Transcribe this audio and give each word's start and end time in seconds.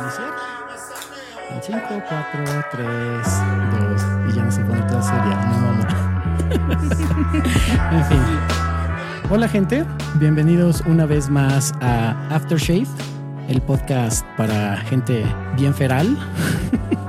iniciar. 0.00 0.32
En 1.50 1.62
5, 1.62 1.80
4, 1.88 2.64
3, 2.72 2.86
2. 3.80 4.02
Y 4.28 4.36
ya 4.36 4.44
no 4.44 4.52
se 4.52 4.64
pone 4.64 4.82
toda 4.82 5.02
seria. 5.02 5.36
No, 5.46 5.58
mamá. 5.60 5.86
en 7.92 8.04
fin. 8.04 8.22
Hola, 9.30 9.48
gente. 9.48 9.84
Bienvenidos 10.14 10.82
una 10.86 11.06
vez 11.06 11.28
más 11.28 11.72
a 11.80 12.10
Aftershave, 12.34 12.86
el 13.48 13.60
podcast 13.62 14.26
para 14.36 14.76
gente 14.78 15.24
bien 15.56 15.74
feral. 15.74 16.16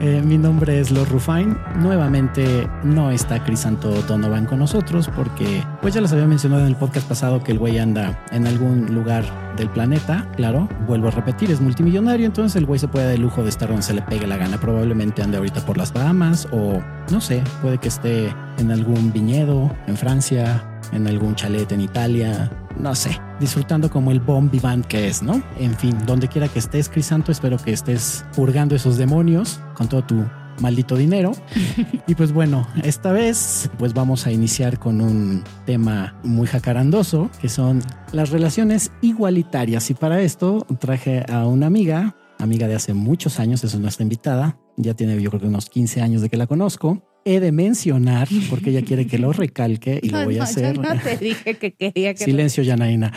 Eh, 0.00 0.22
mi 0.24 0.38
nombre 0.38 0.78
es 0.78 0.92
Lord 0.92 1.08
Rufain. 1.08 1.58
Nuevamente 1.76 2.68
no 2.84 3.10
está 3.10 3.42
Crisanto 3.42 3.90
Donovan 4.02 4.46
con 4.46 4.60
nosotros 4.60 5.10
porque, 5.14 5.64
pues 5.82 5.94
ya 5.94 6.00
les 6.00 6.12
había 6.12 6.26
mencionado 6.26 6.62
en 6.62 6.68
el 6.68 6.76
podcast 6.76 7.08
pasado 7.08 7.42
que 7.42 7.50
el 7.50 7.58
güey 7.58 7.78
anda 7.78 8.24
en 8.30 8.46
algún 8.46 8.94
lugar 8.94 9.24
del 9.56 9.68
planeta. 9.68 10.30
Claro, 10.36 10.68
vuelvo 10.86 11.08
a 11.08 11.10
repetir, 11.10 11.50
es 11.50 11.60
multimillonario, 11.60 12.26
entonces 12.26 12.54
el 12.54 12.66
güey 12.66 12.78
se 12.78 12.86
puede 12.86 13.06
dar 13.06 13.14
el 13.14 13.22
lujo 13.22 13.42
de 13.42 13.48
estar 13.48 13.68
donde 13.68 13.82
se 13.82 13.92
le 13.92 14.02
pegue 14.02 14.26
la 14.28 14.36
gana. 14.36 14.60
Probablemente 14.60 15.20
ande 15.20 15.36
ahorita 15.36 15.66
por 15.66 15.76
las 15.76 15.92
Bahamas 15.92 16.46
o 16.52 16.80
no 17.10 17.20
sé, 17.20 17.42
puede 17.60 17.78
que 17.78 17.88
esté 17.88 18.32
en 18.58 18.70
algún 18.70 19.12
viñedo 19.12 19.74
en 19.88 19.96
Francia, 19.96 20.62
en 20.92 21.06
algún 21.06 21.34
chalet 21.34 21.70
en 21.72 21.80
Italia, 21.80 22.50
no 22.78 22.94
sé, 22.94 23.20
disfrutando 23.40 23.90
como 23.90 24.10
el 24.10 24.20
bomb 24.20 24.50
vivant 24.50 24.86
que 24.86 25.08
es, 25.08 25.22
¿no? 25.22 25.42
En 25.58 25.74
fin, 25.76 25.96
donde 26.06 26.28
quiera 26.28 26.48
que 26.48 26.58
estés, 26.58 26.88
Crisanto, 26.88 27.32
espero 27.32 27.56
que 27.58 27.72
estés 27.72 28.24
purgando 28.34 28.74
esos 28.74 28.96
demonios 28.96 29.60
con 29.74 29.88
todo 29.88 30.02
tu 30.04 30.24
maldito 30.60 30.96
dinero. 30.96 31.32
y 32.06 32.14
pues 32.14 32.32
bueno, 32.32 32.66
esta 32.82 33.12
vez 33.12 33.70
pues 33.78 33.94
vamos 33.94 34.26
a 34.26 34.32
iniciar 34.32 34.78
con 34.78 35.00
un 35.00 35.44
tema 35.66 36.18
muy 36.22 36.46
jacarandoso, 36.46 37.30
que 37.40 37.48
son 37.48 37.82
las 38.12 38.30
relaciones 38.30 38.92
igualitarias. 39.02 39.90
Y 39.90 39.94
para 39.94 40.20
esto 40.20 40.66
traje 40.80 41.24
a 41.28 41.46
una 41.46 41.66
amiga, 41.66 42.16
amiga 42.38 42.68
de 42.68 42.74
hace 42.74 42.94
muchos 42.94 43.40
años, 43.40 43.64
es 43.64 43.78
nuestra 43.78 44.02
invitada, 44.02 44.58
ya 44.76 44.94
tiene 44.94 45.20
yo 45.20 45.30
creo 45.30 45.40
que 45.40 45.48
unos 45.48 45.68
15 45.68 46.02
años 46.02 46.22
de 46.22 46.28
que 46.28 46.36
la 46.36 46.46
conozco. 46.46 47.02
He 47.30 47.40
de 47.40 47.52
mencionar, 47.52 48.26
porque 48.48 48.70
ella 48.70 48.80
quiere 48.82 49.06
que 49.06 49.18
lo 49.18 49.32
recalque 49.34 50.00
y 50.02 50.08
lo 50.08 50.24
voy 50.24 50.38
a 50.38 50.44
hacer. 50.44 50.74
Yo 50.76 50.82
no 50.82 50.98
te 50.98 51.18
dije 51.18 51.56
que 51.56 51.72
quería 51.74 52.14
que 52.14 52.24
Silencio, 52.24 52.62
Yanaina. 52.62 53.12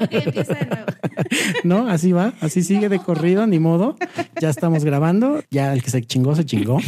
Ok, 0.00 0.08
empieza 0.12 0.54
de 0.54 0.66
nuevo. 0.66 0.86
No, 1.64 1.88
así 1.88 2.12
va, 2.12 2.32
así 2.40 2.62
sigue 2.62 2.88
de 2.88 2.98
corrido, 2.98 3.46
ni 3.46 3.58
modo. 3.58 3.96
Ya 4.40 4.48
estamos 4.48 4.82
grabando, 4.84 5.42
ya 5.50 5.74
el 5.74 5.82
que 5.82 5.90
se 5.90 6.00
chingó, 6.02 6.34
se 6.34 6.44
chingó. 6.46 6.78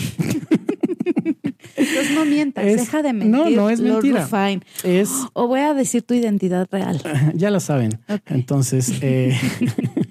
Entonces 1.76 2.10
no 2.14 2.24
mientas, 2.24 2.64
Es- 2.64 2.76
deja 2.78 3.02
de 3.02 3.12
mentir. 3.12 3.30
no, 3.30 3.50
no 3.50 3.68
es 3.70 3.80
Lord 3.80 4.02
mentira. 4.02 4.22
Rufine. 4.22 4.60
Es, 4.82 5.10
O 5.34 5.46
voy 5.46 5.60
a 5.60 5.74
decir 5.74 6.02
tu 6.02 6.14
identidad 6.14 6.68
real. 6.70 7.02
ya 7.34 7.50
lo 7.50 7.60
saben. 7.60 8.00
Entonces, 8.26 8.94
eh, 9.02 9.38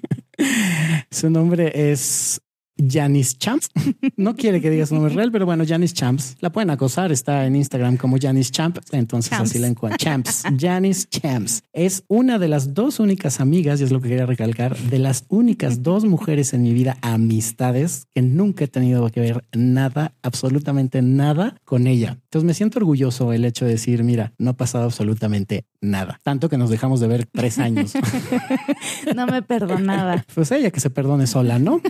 su 1.10 1.30
nombre 1.30 1.90
es 1.90 2.40
Janice 2.76 3.36
Champs. 3.38 3.68
No 4.16 4.36
quiere 4.36 4.60
que 4.60 4.70
diga 4.70 4.86
su 4.86 4.94
nombre 4.94 5.12
real, 5.14 5.32
pero 5.32 5.44
bueno, 5.46 5.64
Janice 5.66 5.94
Champs. 5.94 6.36
La 6.40 6.50
pueden 6.50 6.70
acosar, 6.70 7.10
está 7.12 7.46
en 7.46 7.56
Instagram 7.56 7.96
como 7.96 8.16
Janice 8.20 8.50
Champs. 8.50 8.92
Entonces 8.92 9.30
Champs. 9.30 9.50
así 9.50 9.58
la 9.58 9.66
encuentran. 9.66 10.22
Champs, 10.22 10.44
Janice 10.58 11.06
Champs. 11.08 11.62
Es 11.72 12.04
una 12.08 12.38
de 12.38 12.48
las 12.48 12.74
dos 12.74 13.00
únicas 13.00 13.40
amigas, 13.40 13.80
y 13.80 13.84
es 13.84 13.90
lo 13.92 14.00
que 14.00 14.08
quería 14.08 14.26
recalcar, 14.26 14.76
de 14.76 14.98
las 14.98 15.24
únicas 15.28 15.82
dos 15.82 16.04
mujeres 16.04 16.54
en 16.54 16.62
mi 16.62 16.72
vida, 16.72 16.96
amistades, 17.02 18.06
que 18.14 18.22
nunca 18.22 18.64
he 18.64 18.68
tenido 18.68 19.08
que 19.10 19.20
ver 19.20 19.44
nada, 19.52 20.14
absolutamente 20.22 21.02
nada 21.02 21.56
con 21.64 21.86
ella. 21.86 22.18
Entonces 22.24 22.46
me 22.46 22.54
siento 22.54 22.78
orgulloso 22.78 23.32
el 23.32 23.44
hecho 23.44 23.64
de 23.64 23.72
decir, 23.72 24.04
mira, 24.04 24.32
no 24.38 24.50
ha 24.50 24.54
pasado 24.56 24.84
absolutamente 24.84 25.64
nada. 25.80 26.20
Tanto 26.22 26.48
que 26.48 26.56
nos 26.58 26.70
dejamos 26.70 27.00
de 27.00 27.08
ver 27.08 27.26
tres 27.26 27.58
años. 27.58 27.92
No 29.14 29.26
me 29.26 29.42
perdonaba. 29.42 30.24
Pues 30.34 30.50
ella 30.50 30.70
que 30.70 30.80
se 30.80 30.90
perdone 30.90 31.26
sola, 31.26 31.58
¿no? 31.58 31.80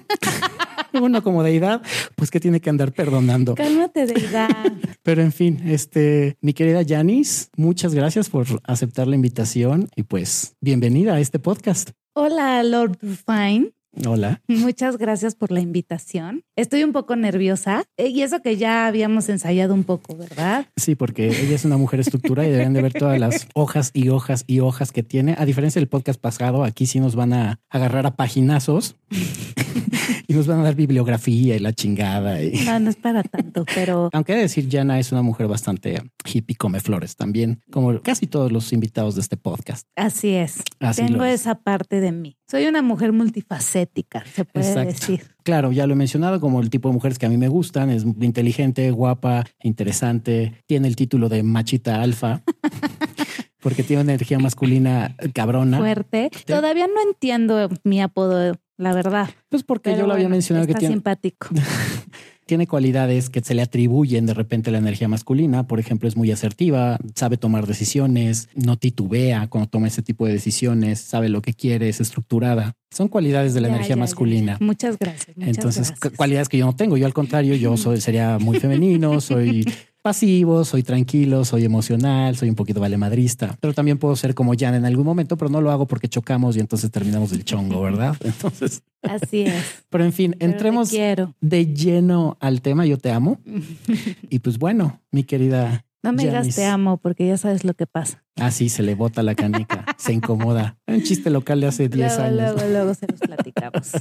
Uno 1.03 1.23
como 1.23 1.43
deidad, 1.43 1.83
pues 2.15 2.31
que 2.31 2.41
tiene 2.41 2.61
que 2.61 2.71
andar 2.71 2.93
perdonando. 2.93 3.55
Cálmate, 3.55 4.07
deidad. 4.07 4.49
Pero 5.03 5.23
en 5.23 5.33
fin, 5.33 5.61
este, 5.67 6.37
mi 6.41 6.55
querida 6.55 6.83
Janice, 6.87 7.49
muchas 7.57 7.95
gracias 7.95 8.31
por 8.31 8.47
aceptar 8.65 9.07
la 9.07 9.17
invitación 9.17 9.89
y 9.97 10.05
pues 10.05 10.57
bienvenida 10.61 11.15
a 11.15 11.21
este 11.21 11.39
podcast. 11.39 11.91
Hola, 12.15 12.63
Lord 12.63 12.99
Rufine. 13.03 13.73
Hola. 14.07 14.43
Muchas 14.49 14.99
gracias 14.99 15.37
por 15.37 15.53
la 15.53 15.61
invitación. 15.61 16.43
Estoy 16.57 16.83
un 16.83 16.93
poco 16.93 17.15
nerviosa 17.15 17.85
eh, 17.97 18.09
y 18.09 18.23
eso 18.23 18.43
que 18.43 18.57
ya 18.57 18.87
habíamos 18.87 19.29
ensayado 19.29 19.73
un 19.73 19.85
poco, 19.85 20.17
¿verdad? 20.17 20.67
Sí, 20.77 20.97
porque 20.97 21.29
ella 21.29 21.55
es 21.55 21.65
una 21.65 21.77
mujer 21.77 22.01
estructurada 22.01 22.49
y 22.49 22.51
deberían 22.51 22.73
de 22.73 22.83
ver 22.83 22.93
todas 22.93 23.21
las 23.21 23.47
hojas 23.55 23.91
y 23.95 24.09
hojas 24.09 24.45
y 24.49 24.61
hojas 24.61 24.91
que 24.91 25.05
tiene. 25.05 25.37
A 25.39 25.47
diferencia 25.47 25.81
del 25.81 25.89
podcast 25.89 26.21
pasado, 26.21 26.65
aquí 26.65 26.87
sí 26.87 26.99
nos 26.99 27.15
van 27.15 27.33
a 27.35 27.61
agarrar 27.71 28.07
a 28.07 28.17
paginazos 28.17 28.97
y 30.35 30.37
nos 30.39 30.47
van 30.47 30.61
a 30.61 30.65
dar 30.65 30.75
bibliografía 30.75 31.57
y 31.57 31.59
la 31.59 31.73
chingada. 31.73 32.43
Y... 32.43 32.53
No, 32.65 32.81
no 32.81 32.91
es 32.91 32.97
para 32.97 33.23
tanto, 33.23 33.65
pero 33.75 34.11
Aunque 34.13 34.33
he 34.33 34.37
de 34.37 34.43
decir, 34.43 34.69
Jana 34.71 34.99
es 34.99 35.13
una 35.13 35.23
mujer 35.23 35.47
bastante 35.47 36.03
hippie, 36.25 36.57
come 36.57 36.81
flores 36.81 37.17
también, 37.17 37.61
como 37.71 38.01
casi 38.03 38.27
todos 38.27 38.51
los 38.53 38.73
invitados 38.73 39.15
de 39.15 39.21
este 39.21 39.37
podcast. 39.37 39.87
así 39.97 40.31
es. 40.35 40.63
Así 40.81 41.07
Tengo 41.07 41.25
es. 41.25 41.41
esa 41.43 41.57
parte 41.57 42.01
de 42.01 42.13
mí. 42.13 42.37
Soy 42.51 42.67
una 42.67 42.83
mujer 42.83 43.13
multifacética, 43.13 44.25
se 44.27 44.45
puede 44.45 44.69
Exacto. 44.69 44.93
decir. 44.93 45.35
Claro, 45.45 45.73
ya 45.73 45.87
lo 45.87 45.93
he 45.93 45.97
mencionado 45.97 46.41
como 46.41 46.61
el 46.61 46.71
tipo 46.71 46.89
de 46.89 46.95
mujeres 46.95 47.19
que 47.19 47.27
a 47.27 47.29
mí 47.29 47.37
me 47.37 47.49
gustan, 47.49 47.91
es 47.91 48.05
inteligente, 48.21 48.91
guapa, 48.91 49.45
interesante, 49.63 50.63
tiene 50.67 50.89
el 50.89 50.97
título 50.97 51.29
de 51.29 51.43
machita 51.43 52.01
alfa, 52.03 52.43
porque 53.61 53.83
tiene 53.83 54.03
una 54.03 54.13
energía 54.13 54.39
masculina 54.39 55.17
cabrona. 55.33 55.79
Fuerte. 55.79 56.31
Todavía 56.47 56.87
no 56.87 57.01
entiendo 57.09 57.69
mi 57.83 58.01
apodo, 58.03 58.57
la 58.77 58.93
verdad. 58.93 59.29
Pues 59.49 59.63
porque 59.63 59.91
Pero 59.91 60.03
yo 60.03 60.07
lo 60.07 60.15
había 60.15 60.29
mencionado 60.29 60.67
que 60.67 60.75
tiene, 60.75 60.95
simpático. 60.95 61.49
tiene 62.47 62.67
cualidades 62.67 63.31
que 63.31 63.41
se 63.41 63.55
le 63.55 63.63
atribuyen 63.63 64.27
de 64.27 64.35
repente 64.35 64.71
a 64.71 64.73
la 64.73 64.79
energía 64.79 65.09
masculina. 65.09 65.67
Por 65.67 65.81
ejemplo, 65.81 66.09
es 66.09 66.17
muy 66.17 66.31
asertiva, 66.31 66.99
sabe 67.15 67.37
tomar 67.37 67.67
decisiones, 67.67 68.49
no 68.55 68.77
titubea 68.77 69.47
cuando 69.49 69.71
toma 69.71 69.87
ese 69.89 70.03
tipo 70.03 70.27
de 70.27 70.33
decisiones, 70.35 71.01
sabe 71.01 71.29
lo 71.29 71.41
que 71.41 71.55
quiere, 71.55 71.89
es 71.89 72.01
estructurada. 72.01 72.75
Son 72.91 73.09
cualidades 73.09 73.55
de 73.55 73.61
la 73.61 73.69
Ya, 73.69 73.75
energía 73.75 73.97
ya, 73.97 74.01
masculina. 74.01 74.57
ya. 74.61 74.65
Muchas 74.65 74.99
gracias. 74.99 75.37
Muchas 75.37 75.57
Entonces, 75.57 75.89
gracias. 75.91 76.13
cualidades 76.17 76.49
que 76.49 76.59
yo 76.59 76.67
no 76.67 76.77
tengo. 76.77 76.97
Yo 76.97 77.07
al 77.07 77.15
contrario, 77.15 77.55
yo 77.57 77.77
soy, 77.77 78.01
sería 78.01 78.39
muy 78.39 78.61
femenino, 78.61 79.21
soy 79.21 79.65
pasivo, 80.05 80.67
soy 80.67 80.83
tranquilo, 80.83 81.47
soy 81.47 81.65
emocional, 81.65 82.37
soy 82.37 82.51
un 82.51 82.55
poquito 82.57 82.79
valemadrista, 82.79 83.57
pero 83.59 83.73
también 83.73 83.97
puedo 83.97 84.15
ser 84.17 84.35
como 84.35 84.53
Jan 84.55 84.75
en 84.75 84.85
algún 84.85 85.07
momento, 85.07 85.39
pero 85.39 85.51
no 85.51 85.63
lo 85.63 85.71
hago 85.71 85.87
porque 85.87 86.09
chocamos 86.09 86.59
y 86.59 86.61
entonces 86.61 86.91
terminamos 86.91 87.33
el 87.33 87.43
chongo, 87.43 87.81
¿verdad? 87.81 88.15
Entonces, 88.23 88.83
Así 89.01 89.43
es. 89.43 89.83
pero 89.89 90.05
en 90.05 90.13
fin, 90.13 90.37
Pero 90.39 90.53
entremos 90.53 90.91
de 90.91 91.75
lleno 91.75 92.37
al 92.41 92.61
tema. 92.61 92.85
Yo 92.85 92.99
te 92.99 93.11
amo. 93.11 93.39
Y 94.29 94.41
pues 94.41 94.59
bueno, 94.59 95.01
mi 95.11 95.25
querida. 95.25 95.87
No 96.03 96.13
me 96.13 96.25
digas 96.25 96.41
Janice. 96.41 96.61
te 96.61 96.67
amo 96.67 96.99
porque 96.99 97.27
ya 97.27 97.39
sabes 97.39 97.65
lo 97.65 97.73
que 97.73 97.87
pasa. 97.87 98.24
Así 98.37 98.69
se 98.69 98.83
le 98.83 98.95
bota 98.97 99.23
la 99.23 99.35
canica, 99.35 99.85
se 99.97 100.13
incomoda. 100.13 100.77
Un 100.89 101.03
chiste 101.03 101.31
local 101.31 101.61
de 101.61 101.69
hace 101.69 101.89
10 101.89 102.19
Luego, 102.19 102.23
años. 102.25 102.37
luego, 102.63 102.73
luego 102.73 102.95
se 102.95 103.07
los 103.07 103.21
platicamos. 103.21 103.93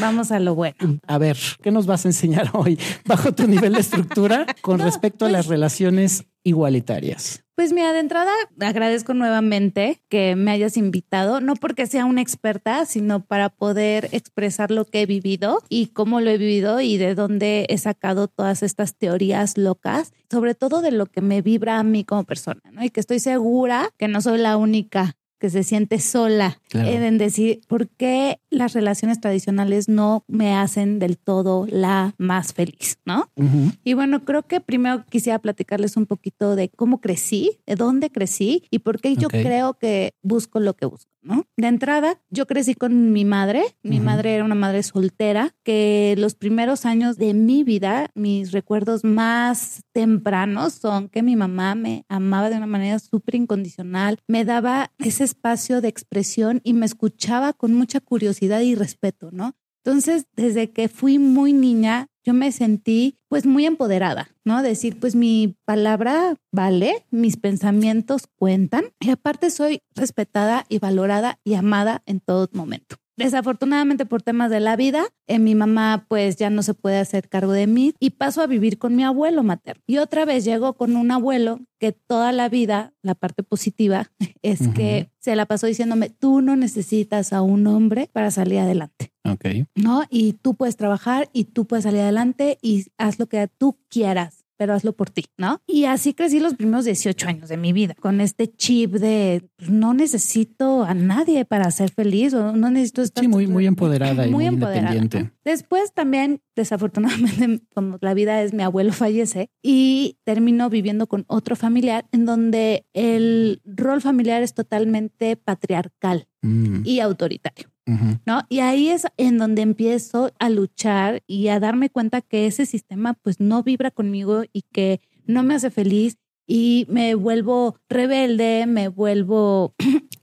Vamos 0.00 0.30
a 0.32 0.40
lo 0.40 0.54
bueno. 0.54 0.76
A 1.06 1.18
ver, 1.18 1.36
¿qué 1.62 1.70
nos 1.70 1.86
vas 1.86 2.04
a 2.06 2.08
enseñar 2.08 2.50
hoy 2.54 2.78
bajo 3.04 3.32
tu 3.32 3.46
nivel 3.46 3.74
de 3.74 3.80
estructura 3.80 4.46
con 4.62 4.78
No, 4.78 4.84
respecto 4.84 5.26
a 5.26 5.28
las 5.28 5.46
pues- 5.46 5.50
relaciones 5.50 6.24
igualitarias? 6.44 7.40
Pues 7.56 7.72
mira, 7.72 7.92
de 7.92 8.00
entrada 8.00 8.32
agradezco 8.58 9.14
nuevamente 9.14 10.00
que 10.08 10.34
me 10.34 10.50
hayas 10.50 10.76
invitado, 10.76 11.40
no 11.40 11.54
porque 11.54 11.86
sea 11.86 12.04
una 12.04 12.20
experta, 12.20 12.84
sino 12.84 13.20
para 13.24 13.48
poder 13.48 14.08
expresar 14.10 14.72
lo 14.72 14.86
que 14.86 15.02
he 15.02 15.06
vivido 15.06 15.62
y 15.68 15.86
cómo 15.88 16.20
lo 16.20 16.30
he 16.30 16.36
vivido 16.38 16.80
y 16.80 16.96
de 16.96 17.14
dónde 17.14 17.66
he 17.68 17.78
sacado 17.78 18.26
todas 18.26 18.64
estas 18.64 18.96
teorías 18.96 19.56
locas, 19.56 20.12
sobre 20.32 20.56
todo 20.56 20.82
de 20.82 20.90
lo 20.90 21.06
que 21.06 21.20
me 21.20 21.42
vibra 21.42 21.78
a 21.78 21.84
mí 21.84 22.02
como 22.02 22.24
persona, 22.24 22.60
¿no? 22.72 22.82
Y 22.84 22.90
que 22.90 22.98
estoy 22.98 23.20
segura 23.20 23.73
que 23.98 24.08
no 24.08 24.20
soy 24.20 24.38
la 24.38 24.56
única 24.56 25.16
que 25.38 25.50
se 25.50 25.62
siente 25.62 25.98
sola 25.98 26.60
Claro. 26.74 26.88
en 26.88 27.18
decir 27.18 27.60
por 27.68 27.88
qué 27.88 28.40
las 28.50 28.72
relaciones 28.72 29.20
tradicionales 29.20 29.88
no 29.88 30.24
me 30.26 30.56
hacen 30.56 30.98
del 30.98 31.18
todo 31.18 31.66
la 31.70 32.14
más 32.18 32.52
feliz, 32.52 32.98
¿no? 33.04 33.30
Ujú. 33.36 33.70
Y 33.84 33.94
bueno, 33.94 34.24
creo 34.24 34.42
que 34.42 34.60
primero 34.60 35.04
quisiera 35.08 35.38
platicarles 35.38 35.96
un 35.96 36.06
poquito 36.06 36.56
de 36.56 36.68
cómo 36.70 37.00
crecí, 37.00 37.60
de 37.66 37.76
dónde 37.76 38.10
crecí 38.10 38.64
y 38.70 38.80
por 38.80 39.00
qué 39.00 39.14
yo 39.16 39.28
creo 39.28 39.74
que 39.74 40.14
busco 40.22 40.58
lo 40.58 40.74
que 40.74 40.86
busco, 40.86 41.10
¿no? 41.22 41.46
De 41.56 41.68
entrada, 41.68 42.20
yo 42.30 42.46
crecí 42.46 42.74
con 42.74 43.12
mi 43.12 43.24
madre. 43.24 43.62
Mi 43.82 43.96
Ujú. 43.96 44.04
madre 44.06 44.34
era 44.34 44.44
una 44.44 44.54
madre 44.56 44.82
soltera 44.82 45.54
que 45.62 46.14
los 46.18 46.34
primeros 46.34 46.86
años 46.86 47.16
de 47.18 47.34
mi 47.34 47.62
vida, 47.62 48.10
mis 48.14 48.50
recuerdos 48.52 49.04
más 49.04 49.82
tempranos 49.92 50.72
son 50.74 51.08
que 51.08 51.22
mi 51.22 51.36
mamá 51.36 51.74
me 51.76 52.04
amaba 52.08 52.50
de 52.50 52.56
una 52.56 52.66
manera 52.66 52.98
súper 52.98 53.36
incondicional, 53.36 54.18
me 54.26 54.44
daba 54.44 54.90
ese 54.98 55.22
espacio 55.24 55.80
de 55.80 55.88
expresión 55.88 56.60
y 56.64 56.72
me 56.72 56.86
escuchaba 56.86 57.52
con 57.52 57.74
mucha 57.74 58.00
curiosidad 58.00 58.60
y 58.60 58.74
respeto, 58.74 59.30
¿no? 59.30 59.54
Entonces, 59.84 60.26
desde 60.34 60.70
que 60.70 60.88
fui 60.88 61.18
muy 61.18 61.52
niña, 61.52 62.08
yo 62.24 62.32
me 62.32 62.50
sentí 62.52 63.18
pues 63.28 63.44
muy 63.44 63.66
empoderada, 63.66 64.30
¿no? 64.44 64.62
Decir, 64.62 64.98
pues 64.98 65.14
mi 65.14 65.58
palabra 65.66 66.36
vale, 66.50 67.04
mis 67.10 67.36
pensamientos 67.36 68.26
cuentan 68.34 68.86
y 68.98 69.10
aparte 69.10 69.50
soy 69.50 69.82
respetada 69.94 70.64
y 70.70 70.78
valorada 70.78 71.38
y 71.44 71.54
amada 71.54 72.02
en 72.06 72.20
todo 72.20 72.48
momento. 72.52 72.96
Desafortunadamente 73.16 74.06
por 74.06 74.22
temas 74.22 74.50
de 74.50 74.60
la 74.60 74.76
vida, 74.76 75.04
eh, 75.26 75.38
mi 75.38 75.54
mamá 75.54 76.06
pues 76.08 76.36
ya 76.36 76.50
no 76.50 76.62
se 76.62 76.74
puede 76.74 76.98
hacer 76.98 77.28
cargo 77.28 77.52
de 77.52 77.66
mí 77.66 77.94
y 78.00 78.10
paso 78.10 78.42
a 78.42 78.46
vivir 78.46 78.78
con 78.78 78.96
mi 78.96 79.04
abuelo 79.04 79.42
materno. 79.42 79.82
Y 79.86 79.98
otra 79.98 80.24
vez 80.24 80.44
llego 80.44 80.74
con 80.74 80.96
un 80.96 81.10
abuelo 81.10 81.60
que 81.78 81.92
toda 81.92 82.32
la 82.32 82.48
vida, 82.48 82.92
la 83.02 83.14
parte 83.14 83.42
positiva 83.42 84.10
es 84.42 84.68
que 84.68 85.10
se 85.18 85.36
la 85.36 85.46
pasó 85.46 85.66
diciéndome, 85.66 86.10
tú 86.10 86.40
no 86.40 86.56
necesitas 86.56 87.32
a 87.32 87.42
un 87.42 87.66
hombre 87.66 88.08
para 88.12 88.30
salir 88.30 88.58
adelante. 88.58 89.12
Ok. 89.24 89.66
¿No? 89.74 90.04
Y 90.10 90.34
tú 90.34 90.54
puedes 90.54 90.76
trabajar 90.76 91.28
y 91.32 91.44
tú 91.44 91.66
puedes 91.66 91.84
salir 91.84 92.00
adelante 92.00 92.58
y 92.60 92.86
haz 92.98 93.18
lo 93.18 93.26
que 93.26 93.48
tú 93.48 93.78
quieras 93.88 94.43
pero 94.56 94.74
hazlo 94.74 94.92
por 94.92 95.10
ti, 95.10 95.24
¿no? 95.36 95.60
Y 95.66 95.84
así 95.84 96.14
crecí 96.14 96.40
los 96.40 96.54
primeros 96.54 96.84
18 96.84 97.28
años 97.28 97.48
de 97.48 97.56
mi 97.56 97.72
vida, 97.72 97.94
con 98.00 98.20
este 98.20 98.48
chip 98.48 98.92
de 98.92 99.48
pues, 99.56 99.70
no 99.70 99.94
necesito 99.94 100.84
a 100.84 100.94
nadie 100.94 101.44
para 101.44 101.70
ser 101.70 101.90
feliz 101.90 102.34
o 102.34 102.52
no 102.52 102.70
necesito 102.70 103.02
estar... 103.02 103.22
Sí, 103.22 103.28
muy, 103.28 103.46
muy 103.46 103.66
empoderada 103.66 104.26
y 104.26 104.30
muy, 104.30 104.46
independiente. 104.46 105.30
Después 105.44 105.92
también, 105.92 106.40
desafortunadamente, 106.56 107.64
como 107.74 107.98
la 108.00 108.14
vida 108.14 108.42
es, 108.42 108.52
mi 108.52 108.62
abuelo 108.62 108.92
fallece 108.92 109.50
y 109.62 110.18
termino 110.24 110.70
viviendo 110.70 111.06
con 111.06 111.24
otro 111.26 111.56
familiar 111.56 112.06
en 112.12 112.24
donde 112.24 112.86
el 112.92 113.60
rol 113.64 114.00
familiar 114.00 114.42
es 114.42 114.54
totalmente 114.54 115.36
patriarcal 115.36 116.26
mm. 116.42 116.82
y 116.84 117.00
autoritario. 117.00 117.73
¿No? 117.86 118.42
Y 118.48 118.60
ahí 118.60 118.88
es 118.88 119.06
en 119.16 119.38
donde 119.38 119.62
empiezo 119.62 120.32
a 120.38 120.48
luchar 120.48 121.22
y 121.26 121.48
a 121.48 121.60
darme 121.60 121.90
cuenta 121.90 122.22
que 122.22 122.46
ese 122.46 122.66
sistema 122.66 123.14
pues 123.14 123.40
no 123.40 123.62
vibra 123.62 123.90
conmigo 123.90 124.44
y 124.52 124.62
que 124.72 125.00
no 125.26 125.42
me 125.42 125.54
hace 125.54 125.70
feliz 125.70 126.16
y 126.46 126.86
me 126.88 127.14
vuelvo 127.14 127.76
rebelde, 127.88 128.66
me 128.66 128.88
vuelvo... 128.88 129.74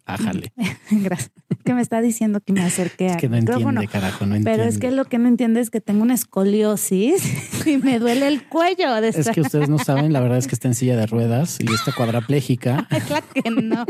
Ájale. 0.05 0.53
Gracias. 0.91 1.31
Que 1.63 1.73
me 1.73 1.81
está 1.81 2.01
diciendo 2.01 2.41
que 2.41 2.53
me 2.53 2.61
acerque 2.61 3.07
es 3.07 3.17
que 3.17 3.29
no 3.29 3.37
entiende, 3.37 3.87
carajo, 3.87 4.25
no 4.25 4.35
entiende. 4.35 4.51
Pero 4.51 4.63
es 4.69 4.77
que 4.77 4.91
lo 4.91 5.05
que 5.05 5.17
no 5.17 5.27
entiende 5.27 5.61
es 5.61 5.69
que 5.69 5.81
tengo 5.81 6.01
una 6.03 6.13
escoliosis 6.13 7.23
y 7.65 7.77
me 7.77 7.99
duele 7.99 8.27
el 8.27 8.47
cuello. 8.47 8.99
De 9.01 9.09
Es 9.09 9.29
que 9.29 9.41
ustedes 9.41 9.69
no 9.69 9.79
saben, 9.79 10.13
la 10.13 10.19
verdad 10.19 10.37
es 10.37 10.47
que 10.47 10.55
está 10.55 10.67
en 10.67 10.75
silla 10.75 10.95
de 10.95 11.05
ruedas 11.05 11.57
y 11.59 11.71
está 11.71 11.91
cuadraplégica. 11.91 12.87
claro 13.07 13.25
que 13.33 13.49
no. 13.49 13.85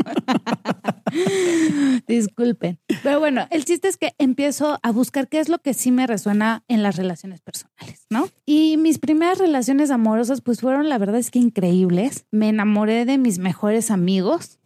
Disculpen. 2.06 2.78
Pero 3.02 3.20
bueno, 3.20 3.46
el 3.50 3.64
chiste 3.64 3.88
es 3.88 3.96
que 3.96 4.14
empiezo 4.18 4.78
a 4.82 4.92
buscar 4.92 5.28
qué 5.28 5.40
es 5.40 5.48
lo 5.48 5.58
que 5.58 5.74
sí 5.74 5.90
me 5.90 6.06
resuena 6.06 6.64
en 6.68 6.82
las 6.82 6.96
relaciones 6.96 7.40
personales, 7.40 8.06
¿no? 8.10 8.28
Y 8.46 8.76
mis 8.76 8.98
primeras 8.98 9.38
relaciones 9.38 9.90
amorosas 9.90 10.40
pues 10.40 10.60
fueron, 10.60 10.88
la 10.88 10.98
verdad 10.98 11.16
es 11.16 11.30
que 11.30 11.38
increíbles. 11.38 12.26
Me 12.30 12.48
enamoré 12.48 13.04
de 13.04 13.18
mis 13.18 13.38
mejores 13.38 13.90
amigos. 13.90 14.58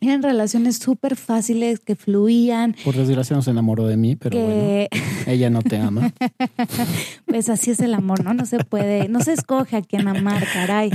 Eran 0.00 0.22
relaciones 0.22 0.76
súper 0.78 1.16
fáciles 1.16 1.80
que 1.80 1.96
fluían. 1.96 2.39
Por 2.84 2.94
desgracia 2.94 3.36
no 3.36 3.42
se 3.42 3.50
enamoró 3.50 3.86
de 3.86 3.96
mí, 3.96 4.16
pero 4.16 4.38
bueno, 4.38 4.86
ella 5.26 5.50
no 5.50 5.62
te 5.62 5.76
ama. 5.78 6.12
pues 7.26 7.48
así 7.48 7.70
es 7.70 7.80
el 7.80 7.94
amor, 7.94 8.24
¿no? 8.24 8.34
No 8.34 8.46
se 8.46 8.58
puede, 8.64 9.08
no 9.08 9.20
se 9.20 9.32
escoge 9.32 9.76
a 9.76 9.82
quién 9.82 10.08
amar, 10.08 10.44
caray 10.52 10.90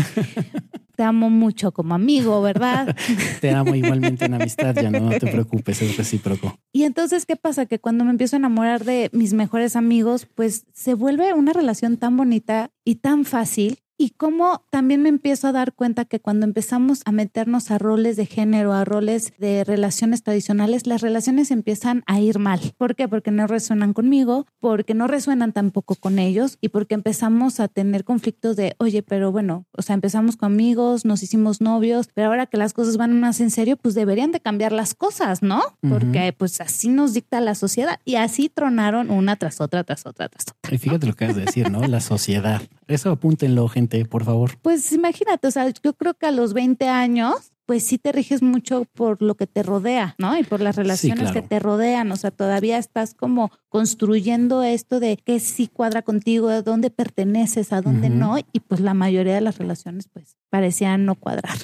te 0.96 1.04
amo 1.04 1.30
mucho 1.30 1.72
como 1.72 1.94
amigo, 1.94 2.42
¿verdad? 2.42 2.96
te 3.42 3.52
amo 3.52 3.76
igualmente 3.76 4.26
en 4.26 4.34
amistad, 4.34 4.76
ya 4.76 4.90
no, 4.90 5.10
te 5.10 5.28
preocupes, 5.28 5.82
es 5.82 5.98
recíproco. 5.98 6.58
Y 6.72 6.84
entonces, 6.84 7.26
¿qué 7.26 7.36
pasa? 7.36 7.66
Que 7.66 7.80
cuando 7.80 8.06
me 8.06 8.12
empiezo 8.12 8.36
a 8.36 8.40
enamorar 8.40 8.86
de 8.86 9.10
mis 9.14 9.34
mejores 9.34 9.76
amigos, 9.76 10.28
pues 10.34 10.66
se 10.74 10.94
vuelve 10.94 11.34
una 11.34 11.54
relación 11.54 11.98
tan 11.98 12.18
bonita 12.18 12.72
y 12.84 12.96
tan 12.96 13.26
fácil 13.26 13.80
y 13.98 14.12
cómo 14.12 14.64
también 14.70 15.02
me 15.02 15.10
empiezo 15.10 15.48
a 15.48 15.52
dar 15.52 15.74
cuenta 15.74 16.06
que 16.06 16.20
cuando 16.20 16.46
empezamos 16.46 17.02
a 17.06 17.12
meternos 17.12 17.72
a 17.72 17.78
roles 17.78 18.16
de 18.16 18.26
género, 18.26 18.74
a 18.74 18.86
roles 18.86 19.34
de 19.38 19.64
relaciones 19.64 20.24
tradicionales, 20.24 20.88
las 20.88 21.02
relaciones 21.02 21.52
empiezan 21.52 22.04
a 22.06 22.20
ir 22.20 22.40
mal. 22.40 22.60
¿Por 22.78 22.96
qué? 22.96 23.08
Porque 23.08 23.32
no 23.32 23.48
resuenan 23.48 23.94
conmigo, 23.94 24.46
porque 24.60 24.94
no 24.94 25.08
resuenan 25.08 25.54
tampoco 25.54 25.96
con 25.96 26.20
ellos 26.20 26.58
y 26.62 26.70
porque 26.70 26.96
empezamos 26.96 27.60
a 27.60 27.68
tener 27.68 28.04
conflictos 28.04 28.56
de, 28.56 28.76
oye, 28.80 29.02
pero 29.04 29.32
bueno, 29.32 29.66
o 29.72 29.82
sea, 29.82 29.94
empezamos 29.94 30.36
con 30.38 30.52
amigos, 30.52 31.06
nos 31.06 31.24
hicimos 31.24 31.62
novios, 31.62 32.10
pero 32.14 32.28
ahora 32.28 32.46
que 32.46 32.58
las 32.58 32.74
cosas 32.74 32.98
van 32.98 33.20
más 33.20 33.40
en 33.40 33.52
serio, 33.52 33.78
pues 33.78 33.96
deberían 33.96 34.32
de 34.32 34.40
cambiar 34.40 34.72
las 34.72 34.94
cosas, 34.94 35.42
¿no? 35.42 35.62
Porque 35.82 36.34
pues 36.38 36.62
así 36.62 36.90
nos 36.90 37.14
dicta 37.14 37.40
la 37.42 37.56
sociedad 37.56 38.00
y 38.06 38.16
así 38.16 38.50
tronaron 38.50 39.10
una 39.10 39.36
tras 39.36 39.62
otra, 39.62 39.84
tras 39.84 40.06
otra, 40.06 40.30
tras 40.30 40.44
otra. 40.44 40.76
Y 40.76 40.78
fíjate 40.78 41.08
lo 41.08 41.14
que 41.14 41.26
has 41.26 41.36
de 41.36 41.46
decir, 41.46 41.72
¿no? 41.72 41.86
La 41.88 42.02
sociedad. 42.02 42.62
Eso 42.88 43.12
apúntenlo, 43.12 43.68
gente, 43.68 43.85
por 44.10 44.24
favor. 44.24 44.58
Pues 44.62 44.92
imagínate, 44.92 45.48
o 45.48 45.52
sea, 45.52 45.70
yo 45.70 45.94
creo 45.94 46.14
que 46.14 46.26
a 46.26 46.32
los 46.32 46.54
20 46.54 46.88
años, 46.88 47.52
pues 47.66 47.84
sí 47.84 47.98
te 47.98 48.12
riges 48.12 48.42
mucho 48.42 48.86
por 48.94 49.22
lo 49.22 49.36
que 49.36 49.48
te 49.48 49.64
rodea, 49.64 50.16
¿no? 50.20 50.38
Y 50.38 50.44
por 50.44 50.62
las 50.62 50.76
relaciones 50.76 51.32
que 51.32 51.42
te 51.42 51.60
rodean. 51.60 52.12
O 52.12 52.16
sea, 52.16 52.32
todavía 52.32 52.78
estás 52.78 53.14
como 53.14 53.52
construyendo 53.70 54.64
esto 54.64 55.00
de 55.00 55.18
qué 55.18 55.40
sí 55.40 55.68
cuadra 55.68 56.02
contigo, 56.02 56.50
a 56.50 56.62
dónde 56.62 56.90
perteneces, 56.90 57.74
a 57.74 57.82
dónde 57.82 58.10
no. 58.10 58.38
Y 58.38 58.60
pues 58.60 58.82
la 58.82 58.94
mayoría 58.94 59.36
de 59.36 59.42
las 59.42 59.58
relaciones, 59.58 60.08
pues 60.12 60.38
parecían 60.50 61.06
no 61.06 61.16
cuadrar. 61.16 61.58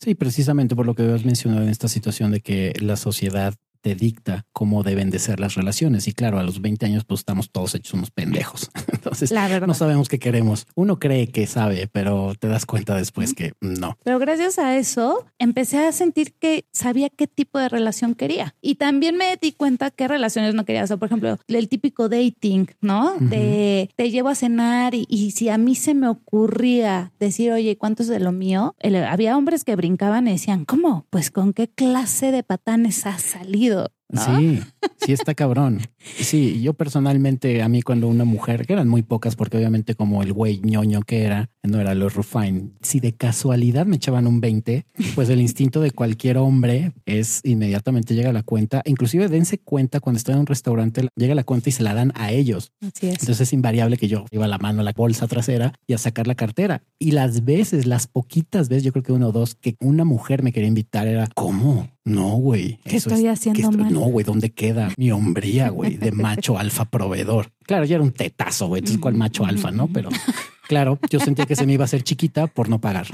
Sí, 0.00 0.14
precisamente 0.14 0.76
por 0.76 0.86
lo 0.86 0.94
que 0.94 1.02
has 1.02 1.24
mencionado 1.24 1.62
en 1.62 1.70
esta 1.70 1.88
situación 1.88 2.30
de 2.30 2.40
que 2.40 2.72
la 2.80 2.96
sociedad 2.96 3.54
te 3.80 3.94
dicta 3.94 4.46
cómo 4.52 4.82
deben 4.82 5.10
de 5.10 5.18
ser 5.18 5.40
las 5.40 5.54
relaciones. 5.54 6.08
Y 6.08 6.12
claro, 6.12 6.38
a 6.38 6.42
los 6.42 6.60
20 6.60 6.86
años 6.86 7.04
pues 7.04 7.20
estamos 7.20 7.50
todos 7.50 7.74
hechos 7.74 7.94
unos 7.94 8.10
pendejos. 8.10 8.70
Entonces 8.92 9.32
no 9.32 9.74
sabemos 9.74 10.08
qué 10.08 10.18
queremos. 10.18 10.66
Uno 10.74 10.98
cree 10.98 11.28
que 11.28 11.46
sabe, 11.46 11.88
pero 11.90 12.34
te 12.38 12.48
das 12.48 12.66
cuenta 12.66 12.96
después 12.96 13.34
que 13.34 13.52
no. 13.60 13.96
Pero 14.04 14.18
gracias 14.18 14.58
a 14.58 14.76
eso 14.76 15.26
empecé 15.38 15.78
a 15.78 15.92
sentir 15.92 16.34
que 16.34 16.66
sabía 16.72 17.08
qué 17.10 17.26
tipo 17.26 17.58
de 17.58 17.68
relación 17.68 18.14
quería. 18.14 18.54
Y 18.60 18.76
también 18.76 19.16
me 19.16 19.36
di 19.40 19.52
cuenta 19.52 19.90
qué 19.90 20.08
relaciones 20.08 20.54
no 20.54 20.64
quería. 20.64 20.84
O 20.84 20.86
sea, 20.86 20.96
por 20.96 21.06
ejemplo, 21.06 21.38
el 21.46 21.68
típico 21.68 22.08
dating, 22.08 22.68
¿no? 22.80 23.14
De 23.20 23.90
te 23.96 24.10
llevo 24.10 24.28
a 24.28 24.34
cenar 24.34 24.94
y, 24.94 25.30
si 25.32 25.48
a 25.48 25.58
mí 25.58 25.74
se 25.74 25.94
me 25.94 26.08
ocurría 26.08 27.12
decir, 27.18 27.52
oye, 27.52 27.76
¿cuánto 27.76 28.02
es 28.02 28.08
de 28.08 28.20
lo 28.20 28.32
mío? 28.32 28.74
había 29.08 29.36
hombres 29.36 29.64
que 29.64 29.76
brincaban 29.76 30.28
y 30.28 30.32
decían, 30.32 30.64
¿cómo? 30.64 31.06
Pues 31.10 31.30
con 31.30 31.52
qué 31.52 31.68
clase 31.68 32.32
de 32.32 32.42
patanes 32.42 33.06
has 33.06 33.22
salido 33.22 33.77
Sí, 34.14 34.62
sí 34.96 35.12
está 35.12 35.34
cabrón. 35.34 35.80
Sí, 35.98 36.60
yo 36.62 36.74
personalmente, 36.74 37.62
a 37.62 37.68
mí 37.68 37.82
cuando 37.82 38.08
una 38.08 38.24
mujer, 38.24 38.66
que 38.66 38.72
eran 38.72 38.88
muy 38.88 39.02
pocas 39.02 39.36
porque 39.36 39.56
obviamente 39.56 39.94
como 39.94 40.22
el 40.22 40.32
güey 40.32 40.60
ñoño 40.60 41.02
que 41.02 41.22
era, 41.22 41.50
no 41.62 41.80
era 41.80 41.94
los 41.94 42.14
Rufine, 42.14 42.70
si 42.82 43.00
de 43.00 43.14
casualidad 43.14 43.86
me 43.86 43.96
echaban 43.96 44.26
un 44.26 44.40
20, 44.40 44.86
pues 45.14 45.28
el 45.28 45.40
instinto 45.40 45.80
de 45.80 45.90
cualquier 45.90 46.38
hombre 46.38 46.92
es 47.06 47.40
inmediatamente 47.44 48.14
llega 48.14 48.30
a 48.30 48.32
la 48.32 48.42
cuenta, 48.42 48.82
inclusive 48.84 49.28
dense 49.28 49.58
cuenta 49.58 50.00
cuando 50.00 50.18
estoy 50.18 50.34
en 50.34 50.40
un 50.40 50.46
restaurante, 50.46 51.08
llega 51.16 51.34
la 51.34 51.44
cuenta 51.44 51.68
y 51.68 51.72
se 51.72 51.82
la 51.82 51.94
dan 51.94 52.12
a 52.14 52.32
ellos. 52.32 52.72
Así 52.80 53.08
es. 53.08 53.14
Entonces 53.20 53.40
es 53.40 53.52
invariable 53.52 53.96
que 53.96 54.08
yo 54.08 54.24
iba 54.30 54.46
la 54.46 54.58
mano 54.58 54.80
a 54.80 54.84
la 54.84 54.92
bolsa 54.92 55.26
trasera 55.26 55.72
y 55.86 55.94
a 55.94 55.98
sacar 55.98 56.26
la 56.26 56.34
cartera. 56.34 56.82
Y 56.98 57.12
las 57.12 57.44
veces, 57.44 57.86
las 57.86 58.06
poquitas 58.06 58.68
veces, 58.68 58.84
yo 58.84 58.92
creo 58.92 59.02
que 59.02 59.12
uno 59.12 59.28
o 59.28 59.32
dos, 59.32 59.54
que 59.54 59.76
una 59.80 60.04
mujer 60.04 60.42
me 60.42 60.52
quería 60.52 60.68
invitar 60.68 61.06
era, 61.06 61.28
¿cómo? 61.34 61.88
No, 62.04 62.36
güey. 62.36 62.78
Eso 62.84 63.10
estoy 63.10 63.26
haciendo 63.26 63.70
mal. 63.70 63.92
No, 63.92 64.00
güey, 64.00 64.24
¿dónde 64.24 64.50
queda 64.50 64.77
mi 64.96 65.10
hombría, 65.10 65.68
güey, 65.70 65.96
de 65.96 66.12
macho 66.12 66.58
alfa 66.58 66.84
proveedor? 66.84 67.52
Claro, 67.64 67.84
ya 67.84 67.96
era 67.96 68.04
un 68.04 68.12
tetazo, 68.12 68.68
güey. 68.68 68.80
Entonces, 68.80 69.00
¿cuál 69.00 69.14
macho 69.14 69.44
alfa, 69.44 69.70
no? 69.70 69.88
Pero 69.88 70.10
Claro, 70.68 70.98
yo 71.08 71.18
sentía 71.18 71.46
que 71.46 71.56
se 71.56 71.64
me 71.64 71.72
iba 71.72 71.84
a 71.84 71.86
hacer 71.86 72.02
chiquita 72.02 72.46
por 72.46 72.68
no 72.68 72.78
pagar. 72.78 73.06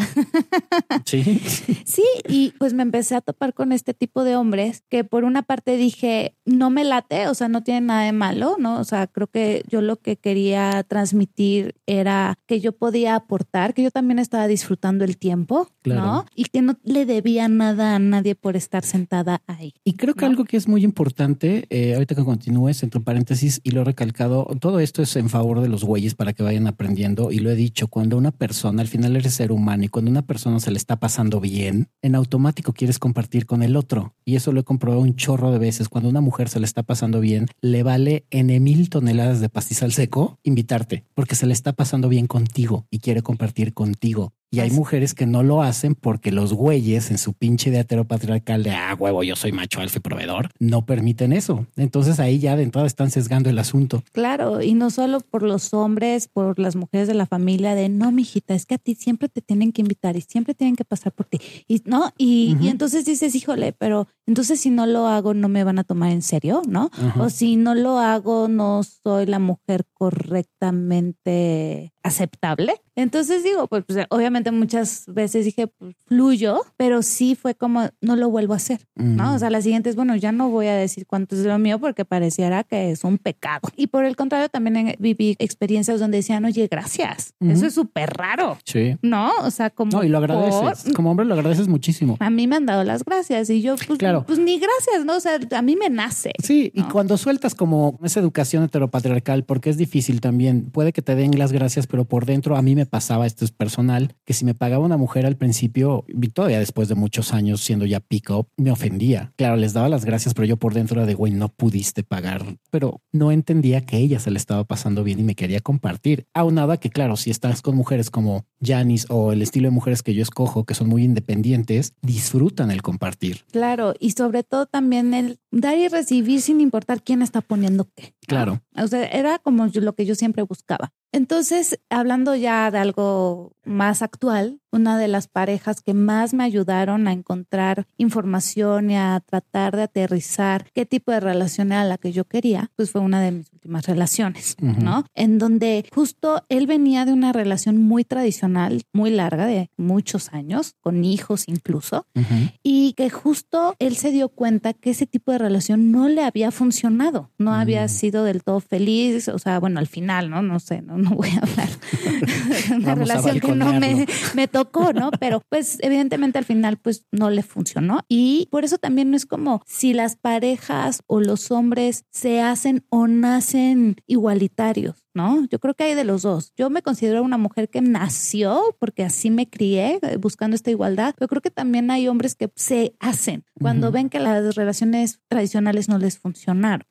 Sí. 1.04 1.40
Sí, 1.84 2.02
y 2.28 2.52
pues 2.58 2.72
me 2.72 2.82
empecé 2.82 3.14
a 3.14 3.20
topar 3.20 3.54
con 3.54 3.70
este 3.70 3.94
tipo 3.94 4.24
de 4.24 4.34
hombres 4.34 4.82
que 4.88 5.04
por 5.04 5.22
una 5.22 5.42
parte 5.42 5.76
dije, 5.76 6.34
no 6.46 6.70
me 6.70 6.84
late, 6.84 7.28
o 7.28 7.34
sea, 7.34 7.48
no 7.48 7.62
tiene 7.62 7.82
nada 7.82 8.02
de 8.02 8.12
malo, 8.12 8.56
¿no? 8.58 8.78
O 8.78 8.84
sea, 8.84 9.06
creo 9.06 9.26
que 9.26 9.62
yo 9.68 9.80
lo 9.80 9.96
que 9.96 10.16
quería 10.16 10.82
transmitir 10.82 11.74
era 11.86 12.38
que 12.46 12.60
yo 12.60 12.72
podía 12.72 13.14
aportar, 13.14 13.74
que 13.74 13.82
yo 13.82 13.90
también 13.90 14.18
estaba 14.18 14.46
disfrutando 14.46 15.04
el 15.04 15.16
tiempo, 15.16 15.68
¿no? 15.84 16.26
Y 16.34 16.44
que 16.44 16.62
no 16.62 16.76
le 16.84 17.06
debía 17.06 17.48
nada 17.48 17.94
a 17.94 17.98
nadie 17.98 18.34
por 18.34 18.56
estar 18.56 18.84
sentada 18.84 19.42
ahí. 19.46 19.74
Y 19.84 19.94
creo 19.94 20.14
que 20.14 20.24
algo 20.24 20.44
que 20.44 20.56
es 20.56 20.68
muy 20.68 20.84
importante, 20.84 21.66
eh, 21.70 21.94
ahorita 21.94 22.14
que 22.14 22.24
continúes, 22.24 22.82
entre 22.82 23.00
paréntesis, 23.00 23.60
y 23.62 23.70
lo 23.70 23.82
he 23.82 23.84
recalcado, 23.84 24.46
todo 24.60 24.80
esto 24.80 25.02
es 25.02 25.16
en 25.16 25.28
favor 25.28 25.60
de 25.60 25.68
los 25.68 25.84
güeyes 25.84 26.14
para 26.14 26.32
que 26.32 26.42
vayan 26.42 26.66
aprendiendo 26.66 27.30
y 27.30 27.38
lo 27.38 27.50
he 27.50 27.56
dicho, 27.56 27.88
cuando 27.88 28.16
una 28.16 28.30
persona, 28.30 28.82
al 28.82 28.88
final 28.88 29.16
eres 29.16 29.34
ser 29.34 29.52
humano 29.52 29.84
y 29.84 29.88
cuando 29.88 30.10
una 30.10 30.22
persona 30.22 30.60
se 30.60 30.70
le 30.70 30.76
está 30.76 30.96
pasando 30.96 31.40
bien, 31.40 31.88
en 32.02 32.14
automático 32.14 32.72
quieres 32.72 32.98
compartir 32.98 33.46
con 33.46 33.62
el 33.62 33.76
otro. 33.76 34.14
Y 34.24 34.36
eso 34.36 34.52
lo 34.52 34.60
he 34.60 34.64
comprobado 34.64 35.02
un 35.02 35.16
chorro 35.16 35.50
de 35.50 35.58
veces. 35.58 35.88
Cuando 35.88 36.08
una 36.08 36.20
mujer 36.20 36.33
se 36.48 36.60
le 36.60 36.66
está 36.66 36.82
pasando 36.82 37.20
bien, 37.20 37.46
le 37.60 37.82
vale 37.82 38.26
en 38.30 38.62
mil 38.62 38.90
toneladas 38.90 39.40
de 39.40 39.48
pastizal 39.48 39.92
seco 39.92 40.38
invitarte 40.42 41.04
porque 41.14 41.34
se 41.34 41.46
le 41.46 41.52
está 41.52 41.72
pasando 41.72 42.08
bien 42.08 42.26
contigo 42.26 42.86
y 42.90 42.98
quiere 42.98 43.22
compartir 43.22 43.72
contigo. 43.72 44.32
Y 44.54 44.60
hay 44.60 44.68
Así. 44.68 44.76
mujeres 44.76 45.14
que 45.14 45.26
no 45.26 45.42
lo 45.42 45.62
hacen 45.62 45.94
porque 45.94 46.30
los 46.30 46.52
güeyes 46.52 47.10
en 47.10 47.18
su 47.18 47.32
pinche 47.32 47.70
de 47.70 47.80
heteropatriarcal 47.80 48.62
de 48.62 48.70
ah, 48.70 48.94
huevo, 48.98 49.22
yo 49.22 49.36
soy 49.36 49.52
macho 49.52 49.80
alfa 49.80 49.98
y 49.98 50.00
proveedor, 50.00 50.50
no 50.58 50.86
permiten 50.86 51.32
eso. 51.32 51.66
Entonces 51.76 52.20
ahí 52.20 52.38
ya 52.38 52.56
de 52.56 52.62
entrada 52.62 52.86
están 52.86 53.10
sesgando 53.10 53.50
el 53.50 53.58
asunto. 53.58 54.02
Claro, 54.12 54.62
y 54.62 54.74
no 54.74 54.90
solo 54.90 55.20
por 55.20 55.42
los 55.42 55.74
hombres, 55.74 56.28
por 56.28 56.58
las 56.58 56.76
mujeres 56.76 57.08
de 57.08 57.14
la 57.14 57.26
familia, 57.26 57.74
de 57.74 57.88
no, 57.88 58.12
mijita, 58.12 58.54
es 58.54 58.66
que 58.66 58.74
a 58.74 58.78
ti 58.78 58.94
siempre 58.94 59.28
te 59.28 59.40
tienen 59.40 59.72
que 59.72 59.82
invitar 59.82 60.16
y 60.16 60.20
siempre 60.20 60.54
tienen 60.54 60.76
que 60.76 60.84
pasar 60.84 61.12
por 61.12 61.26
ti. 61.26 61.38
Y 61.66 61.82
no, 61.86 62.12
y, 62.16 62.56
entonces 62.68 63.04
dices, 63.04 63.34
híjole, 63.34 63.72
pero 63.72 64.06
entonces 64.26 64.60
si 64.60 64.70
no 64.70 64.86
lo 64.86 65.08
hago, 65.08 65.34
no 65.34 65.48
me 65.48 65.64
van 65.64 65.78
a 65.78 65.84
tomar 65.84 66.12
en 66.12 66.22
serio, 66.22 66.62
¿no? 66.66 66.90
O 67.18 67.30
si 67.30 67.56
no 67.56 67.74
lo 67.74 67.98
hago, 67.98 68.48
no 68.48 68.82
soy 68.82 69.26
la 69.26 69.38
mujer 69.38 69.84
correctamente 69.92 71.93
aceptable. 72.04 72.74
Entonces 72.96 73.42
digo, 73.42 73.66
pues, 73.66 73.82
pues, 73.86 74.06
obviamente 74.10 74.52
muchas 74.52 75.04
veces 75.08 75.44
dije, 75.44 75.66
pues 75.66 75.96
fluyo, 76.06 76.60
pero 76.76 77.02
sí 77.02 77.34
fue 77.34 77.56
como, 77.56 77.88
no 78.00 78.14
lo 78.14 78.30
vuelvo 78.30 78.52
a 78.52 78.56
hacer, 78.56 78.86
¿no? 78.94 79.34
O 79.34 79.38
sea, 79.38 79.50
la 79.50 79.60
siguiente 79.62 79.90
es, 79.90 79.96
bueno, 79.96 80.14
ya 80.14 80.30
no 80.30 80.48
voy 80.50 80.66
a 80.68 80.74
decir 80.76 81.06
cuánto 81.06 81.34
es 81.34 81.44
lo 81.44 81.58
mío 81.58 81.80
porque 81.80 82.04
pareciera 82.04 82.62
que 82.62 82.92
es 82.92 83.02
un 83.02 83.18
pecado. 83.18 83.68
Y 83.74 83.88
por 83.88 84.04
el 84.04 84.14
contrario, 84.14 84.48
también 84.48 84.76
eh, 84.76 84.96
viví 85.00 85.34
experiencias 85.40 85.98
donde 85.98 86.18
decían, 86.18 86.44
oye, 86.44 86.68
gracias. 86.70 87.34
Eso 87.40 87.66
es 87.66 87.74
súper 87.74 88.10
raro, 88.10 88.58
Sí. 88.64 88.96
¿no? 89.02 89.30
O 89.42 89.50
sea, 89.50 89.70
como... 89.70 89.90
No, 89.90 90.04
y 90.04 90.08
lo 90.08 90.20
por- 90.20 90.30
agradeces. 90.30 90.92
Como 90.94 91.10
hombre 91.10 91.26
lo 91.26 91.34
agradeces 91.34 91.66
muchísimo. 91.66 92.16
A 92.20 92.30
mí 92.30 92.46
me 92.46 92.56
han 92.56 92.66
dado 92.66 92.84
las 92.84 93.04
gracias 93.04 93.50
y 93.50 93.60
yo, 93.62 93.74
pues, 93.76 93.98
Claro. 93.98 94.24
pues 94.26 94.38
ni 94.38 94.58
gracias, 94.60 95.04
¿no? 95.04 95.16
O 95.16 95.20
sea, 95.20 95.38
a 95.50 95.62
mí 95.62 95.74
me 95.74 95.88
nace. 95.90 96.32
Sí, 96.42 96.70
y 96.74 96.82
cuando 96.82 97.16
sueltas 97.16 97.54
como 97.56 97.98
esa 98.04 98.20
educación 98.20 98.62
heteropatriarcal, 98.62 99.44
porque 99.44 99.70
es 99.70 99.76
difícil 99.78 100.20
también, 100.20 100.70
puede 100.70 100.92
que 100.92 101.02
te 101.02 101.14
den 101.16 101.36
las 101.38 101.50
gracias, 101.52 101.86
pero 101.94 102.06
por 102.06 102.26
dentro 102.26 102.56
a 102.56 102.62
mí 102.62 102.74
me 102.74 102.86
pasaba, 102.86 103.24
esto 103.24 103.44
es 103.44 103.52
personal, 103.52 104.16
que 104.24 104.32
si 104.32 104.44
me 104.44 104.52
pagaba 104.52 104.84
una 104.84 104.96
mujer 104.96 105.26
al 105.26 105.36
principio, 105.36 106.04
todavía 106.32 106.58
después 106.58 106.88
de 106.88 106.96
muchos 106.96 107.32
años 107.32 107.60
siendo 107.60 107.86
ya 107.86 108.00
pick-up, 108.00 108.48
me 108.56 108.72
ofendía. 108.72 109.32
Claro, 109.36 109.54
les 109.54 109.74
daba 109.74 109.88
las 109.88 110.04
gracias, 110.04 110.34
pero 110.34 110.44
yo 110.44 110.56
por 110.56 110.74
dentro 110.74 110.96
era 110.98 111.06
de, 111.06 111.14
güey, 111.14 111.30
no 111.30 111.50
pudiste 111.50 112.02
pagar, 112.02 112.58
pero 112.72 113.00
no 113.12 113.30
entendía 113.30 113.86
que 113.86 113.98
ella 113.98 114.18
se 114.18 114.32
le 114.32 114.38
estaba 114.38 114.64
pasando 114.64 115.04
bien 115.04 115.20
y 115.20 115.22
me 115.22 115.36
quería 115.36 115.60
compartir. 115.60 116.26
Aunado 116.34 116.72
a 116.72 116.78
que, 116.78 116.90
claro, 116.90 117.14
si 117.14 117.30
estás 117.30 117.62
con 117.62 117.76
mujeres 117.76 118.10
como 118.10 118.44
Janice 118.60 119.06
o 119.08 119.30
el 119.30 119.40
estilo 119.40 119.68
de 119.68 119.70
mujeres 119.70 120.02
que 120.02 120.14
yo 120.14 120.22
escojo, 120.22 120.64
que 120.64 120.74
son 120.74 120.88
muy 120.88 121.04
independientes, 121.04 121.94
disfrutan 122.02 122.72
el 122.72 122.82
compartir. 122.82 123.44
Claro, 123.52 123.94
y 124.00 124.10
sobre 124.10 124.42
todo 124.42 124.66
también 124.66 125.14
el 125.14 125.38
dar 125.52 125.78
y 125.78 125.86
recibir 125.86 126.40
sin 126.40 126.60
importar 126.60 127.04
quién 127.04 127.22
está 127.22 127.40
poniendo 127.40 127.88
qué. 127.94 128.16
Claro. 128.26 128.62
O 128.76 128.88
sea, 128.88 129.06
era 129.06 129.38
como 129.38 129.68
lo 129.72 129.94
que 129.94 130.06
yo 130.06 130.16
siempre 130.16 130.42
buscaba. 130.42 130.92
Entonces, 131.14 131.78
hablando 131.90 132.34
ya 132.34 132.72
de 132.72 132.78
algo 132.78 133.52
más 133.62 134.02
actual, 134.02 134.60
una 134.74 134.98
de 134.98 135.08
las 135.08 135.28
parejas 135.28 135.80
que 135.80 135.94
más 135.94 136.34
me 136.34 136.44
ayudaron 136.44 137.08
a 137.08 137.12
encontrar 137.12 137.86
información 137.96 138.90
y 138.90 138.96
a 138.96 139.20
tratar 139.24 139.76
de 139.76 139.82
aterrizar 139.82 140.66
qué 140.74 140.86
tipo 140.86 141.12
de 141.12 141.20
relación 141.20 141.72
era 141.72 141.84
la 141.84 141.98
que 141.98 142.12
yo 142.12 142.24
quería, 142.24 142.70
pues 142.76 142.90
fue 142.90 143.00
una 143.00 143.20
de 143.20 143.30
mis 143.32 143.52
últimas 143.52 143.86
relaciones, 143.86 144.56
Ujú. 144.60 144.80
¿no? 144.82 145.04
En 145.14 145.38
donde 145.38 145.84
justo 145.94 146.44
él 146.48 146.66
venía 146.66 147.04
de 147.04 147.12
una 147.12 147.32
relación 147.32 147.80
muy 147.80 148.04
tradicional, 148.04 148.82
muy 148.92 149.10
larga, 149.10 149.46
de 149.46 149.70
muchos 149.76 150.32
años, 150.32 150.74
con 150.80 151.04
hijos 151.04 151.44
incluso, 151.46 152.06
Ujú. 152.14 152.34
y 152.62 152.92
que 152.94 153.10
justo 153.10 153.74
él 153.78 153.96
se 153.96 154.10
dio 154.10 154.28
cuenta 154.28 154.72
que 154.74 154.90
ese 154.90 155.06
tipo 155.06 155.32
de 155.32 155.38
relación 155.38 155.90
no 155.90 156.08
le 156.08 156.24
había 156.24 156.50
funcionado, 156.50 157.30
no 157.38 157.54
había 157.54 157.84
Mm. 157.84 157.88
sido 157.88 158.24
del 158.24 158.42
todo 158.42 158.60
feliz, 158.60 159.28
o 159.28 159.38
sea, 159.38 159.58
bueno, 159.60 159.78
al 159.80 159.86
final, 159.86 160.30
¿no? 160.30 160.42
No 160.42 160.58
sé, 160.60 160.82
no, 160.82 160.96
no 160.98 161.10
voy 161.10 161.28
a 161.30 161.38
hablar 161.38 161.68
de 161.68 162.74
una 162.76 162.86
Vamos 162.94 162.98
relación 163.08 163.40
que 163.40 163.52
no 163.54 163.72
me, 163.80 164.06
me 164.34 164.48
tocó, 164.48 164.63
¿no? 164.94 165.10
Pero 165.20 165.42
pues 165.48 165.78
evidentemente 165.80 166.38
al 166.38 166.44
final 166.44 166.78
pues 166.78 167.06
no 167.12 167.30
le 167.30 167.42
funcionó 167.42 168.00
y 168.08 168.48
por 168.50 168.64
eso 168.64 168.78
también 168.78 169.10
no 169.10 169.16
es 169.16 169.26
como 169.26 169.62
si 169.66 169.94
las 169.94 170.16
parejas 170.16 171.02
o 171.06 171.20
los 171.20 171.50
hombres 171.50 172.04
se 172.10 172.40
hacen 172.40 172.84
o 172.90 173.06
nacen 173.06 173.96
igualitarios. 174.06 175.03
¿No? 175.14 175.46
Yo 175.48 175.58
creo 175.58 175.74
que 175.74 175.84
hay 175.84 175.94
de 175.94 176.04
los 176.04 176.22
dos. 176.22 176.52
Yo 176.56 176.70
me 176.70 176.82
considero 176.82 177.22
una 177.22 177.38
mujer 177.38 177.68
que 177.68 177.80
nació 177.80 178.76
porque 178.78 179.04
así 179.04 179.30
me 179.30 179.48
crié 179.48 179.98
eh, 180.02 180.16
buscando 180.16 180.54
esta 180.54 180.70
igualdad, 180.70 181.14
pero 181.16 181.28
creo 181.28 181.42
que 181.42 181.50
también 181.50 181.90
hay 181.90 182.08
hombres 182.08 182.34
que 182.34 182.50
se 182.54 182.94
hacen 183.00 183.44
cuando 183.60 183.92
ven 183.92 184.10
que 184.10 184.18
las 184.18 184.54
relaciones 184.56 185.20
tradicionales 185.28 185.88
no 185.88 185.98
les 185.98 186.18
funcionaron, 186.18 186.84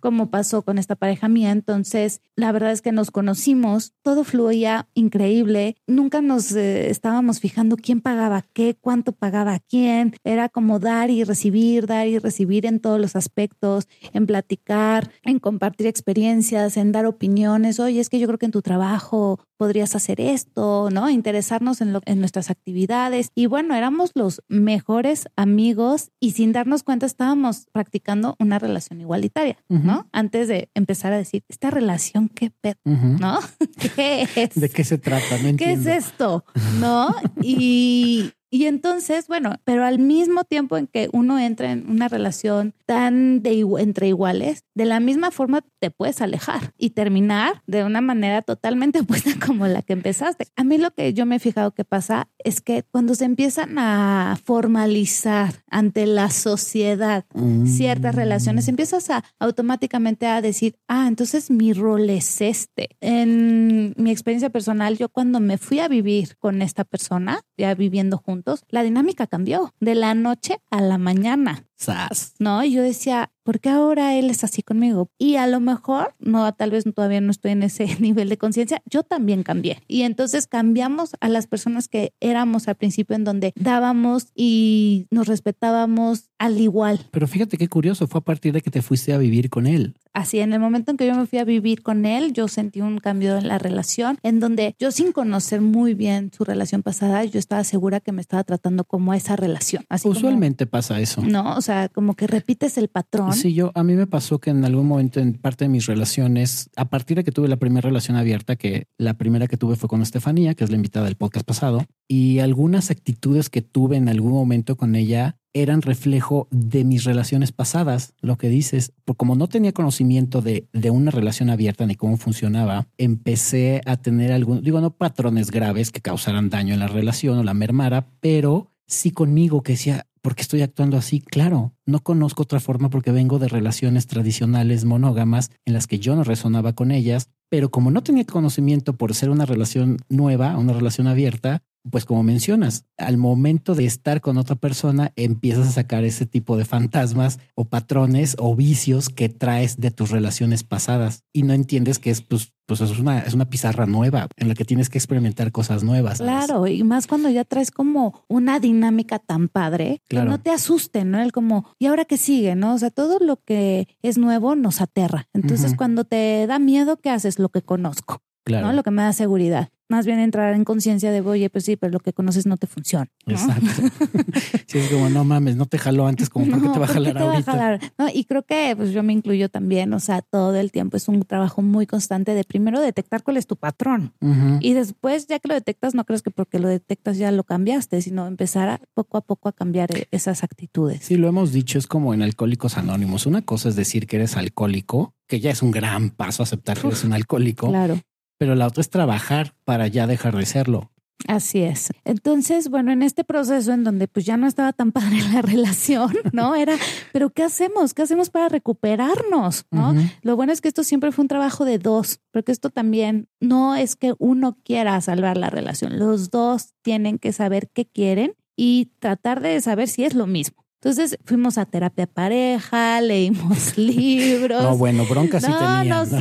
como 0.00 0.30
pasó 0.30 0.62
con 0.62 0.78
esta 0.78 0.96
pareja 0.96 1.28
mía. 1.28 1.50
Entonces, 1.50 2.20
la 2.36 2.52
verdad 2.52 2.72
es 2.72 2.82
que 2.82 2.92
nos 2.92 3.10
conocimos, 3.10 3.94
todo 4.02 4.24
fluía 4.24 4.88
increíble, 4.94 5.76
nunca 5.86 6.20
nos 6.20 6.52
eh, 6.52 6.90
estábamos 6.90 7.40
fijando 7.40 7.76
quién 7.76 8.00
pagaba 8.00 8.44
qué, 8.52 8.76
cuánto 8.80 9.12
pagaba 9.12 9.58
quién, 9.60 10.14
era 10.24 10.48
como 10.48 10.78
dar 10.78 11.10
y 11.10 11.24
recibir, 11.24 11.86
dar 11.86 12.06
y 12.06 12.18
recibir 12.18 12.66
en 12.66 12.80
todos 12.80 13.00
los 13.00 13.16
aspectos, 13.16 13.88
en 14.12 14.26
platicar, 14.26 15.10
en 15.22 15.38
compartir 15.38 15.86
experiencias, 15.86 16.76
en 16.76 16.92
dar 16.92 17.06
opiniones. 17.06 17.69
Oye, 17.78 18.00
es 18.00 18.08
que 18.08 18.18
yo 18.18 18.26
creo 18.26 18.38
que 18.38 18.46
en 18.46 18.52
tu 18.52 18.62
trabajo 18.62 19.38
podrías 19.56 19.94
hacer 19.94 20.20
esto, 20.20 20.88
¿no? 20.90 21.10
Interesarnos 21.10 21.80
en, 21.80 21.92
lo, 21.92 22.00
en 22.06 22.18
nuestras 22.20 22.50
actividades. 22.50 23.30
Y 23.34 23.46
bueno, 23.46 23.74
éramos 23.74 24.10
los 24.14 24.42
mejores 24.48 25.28
amigos 25.36 26.10
y 26.18 26.32
sin 26.32 26.52
darnos 26.52 26.82
cuenta 26.82 27.06
estábamos 27.06 27.66
practicando 27.72 28.36
una 28.38 28.58
relación 28.58 29.00
igualitaria, 29.00 29.58
¿no? 29.68 30.08
Antes 30.12 30.48
de 30.48 30.70
empezar 30.74 31.12
a 31.12 31.18
decir, 31.18 31.44
esta 31.48 31.70
relación, 31.70 32.28
¿qué 32.28 32.50
pedo? 32.60 32.78
¿No? 32.84 33.38
¿Qué 33.96 34.26
es? 34.34 34.58
¿De 34.58 34.68
qué 34.68 34.84
se 34.84 34.98
trata? 34.98 35.38
No 35.38 35.56
¿Qué 35.56 35.72
es 35.72 35.86
esto? 35.86 36.44
¿No? 36.80 37.14
Y, 37.42 38.32
y 38.50 38.66
entonces, 38.66 39.28
bueno, 39.28 39.54
pero 39.64 39.84
al 39.84 39.98
mismo 39.98 40.44
tiempo 40.44 40.76
en 40.76 40.86
que 40.86 41.08
uno 41.12 41.38
entra 41.38 41.72
en 41.72 41.88
una 41.88 42.08
relación 42.08 42.74
tan 42.86 43.42
de 43.42 43.66
entre 43.78 44.08
iguales, 44.08 44.64
de 44.74 44.84
la 44.84 45.00
misma 45.00 45.30
forma 45.30 45.62
te 45.78 45.90
puedes 45.90 46.20
alejar 46.20 46.72
y 46.76 46.90
terminar 46.90 47.62
de 47.66 47.84
una 47.84 48.00
manera 48.00 48.42
totalmente 48.42 49.00
opuesta 49.00 49.30
como 49.44 49.66
la 49.66 49.82
que 49.82 49.92
empezaste. 49.92 50.46
A 50.56 50.64
mí 50.64 50.78
lo 50.78 50.90
que 50.92 51.12
yo 51.14 51.26
me 51.26 51.36
he 51.36 51.40
fijado 51.40 51.72
que 51.72 51.84
pasa 51.84 52.28
es 52.38 52.60
que 52.60 52.84
cuando 52.90 53.14
se 53.14 53.24
empiezan 53.24 53.78
a 53.78 54.38
formalizar 54.44 55.54
ante 55.68 56.06
la 56.06 56.30
sociedad 56.30 57.24
Mm. 57.34 57.66
ciertas 57.66 58.14
relaciones, 58.14 58.68
empiezas 58.68 59.10
a 59.10 59.24
automáticamente 59.38 60.26
a 60.26 60.40
decir, 60.42 60.76
ah, 60.88 61.06
entonces 61.08 61.50
mi 61.50 61.72
rol 61.72 62.10
es 62.10 62.40
este. 62.40 62.90
En 63.00 63.94
mi 63.96 64.10
experiencia 64.10 64.50
personal, 64.50 64.98
yo 64.98 65.08
cuando 65.08 65.40
me 65.40 65.58
fui 65.58 65.80
a 65.80 65.88
vivir 65.88 66.36
con 66.38 66.62
esta 66.62 66.84
persona, 66.84 67.40
ya 67.56 67.74
viviendo 67.74 68.18
juntos, 68.18 68.39
la 68.68 68.82
dinámica 68.82 69.26
cambió 69.26 69.74
de 69.80 69.94
la 69.94 70.14
noche 70.14 70.60
a 70.70 70.80
la 70.80 70.98
mañana. 70.98 71.69
Sas. 71.80 72.34
¿no? 72.38 72.62
Y 72.62 72.72
yo 72.72 72.82
decía, 72.82 73.32
¿por 73.42 73.58
qué 73.58 73.70
ahora 73.70 74.14
él 74.14 74.28
es 74.30 74.44
así 74.44 74.62
conmigo? 74.62 75.08
Y 75.18 75.36
a 75.36 75.46
lo 75.46 75.60
mejor, 75.60 76.14
no, 76.18 76.52
tal 76.54 76.70
vez 76.70 76.84
todavía 76.94 77.20
no 77.20 77.30
estoy 77.30 77.52
en 77.52 77.62
ese 77.62 77.86
nivel 78.00 78.28
de 78.28 78.36
conciencia, 78.38 78.82
yo 78.84 79.02
también 79.02 79.42
cambié. 79.42 79.82
Y 79.88 80.02
entonces 80.02 80.46
cambiamos 80.46 81.12
a 81.20 81.28
las 81.28 81.46
personas 81.46 81.88
que 81.88 82.12
éramos 82.20 82.68
al 82.68 82.74
principio 82.76 83.16
en 83.16 83.24
donde 83.24 83.52
dábamos 83.56 84.28
y 84.34 85.06
nos 85.10 85.26
respetábamos 85.26 86.30
al 86.38 86.58
igual. 86.60 87.06
Pero 87.10 87.26
fíjate 87.28 87.56
qué 87.58 87.68
curioso, 87.68 88.06
fue 88.06 88.18
a 88.20 88.24
partir 88.24 88.52
de 88.52 88.60
que 88.62 88.70
te 88.70 88.82
fuiste 88.82 89.12
a 89.12 89.18
vivir 89.18 89.50
con 89.50 89.66
él. 89.66 89.94
Así, 90.12 90.40
en 90.40 90.52
el 90.52 90.58
momento 90.60 90.90
en 90.90 90.96
que 90.96 91.06
yo 91.06 91.14
me 91.14 91.26
fui 91.26 91.38
a 91.38 91.44
vivir 91.44 91.82
con 91.82 92.04
él, 92.06 92.32
yo 92.32 92.48
sentí 92.48 92.80
un 92.80 92.98
cambio 92.98 93.36
en 93.38 93.46
la 93.46 93.58
relación, 93.58 94.18
en 94.22 94.40
donde 94.40 94.74
yo 94.78 94.90
sin 94.90 95.12
conocer 95.12 95.60
muy 95.60 95.94
bien 95.94 96.30
su 96.36 96.44
relación 96.44 96.82
pasada, 96.82 97.24
yo 97.24 97.38
estaba 97.38 97.62
segura 97.62 98.00
que 98.00 98.10
me 98.12 98.20
estaba 98.20 98.42
tratando 98.42 98.84
como 98.84 99.14
esa 99.14 99.36
relación. 99.36 99.84
Así 99.88 100.04
como- 100.08 100.18
Usualmente 100.18 100.66
pasa 100.66 101.00
eso. 101.00 101.22
no, 101.22 101.56
o 101.56 101.60
sea, 101.60 101.69
como 101.92 102.14
que 102.14 102.26
repites 102.26 102.78
el 102.78 102.88
patrón. 102.88 103.32
Sí, 103.32 103.54
yo 103.54 103.72
a 103.74 103.82
mí 103.82 103.94
me 103.94 104.06
pasó 104.06 104.38
que 104.38 104.50
en 104.50 104.64
algún 104.64 104.86
momento 104.86 105.20
en 105.20 105.34
parte 105.34 105.64
de 105.64 105.68
mis 105.68 105.86
relaciones, 105.86 106.70
a 106.76 106.88
partir 106.90 107.16
de 107.16 107.24
que 107.24 107.32
tuve 107.32 107.48
la 107.48 107.56
primera 107.56 107.88
relación 107.88 108.16
abierta, 108.16 108.56
que 108.56 108.86
la 108.98 109.14
primera 109.14 109.46
que 109.46 109.56
tuve 109.56 109.76
fue 109.76 109.88
con 109.88 110.02
Estefanía, 110.02 110.54
que 110.54 110.64
es 110.64 110.70
la 110.70 110.76
invitada 110.76 111.06
del 111.06 111.16
podcast 111.16 111.46
pasado, 111.46 111.84
y 112.08 112.40
algunas 112.40 112.90
actitudes 112.90 113.50
que 113.50 113.62
tuve 113.62 113.96
en 113.96 114.08
algún 114.08 114.32
momento 114.32 114.76
con 114.76 114.94
ella 114.94 115.36
eran 115.52 115.82
reflejo 115.82 116.46
de 116.50 116.84
mis 116.84 117.04
relaciones 117.04 117.52
pasadas, 117.52 118.14
lo 118.20 118.36
que 118.36 118.48
dices, 118.48 118.92
por 119.04 119.16
como 119.16 119.34
no 119.34 119.48
tenía 119.48 119.72
conocimiento 119.72 120.42
de, 120.42 120.68
de 120.72 120.90
una 120.90 121.10
relación 121.10 121.50
abierta 121.50 121.86
ni 121.86 121.96
cómo 121.96 122.16
funcionaba, 122.16 122.86
empecé 122.98 123.80
a 123.84 123.96
tener 123.96 124.32
algún, 124.32 124.62
digo, 124.62 124.80
no 124.80 124.90
patrones 124.90 125.50
graves 125.50 125.90
que 125.90 126.00
causaran 126.00 126.50
daño 126.50 126.74
en 126.74 126.80
la 126.80 126.86
relación 126.86 127.38
o 127.38 127.42
la 127.42 127.54
mermara, 127.54 128.06
pero 128.20 128.70
sí 128.86 129.10
conmigo 129.10 129.62
que 129.62 129.72
decía, 129.72 130.06
¿por 130.22 130.34
qué 130.34 130.42
estoy 130.42 130.62
actuando 130.62 130.96
así? 130.96 131.20
Claro, 131.20 131.74
no 131.86 132.00
conozco 132.00 132.42
otra 132.42 132.60
forma 132.60 132.90
porque 132.90 133.12
vengo 133.12 133.38
de 133.38 133.48
relaciones 133.48 134.06
tradicionales 134.06 134.84
monógamas 134.84 135.50
en 135.64 135.74
las 135.74 135.86
que 135.86 135.98
yo 135.98 136.16
no 136.16 136.24
resonaba 136.24 136.74
con 136.74 136.90
ellas, 136.90 137.30
pero 137.48 137.70
como 137.70 137.90
no 137.90 138.02
tenía 138.02 138.24
conocimiento 138.24 138.96
por 138.96 139.14
ser 139.14 139.30
una 139.30 139.46
relación 139.46 139.98
nueva, 140.08 140.56
una 140.58 140.72
relación 140.72 141.06
abierta, 141.06 141.62
pues 141.88 142.04
como 142.04 142.22
mencionas, 142.22 142.84
al 142.98 143.16
momento 143.16 143.74
de 143.74 143.86
estar 143.86 144.20
con 144.20 144.36
otra 144.36 144.56
persona, 144.56 145.12
empiezas 145.16 145.68
a 145.68 145.72
sacar 145.72 146.04
ese 146.04 146.26
tipo 146.26 146.56
de 146.56 146.64
fantasmas 146.64 147.38
o 147.54 147.64
patrones 147.64 148.36
o 148.38 148.54
vicios 148.54 149.08
que 149.08 149.28
traes 149.28 149.78
de 149.78 149.90
tus 149.90 150.10
relaciones 150.10 150.62
pasadas 150.62 151.24
y 151.32 151.42
no 151.42 151.54
entiendes 151.54 151.98
que 151.98 152.10
es 152.10 152.20
pues, 152.20 152.52
pues 152.66 152.80
es 152.82 152.98
una, 152.98 153.20
es 153.20 153.34
una 153.34 153.48
pizarra 153.48 153.86
nueva 153.86 154.28
en 154.36 154.48
la 154.48 154.54
que 154.54 154.64
tienes 154.64 154.90
que 154.90 154.98
experimentar 154.98 155.52
cosas 155.52 155.82
nuevas. 155.82 156.18
Claro, 156.18 156.66
y 156.66 156.84
más 156.84 157.06
cuando 157.06 157.30
ya 157.30 157.44
traes 157.44 157.70
como 157.70 158.24
una 158.28 158.60
dinámica 158.60 159.18
tan 159.18 159.48
padre, 159.48 160.02
que 160.08 160.22
no 160.22 160.40
te 160.40 160.50
asusten, 160.50 161.10
¿no? 161.10 161.20
El 161.20 161.32
como, 161.32 161.66
¿y 161.78 161.86
ahora 161.86 162.04
qué 162.04 162.16
sigue? 162.16 162.54
¿No? 162.54 162.74
O 162.74 162.78
sea, 162.78 162.90
todo 162.90 163.18
lo 163.18 163.36
que 163.36 163.88
es 164.02 164.18
nuevo 164.18 164.54
nos 164.54 164.80
aterra. 164.80 165.28
Entonces, 165.32 165.74
cuando 165.74 166.04
te 166.04 166.46
da 166.46 166.58
miedo, 166.58 166.98
¿qué 166.98 167.10
haces? 167.10 167.38
Lo 167.38 167.48
que 167.48 167.62
conozco. 167.62 168.22
¿no? 168.46 168.72
Lo 168.72 168.82
que 168.82 168.90
me 168.90 169.02
da 169.02 169.12
seguridad. 169.12 169.70
Más 169.90 170.06
bien 170.06 170.20
entrar 170.20 170.54
en 170.54 170.64
conciencia 170.64 171.10
de, 171.10 171.20
oye, 171.20 171.50
pues 171.50 171.64
sí, 171.64 171.74
pero 171.74 171.92
lo 171.92 171.98
que 171.98 172.12
conoces 172.12 172.46
no 172.46 172.56
te 172.56 172.68
funciona. 172.68 173.10
Exacto. 173.26 173.66
sí, 174.66 174.78
es 174.78 174.88
como, 174.88 175.10
no 175.10 175.24
mames, 175.24 175.56
no 175.56 175.66
te 175.66 175.78
jaló 175.78 176.06
antes, 176.06 176.30
como, 176.30 176.46
¿para 176.46 176.62
qué 176.62 176.68
te 176.68 176.78
va 176.78 176.84
a 176.84 176.88
jalar 176.88 177.18
ahorita? 177.18 177.80
No, 177.98 178.06
y 178.14 178.22
creo 178.22 178.44
que, 178.44 178.72
pues 178.76 178.92
yo 178.92 179.02
me 179.02 179.12
incluyo 179.12 179.48
también, 179.48 179.92
o 179.92 179.98
sea, 179.98 180.22
todo 180.22 180.54
el 180.54 180.70
tiempo 180.70 180.96
es 180.96 181.08
un 181.08 181.24
trabajo 181.24 181.60
muy 181.60 181.88
constante 181.88 182.34
de 182.34 182.44
primero 182.44 182.80
detectar 182.80 183.24
cuál 183.24 183.36
es 183.36 183.48
tu 183.48 183.56
patrón. 183.56 184.12
Y 184.60 184.74
después, 184.74 185.26
ya 185.26 185.40
que 185.40 185.48
lo 185.48 185.54
detectas, 185.54 185.96
no 185.96 186.04
crees 186.04 186.22
que 186.22 186.30
porque 186.30 186.60
lo 186.60 186.68
detectas 186.68 187.18
ya 187.18 187.32
lo 187.32 187.42
cambiaste, 187.42 188.00
sino 188.00 188.28
empezar 188.28 188.68
a, 188.68 188.80
poco 188.94 189.18
a 189.18 189.22
poco 189.22 189.48
a 189.48 189.52
cambiar 189.52 189.90
e, 189.96 190.06
esas 190.12 190.44
actitudes. 190.44 191.02
Sí, 191.02 191.16
lo 191.16 191.26
hemos 191.26 191.52
dicho, 191.52 191.80
es 191.80 191.88
como 191.88 192.14
en 192.14 192.22
Alcohólicos 192.22 192.78
Anónimos. 192.78 193.26
Una 193.26 193.42
cosa 193.42 193.68
es 193.68 193.74
decir 193.74 194.06
que 194.06 194.16
eres 194.16 194.36
alcohólico, 194.36 195.16
que 195.26 195.40
ya 195.40 195.50
es 195.50 195.62
un 195.62 195.72
gran 195.72 196.10
paso 196.10 196.44
aceptar 196.44 196.78
que 196.78 196.86
eres 196.86 197.02
un 197.02 197.12
alcohólico. 197.12 197.68
Claro 197.68 198.00
pero 198.40 198.54
la 198.54 198.66
otra 198.66 198.80
es 198.80 198.88
trabajar 198.88 199.52
para 199.66 199.86
ya 199.86 200.06
dejar 200.06 200.34
de 200.34 200.46
serlo. 200.46 200.90
Así 201.28 201.60
es. 201.60 201.90
Entonces, 202.06 202.70
bueno, 202.70 202.90
en 202.90 203.02
este 203.02 203.22
proceso 203.22 203.74
en 203.74 203.84
donde 203.84 204.08
pues 204.08 204.24
ya 204.24 204.38
no 204.38 204.46
estaba 204.46 204.72
tan 204.72 204.92
padre 204.92 205.18
la 205.34 205.42
relación, 205.42 206.16
¿no? 206.32 206.54
Era, 206.54 206.74
pero 207.12 207.28
¿qué 207.28 207.42
hacemos? 207.42 207.92
¿Qué 207.92 208.00
hacemos 208.00 208.30
para 208.30 208.48
recuperarnos? 208.48 209.66
¿No? 209.70 209.94
Lo 210.22 210.36
bueno 210.36 210.54
es 210.54 210.62
que 210.62 210.68
esto 210.68 210.84
siempre 210.84 211.12
fue 211.12 211.24
un 211.24 211.28
trabajo 211.28 211.66
de 211.66 211.78
dos, 211.78 212.20
porque 212.30 212.50
esto 212.50 212.70
también 212.70 213.28
no 213.40 213.76
es 213.76 213.94
que 213.94 214.14
uno 214.18 214.56
quiera 214.64 214.98
salvar 215.02 215.36
la 215.36 215.50
relación, 215.50 215.98
los 215.98 216.30
dos 216.30 216.72
tienen 216.80 217.18
que 217.18 217.34
saber 217.34 217.68
qué 217.74 217.84
quieren 217.84 218.32
y 218.56 218.90
tratar 219.00 219.42
de 219.42 219.60
saber 219.60 219.86
si 219.86 220.04
es 220.04 220.14
lo 220.14 220.26
mismo. 220.26 220.64
Entonces 220.82 221.18
fuimos 221.26 221.58
a 221.58 221.66
terapia 221.66 222.06
pareja, 222.06 223.00
leímos 223.02 223.76
libros. 223.76 224.62
No, 224.62 224.78
bueno, 224.78 225.04
broncas 225.04 225.44
sí 225.44 225.52
tenía. 225.52 225.84
No, 225.84 226.06
no, 226.06 226.18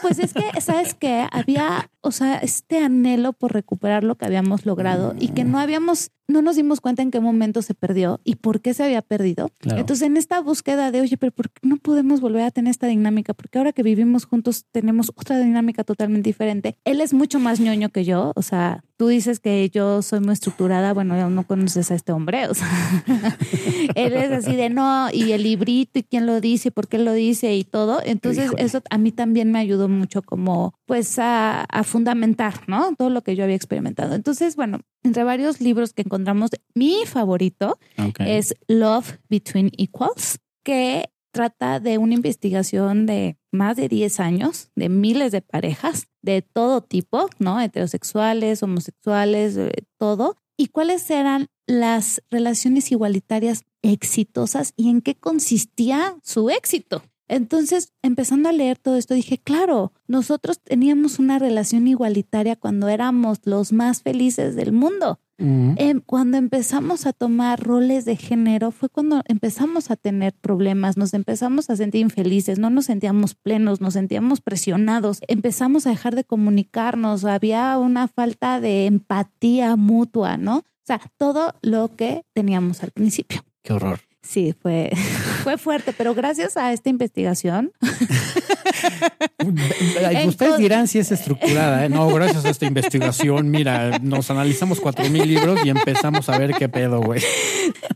pues 0.00 0.18
es 0.18 0.32
que, 0.32 0.60
¿sabes 0.62 0.94
qué? 0.94 1.26
Había, 1.30 1.90
o 2.00 2.12
sea, 2.12 2.36
este 2.36 2.78
anhelo 2.78 3.32
por 3.32 3.52
recuperar 3.52 4.04
lo 4.04 4.16
que 4.16 4.26
habíamos 4.26 4.66
logrado 4.66 5.14
y 5.18 5.28
que 5.28 5.44
no 5.44 5.58
habíamos, 5.58 6.10
no 6.28 6.42
nos 6.42 6.56
dimos 6.56 6.80
cuenta 6.80 7.02
en 7.02 7.10
qué 7.10 7.20
momento 7.20 7.60
se 7.62 7.74
perdió 7.74 8.20
y 8.24 8.36
por 8.36 8.60
qué 8.60 8.74
se 8.74 8.84
había 8.84 9.02
perdido. 9.02 9.50
Entonces, 9.64 10.06
en 10.06 10.16
esta 10.16 10.40
búsqueda 10.40 10.90
de, 10.90 11.00
oye, 11.00 11.16
pero 11.16 11.32
¿por 11.32 11.50
qué 11.50 11.66
no 11.66 11.76
podemos 11.76 12.20
volver 12.20 12.42
a 12.42 12.50
tener 12.50 12.70
esta 12.70 12.86
dinámica? 12.86 13.34
Porque 13.34 13.58
ahora 13.58 13.72
que 13.72 13.82
vivimos 13.82 14.26
juntos 14.26 14.66
tenemos 14.70 15.10
otra 15.16 15.38
dinámica 15.38 15.84
totalmente 15.84 16.28
diferente. 16.28 16.76
Él 16.84 17.00
es 17.00 17.12
mucho 17.12 17.40
más 17.40 17.60
ñoño 17.60 17.88
que 17.88 18.04
yo, 18.04 18.32
o 18.36 18.42
sea, 18.42 18.84
tú 18.98 19.06
dices 19.06 19.38
que 19.38 19.70
yo 19.70 20.02
soy 20.02 20.20
muy 20.20 20.32
estructurada, 20.32 20.92
bueno, 20.92 21.30
no 21.30 21.46
conoces 21.46 21.90
a 21.90 21.94
este 21.94 22.12
hombre, 22.12 22.48
o 22.48 22.54
sea, 22.54 22.68
él 23.94 24.12
es 24.12 24.32
así 24.32 24.56
de 24.56 24.70
no, 24.70 25.08
y 25.12 25.32
el 25.32 25.44
librito 25.44 26.00
y 26.00 26.02
quién 26.02 26.26
lo 26.26 26.40
dice, 26.40 26.72
por 26.72 26.88
qué 26.88 26.98
lo 26.98 27.12
dice 27.12 27.54
y 27.54 27.64
todo. 27.64 28.00
Entonces, 28.04 28.50
eso 28.58 28.82
a 28.90 28.98
mí 28.98 29.12
también 29.12 29.52
me 29.52 29.60
ayudó 29.60 29.88
mucho 29.88 30.22
como 30.22 30.74
pues 30.84 31.18
a, 31.18 31.66
fundamentar, 31.98 32.68
¿no? 32.68 32.94
Todo 32.94 33.10
lo 33.10 33.22
que 33.22 33.34
yo 33.34 33.42
había 33.42 33.56
experimentado. 33.56 34.14
Entonces, 34.14 34.54
bueno, 34.54 34.82
entre 35.02 35.24
varios 35.24 35.60
libros 35.60 35.92
que 35.92 36.02
encontramos, 36.02 36.50
mi 36.74 37.04
favorito 37.06 37.76
es 38.20 38.54
Love 38.68 39.18
Between 39.28 39.72
Equals, 39.76 40.38
que 40.62 41.10
trata 41.32 41.80
de 41.80 41.98
una 41.98 42.14
investigación 42.14 43.04
de 43.06 43.36
más 43.50 43.76
de 43.76 43.88
10 43.88 44.20
años, 44.20 44.70
de 44.76 44.88
miles 44.88 45.32
de 45.32 45.42
parejas 45.42 46.06
de 46.22 46.40
todo 46.40 46.82
tipo, 46.82 47.28
¿no? 47.40 47.60
Heterosexuales, 47.60 48.62
homosexuales, 48.62 49.58
todo. 49.98 50.36
¿Y 50.56 50.68
cuáles 50.68 51.10
eran 51.10 51.48
las 51.66 52.22
relaciones 52.30 52.92
igualitarias 52.92 53.62
exitosas 53.82 54.72
y 54.76 54.88
en 54.88 55.00
qué 55.00 55.16
consistía 55.16 56.16
su 56.22 56.48
éxito? 56.48 57.02
Entonces, 57.28 57.92
empezando 58.02 58.48
a 58.48 58.52
leer 58.52 58.78
todo 58.78 58.96
esto, 58.96 59.14
dije, 59.14 59.38
claro, 59.38 59.92
nosotros 60.06 60.60
teníamos 60.60 61.18
una 61.18 61.38
relación 61.38 61.86
igualitaria 61.86 62.56
cuando 62.56 62.88
éramos 62.88 63.38
los 63.44 63.72
más 63.72 64.02
felices 64.02 64.56
del 64.56 64.72
mundo. 64.72 65.20
Em, 65.40 66.00
cuando 66.00 66.36
empezamos 66.36 67.06
a 67.06 67.12
tomar 67.12 67.62
roles 67.62 68.04
de 68.04 68.16
género 68.16 68.72
fue 68.72 68.88
cuando 68.88 69.22
empezamos 69.26 69.92
a 69.92 69.94
tener 69.94 70.32
problemas, 70.32 70.96
nos 70.96 71.14
empezamos 71.14 71.70
a 71.70 71.76
sentir 71.76 72.00
infelices, 72.00 72.58
no 72.58 72.70
nos 72.70 72.86
sentíamos 72.86 73.36
plenos, 73.36 73.80
nos 73.80 73.94
sentíamos 73.94 74.40
presionados, 74.40 75.20
empezamos 75.28 75.86
a 75.86 75.90
dejar 75.90 76.16
de 76.16 76.24
comunicarnos, 76.24 77.24
había 77.24 77.78
una 77.78 78.08
falta 78.08 78.60
de 78.60 78.86
empatía 78.86 79.76
mutua, 79.76 80.38
¿no? 80.38 80.56
O 80.56 80.64
sea, 80.82 81.00
todo 81.18 81.54
lo 81.62 81.94
que 81.94 82.24
teníamos 82.34 82.82
al 82.82 82.90
principio. 82.90 83.44
Qué 83.62 83.74
horror. 83.74 84.00
Sí, 84.22 84.54
fue, 84.60 84.90
fue 85.42 85.58
fuerte, 85.58 85.92
pero 85.96 86.14
gracias 86.14 86.56
a 86.56 86.72
esta 86.72 86.90
investigación. 86.90 87.72
Ustedes 90.26 90.58
dirán 90.58 90.88
si 90.88 90.98
es 90.98 91.12
estructurada. 91.12 91.84
¿eh? 91.84 91.88
No, 91.88 92.08
gracias 92.08 92.44
a 92.44 92.50
esta 92.50 92.66
investigación, 92.66 93.50
mira, 93.50 93.98
nos 93.98 94.30
analizamos 94.30 94.80
cuatro 94.80 95.08
mil 95.08 95.26
libros 95.26 95.64
y 95.64 95.70
empezamos 95.70 96.28
a 96.28 96.38
ver 96.38 96.54
qué 96.54 96.68
pedo, 96.68 97.00
güey. 97.00 97.22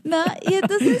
No, 0.03 0.23
y 0.41 0.55
entonces 0.55 0.99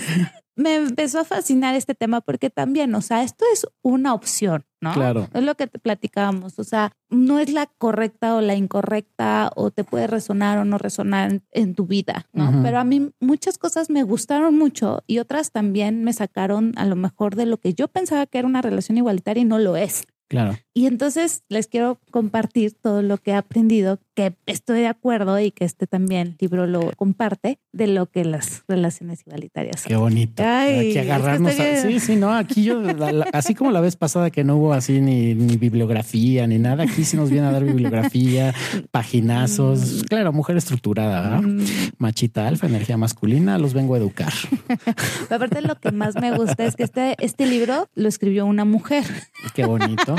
me 0.55 0.75
empezó 0.75 1.19
a 1.19 1.25
fascinar 1.25 1.75
este 1.75 1.95
tema 1.95 2.21
porque 2.21 2.49
también, 2.49 2.93
o 2.95 3.01
sea, 3.01 3.23
esto 3.23 3.45
es 3.53 3.65
una 3.81 4.13
opción, 4.13 4.65
¿no? 4.81 4.93
Claro. 4.93 5.27
Es 5.33 5.43
lo 5.43 5.55
que 5.55 5.67
te 5.67 5.79
platicábamos, 5.79 6.59
o 6.59 6.63
sea, 6.63 6.91
no 7.09 7.39
es 7.39 7.51
la 7.51 7.65
correcta 7.65 8.35
o 8.35 8.41
la 8.41 8.55
incorrecta 8.55 9.51
o 9.55 9.71
te 9.71 9.83
puede 9.83 10.07
resonar 10.07 10.57
o 10.59 10.65
no 10.65 10.77
resonar 10.77 11.41
en, 11.51 11.75
tu 11.75 11.87
vida, 11.87 12.27
¿no? 12.33 12.61
Pero 12.61 12.79
a 12.79 12.83
mí 12.83 13.11
muchas 13.19 13.57
cosas 13.57 13.89
me 13.89 14.03
gustaron 14.03 14.57
mucho 14.57 15.03
y 15.07 15.19
otras 15.19 15.51
también 15.51 16.03
me 16.03 16.13
sacaron 16.13 16.73
a 16.75 16.85
lo 16.85 16.95
mejor 16.95 17.35
de 17.35 17.45
lo 17.45 17.57
que 17.57 17.73
yo 17.73 17.87
pensaba 17.87 18.25
que 18.25 18.37
era 18.37 18.47
una 18.47 18.61
relación 18.61 18.97
igualitaria 18.97 19.41
y 19.41 19.45
no 19.45 19.59
lo 19.59 19.75
es. 19.75 20.05
Claro. 20.27 20.57
Y 20.75 20.87
entonces 20.87 21.43
les 21.49 21.67
quiero 21.67 21.99
compartir 22.09 22.73
todo 22.73 23.03
lo 23.03 23.19
que 23.19 23.31
he 23.31 23.35
aprendido, 23.35 23.99
que 24.15 24.35
estoy 24.47 24.79
de 24.79 24.87
acuerdo 24.87 25.39
y 25.39 25.51
que 25.51 25.65
este 25.65 25.85
también 25.85 26.35
libro 26.39 26.65
lo 26.65 26.91
comparte, 26.95 27.59
de 27.71 27.85
lo 27.85 28.07
que 28.07 28.25
las 28.25 28.63
relaciones 28.67 29.21
igualitarias 29.25 29.81
son. 29.81 29.89
Qué 29.89 29.95
bonito. 29.95 30.43
Ay, 30.43 30.97
agarrarnos. 30.97 31.53
sí, 31.53 31.99
sí, 31.99 32.15
no, 32.15 32.33
aquí 32.33 32.63
yo, 32.63 32.81
así 33.33 33.53
como 33.53 33.69
la 33.69 33.81
vez 33.81 33.95
pasada 33.95 34.31
que 34.31 34.43
no 34.43 34.57
hubo 34.57 34.73
así 34.73 34.99
ni, 34.99 35.35
ni, 35.35 35.57
bibliografía 35.57 36.47
ni 36.47 36.57
nada, 36.57 36.85
aquí 36.85 37.03
sí 37.03 37.17
nos 37.17 37.29
viene 37.29 37.47
a 37.47 37.51
dar 37.51 37.63
bibliografía, 37.63 38.53
paginazos. 38.89 39.79
Mm. 39.79 40.05
Claro, 40.05 40.33
mujer 40.33 40.57
estructurada, 40.57 41.39
mm. 41.39 41.65
machita 41.99 42.47
alfa, 42.47 42.65
energía 42.65 42.97
masculina, 42.97 43.59
los 43.59 43.75
vengo 43.75 43.93
a 43.93 43.99
educar. 43.99 44.33
aparte, 45.29 45.61
lo 45.61 45.75
que 45.79 45.91
más 45.91 46.15
me 46.15 46.35
gusta 46.35 46.65
es 46.65 46.75
que 46.75 46.83
este, 46.83 47.15
este 47.19 47.45
libro 47.45 47.87
lo 47.93 48.09
escribió 48.09 48.47
una 48.47 48.65
mujer. 48.65 49.05
Qué 49.53 49.65
bonito. 49.65 50.15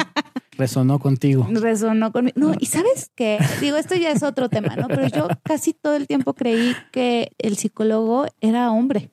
Resonó 0.57 0.99
contigo. 0.99 1.47
Resonó 1.51 2.13
conmigo. 2.13 2.35
No, 2.39 2.55
y 2.59 2.67
sabes 2.67 3.11
qué, 3.15 3.39
digo, 3.61 3.77
esto 3.77 3.95
ya 3.95 4.11
es 4.11 4.23
otro 4.23 4.49
tema, 4.49 4.77
¿no? 4.77 4.89
Pero 4.89 5.09
yo 5.09 5.29
casi 5.43 5.73
todo 5.73 5.97
el 5.97 6.07
tiempo 6.07 6.35
creí 6.35 6.75
que 6.93 7.33
el 7.39 7.57
psicólogo 7.57 8.27
era 8.41 8.71
hombre. 8.71 9.11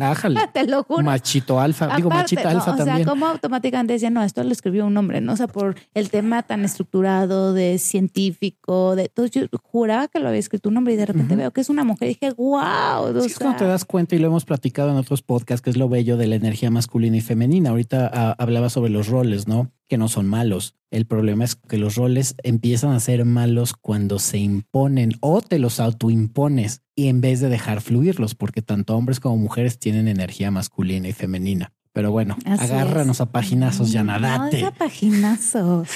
Ájale. 0.00 0.40
Te 0.52 0.66
lo 0.66 0.84
juro. 0.84 1.02
Machito 1.02 1.60
alfa. 1.60 1.94
Digo, 1.96 2.10
machita 2.10 2.50
alfa 2.50 2.76
también. 2.76 2.96
O 2.96 2.98
sea, 2.98 3.06
como 3.06 3.26
automáticamente 3.26 3.92
decía, 3.94 4.10
no, 4.10 4.22
esto 4.22 4.42
lo 4.42 4.52
escribió 4.52 4.86
un 4.86 4.96
hombre, 4.96 5.20
¿no? 5.20 5.32
O 5.32 5.36
sea, 5.36 5.46
por 5.46 5.76
el 5.94 6.10
tema 6.10 6.42
tan 6.42 6.64
estructurado 6.64 7.52
de 7.52 7.78
científico, 7.78 8.96
de 8.96 9.08
todo. 9.08 9.26
Yo 9.26 9.46
juraba 9.62 10.08
que 10.08 10.20
lo 10.20 10.28
había 10.28 10.40
escrito 10.40 10.68
un 10.68 10.76
hombre 10.76 10.94
y 10.94 10.96
de 10.96 11.06
repente 11.06 11.36
veo 11.36 11.50
que 11.50 11.60
es 11.60 11.68
una 11.68 11.84
mujer 11.84 12.08
y 12.08 12.14
dije, 12.14 12.32
wow. 12.36 13.20
Sí, 13.20 13.26
es 13.26 13.38
cuando 13.38 13.58
te 13.58 13.64
das 13.64 13.84
cuenta 13.84 14.16
y 14.16 14.18
lo 14.18 14.28
hemos 14.28 14.44
platicado 14.44 14.90
en 14.90 14.96
otros 14.96 15.22
podcasts, 15.22 15.62
que 15.62 15.70
es 15.70 15.76
lo 15.76 15.88
bello 15.88 16.16
de 16.16 16.26
la 16.26 16.36
energía 16.36 16.70
masculina 16.70 17.16
y 17.16 17.20
femenina. 17.20 17.70
Ahorita 17.70 18.10
ah, 18.12 18.36
hablaba 18.38 18.70
sobre 18.70 18.90
los 18.90 19.08
roles, 19.08 19.48
¿no? 19.48 19.70
Que 19.88 19.98
no 19.98 20.08
son 20.08 20.26
malos. 20.26 20.74
El 20.90 21.06
problema 21.06 21.44
es 21.44 21.54
que 21.54 21.78
los 21.78 21.96
roles 21.96 22.34
empiezan 22.42 22.92
a 22.92 23.00
ser 23.00 23.24
malos 23.24 23.74
cuando 23.74 24.18
se 24.18 24.38
imponen 24.38 25.12
o 25.20 25.42
te 25.42 25.58
los 25.58 25.80
autoimpones 25.80 26.82
y 26.94 27.08
en 27.08 27.20
vez 27.20 27.40
de 27.40 27.48
dejar 27.48 27.80
fluirlos, 27.80 28.34
porque 28.34 28.62
tanto 28.62 28.96
hombres 28.96 29.20
como 29.20 29.36
mujeres 29.36 29.78
tienen 29.78 30.08
energía 30.08 30.50
masculina 30.50 31.08
y 31.08 31.12
femenina. 31.12 31.72
Pero 31.92 32.12
bueno, 32.12 32.36
agárranos 32.44 33.20
a 33.20 33.26
paginazos, 33.26 33.90
ya 33.90 34.04
nadate. 34.04 34.62
No, 34.62 34.68
a 34.68 34.70
paginazos. 34.70 35.88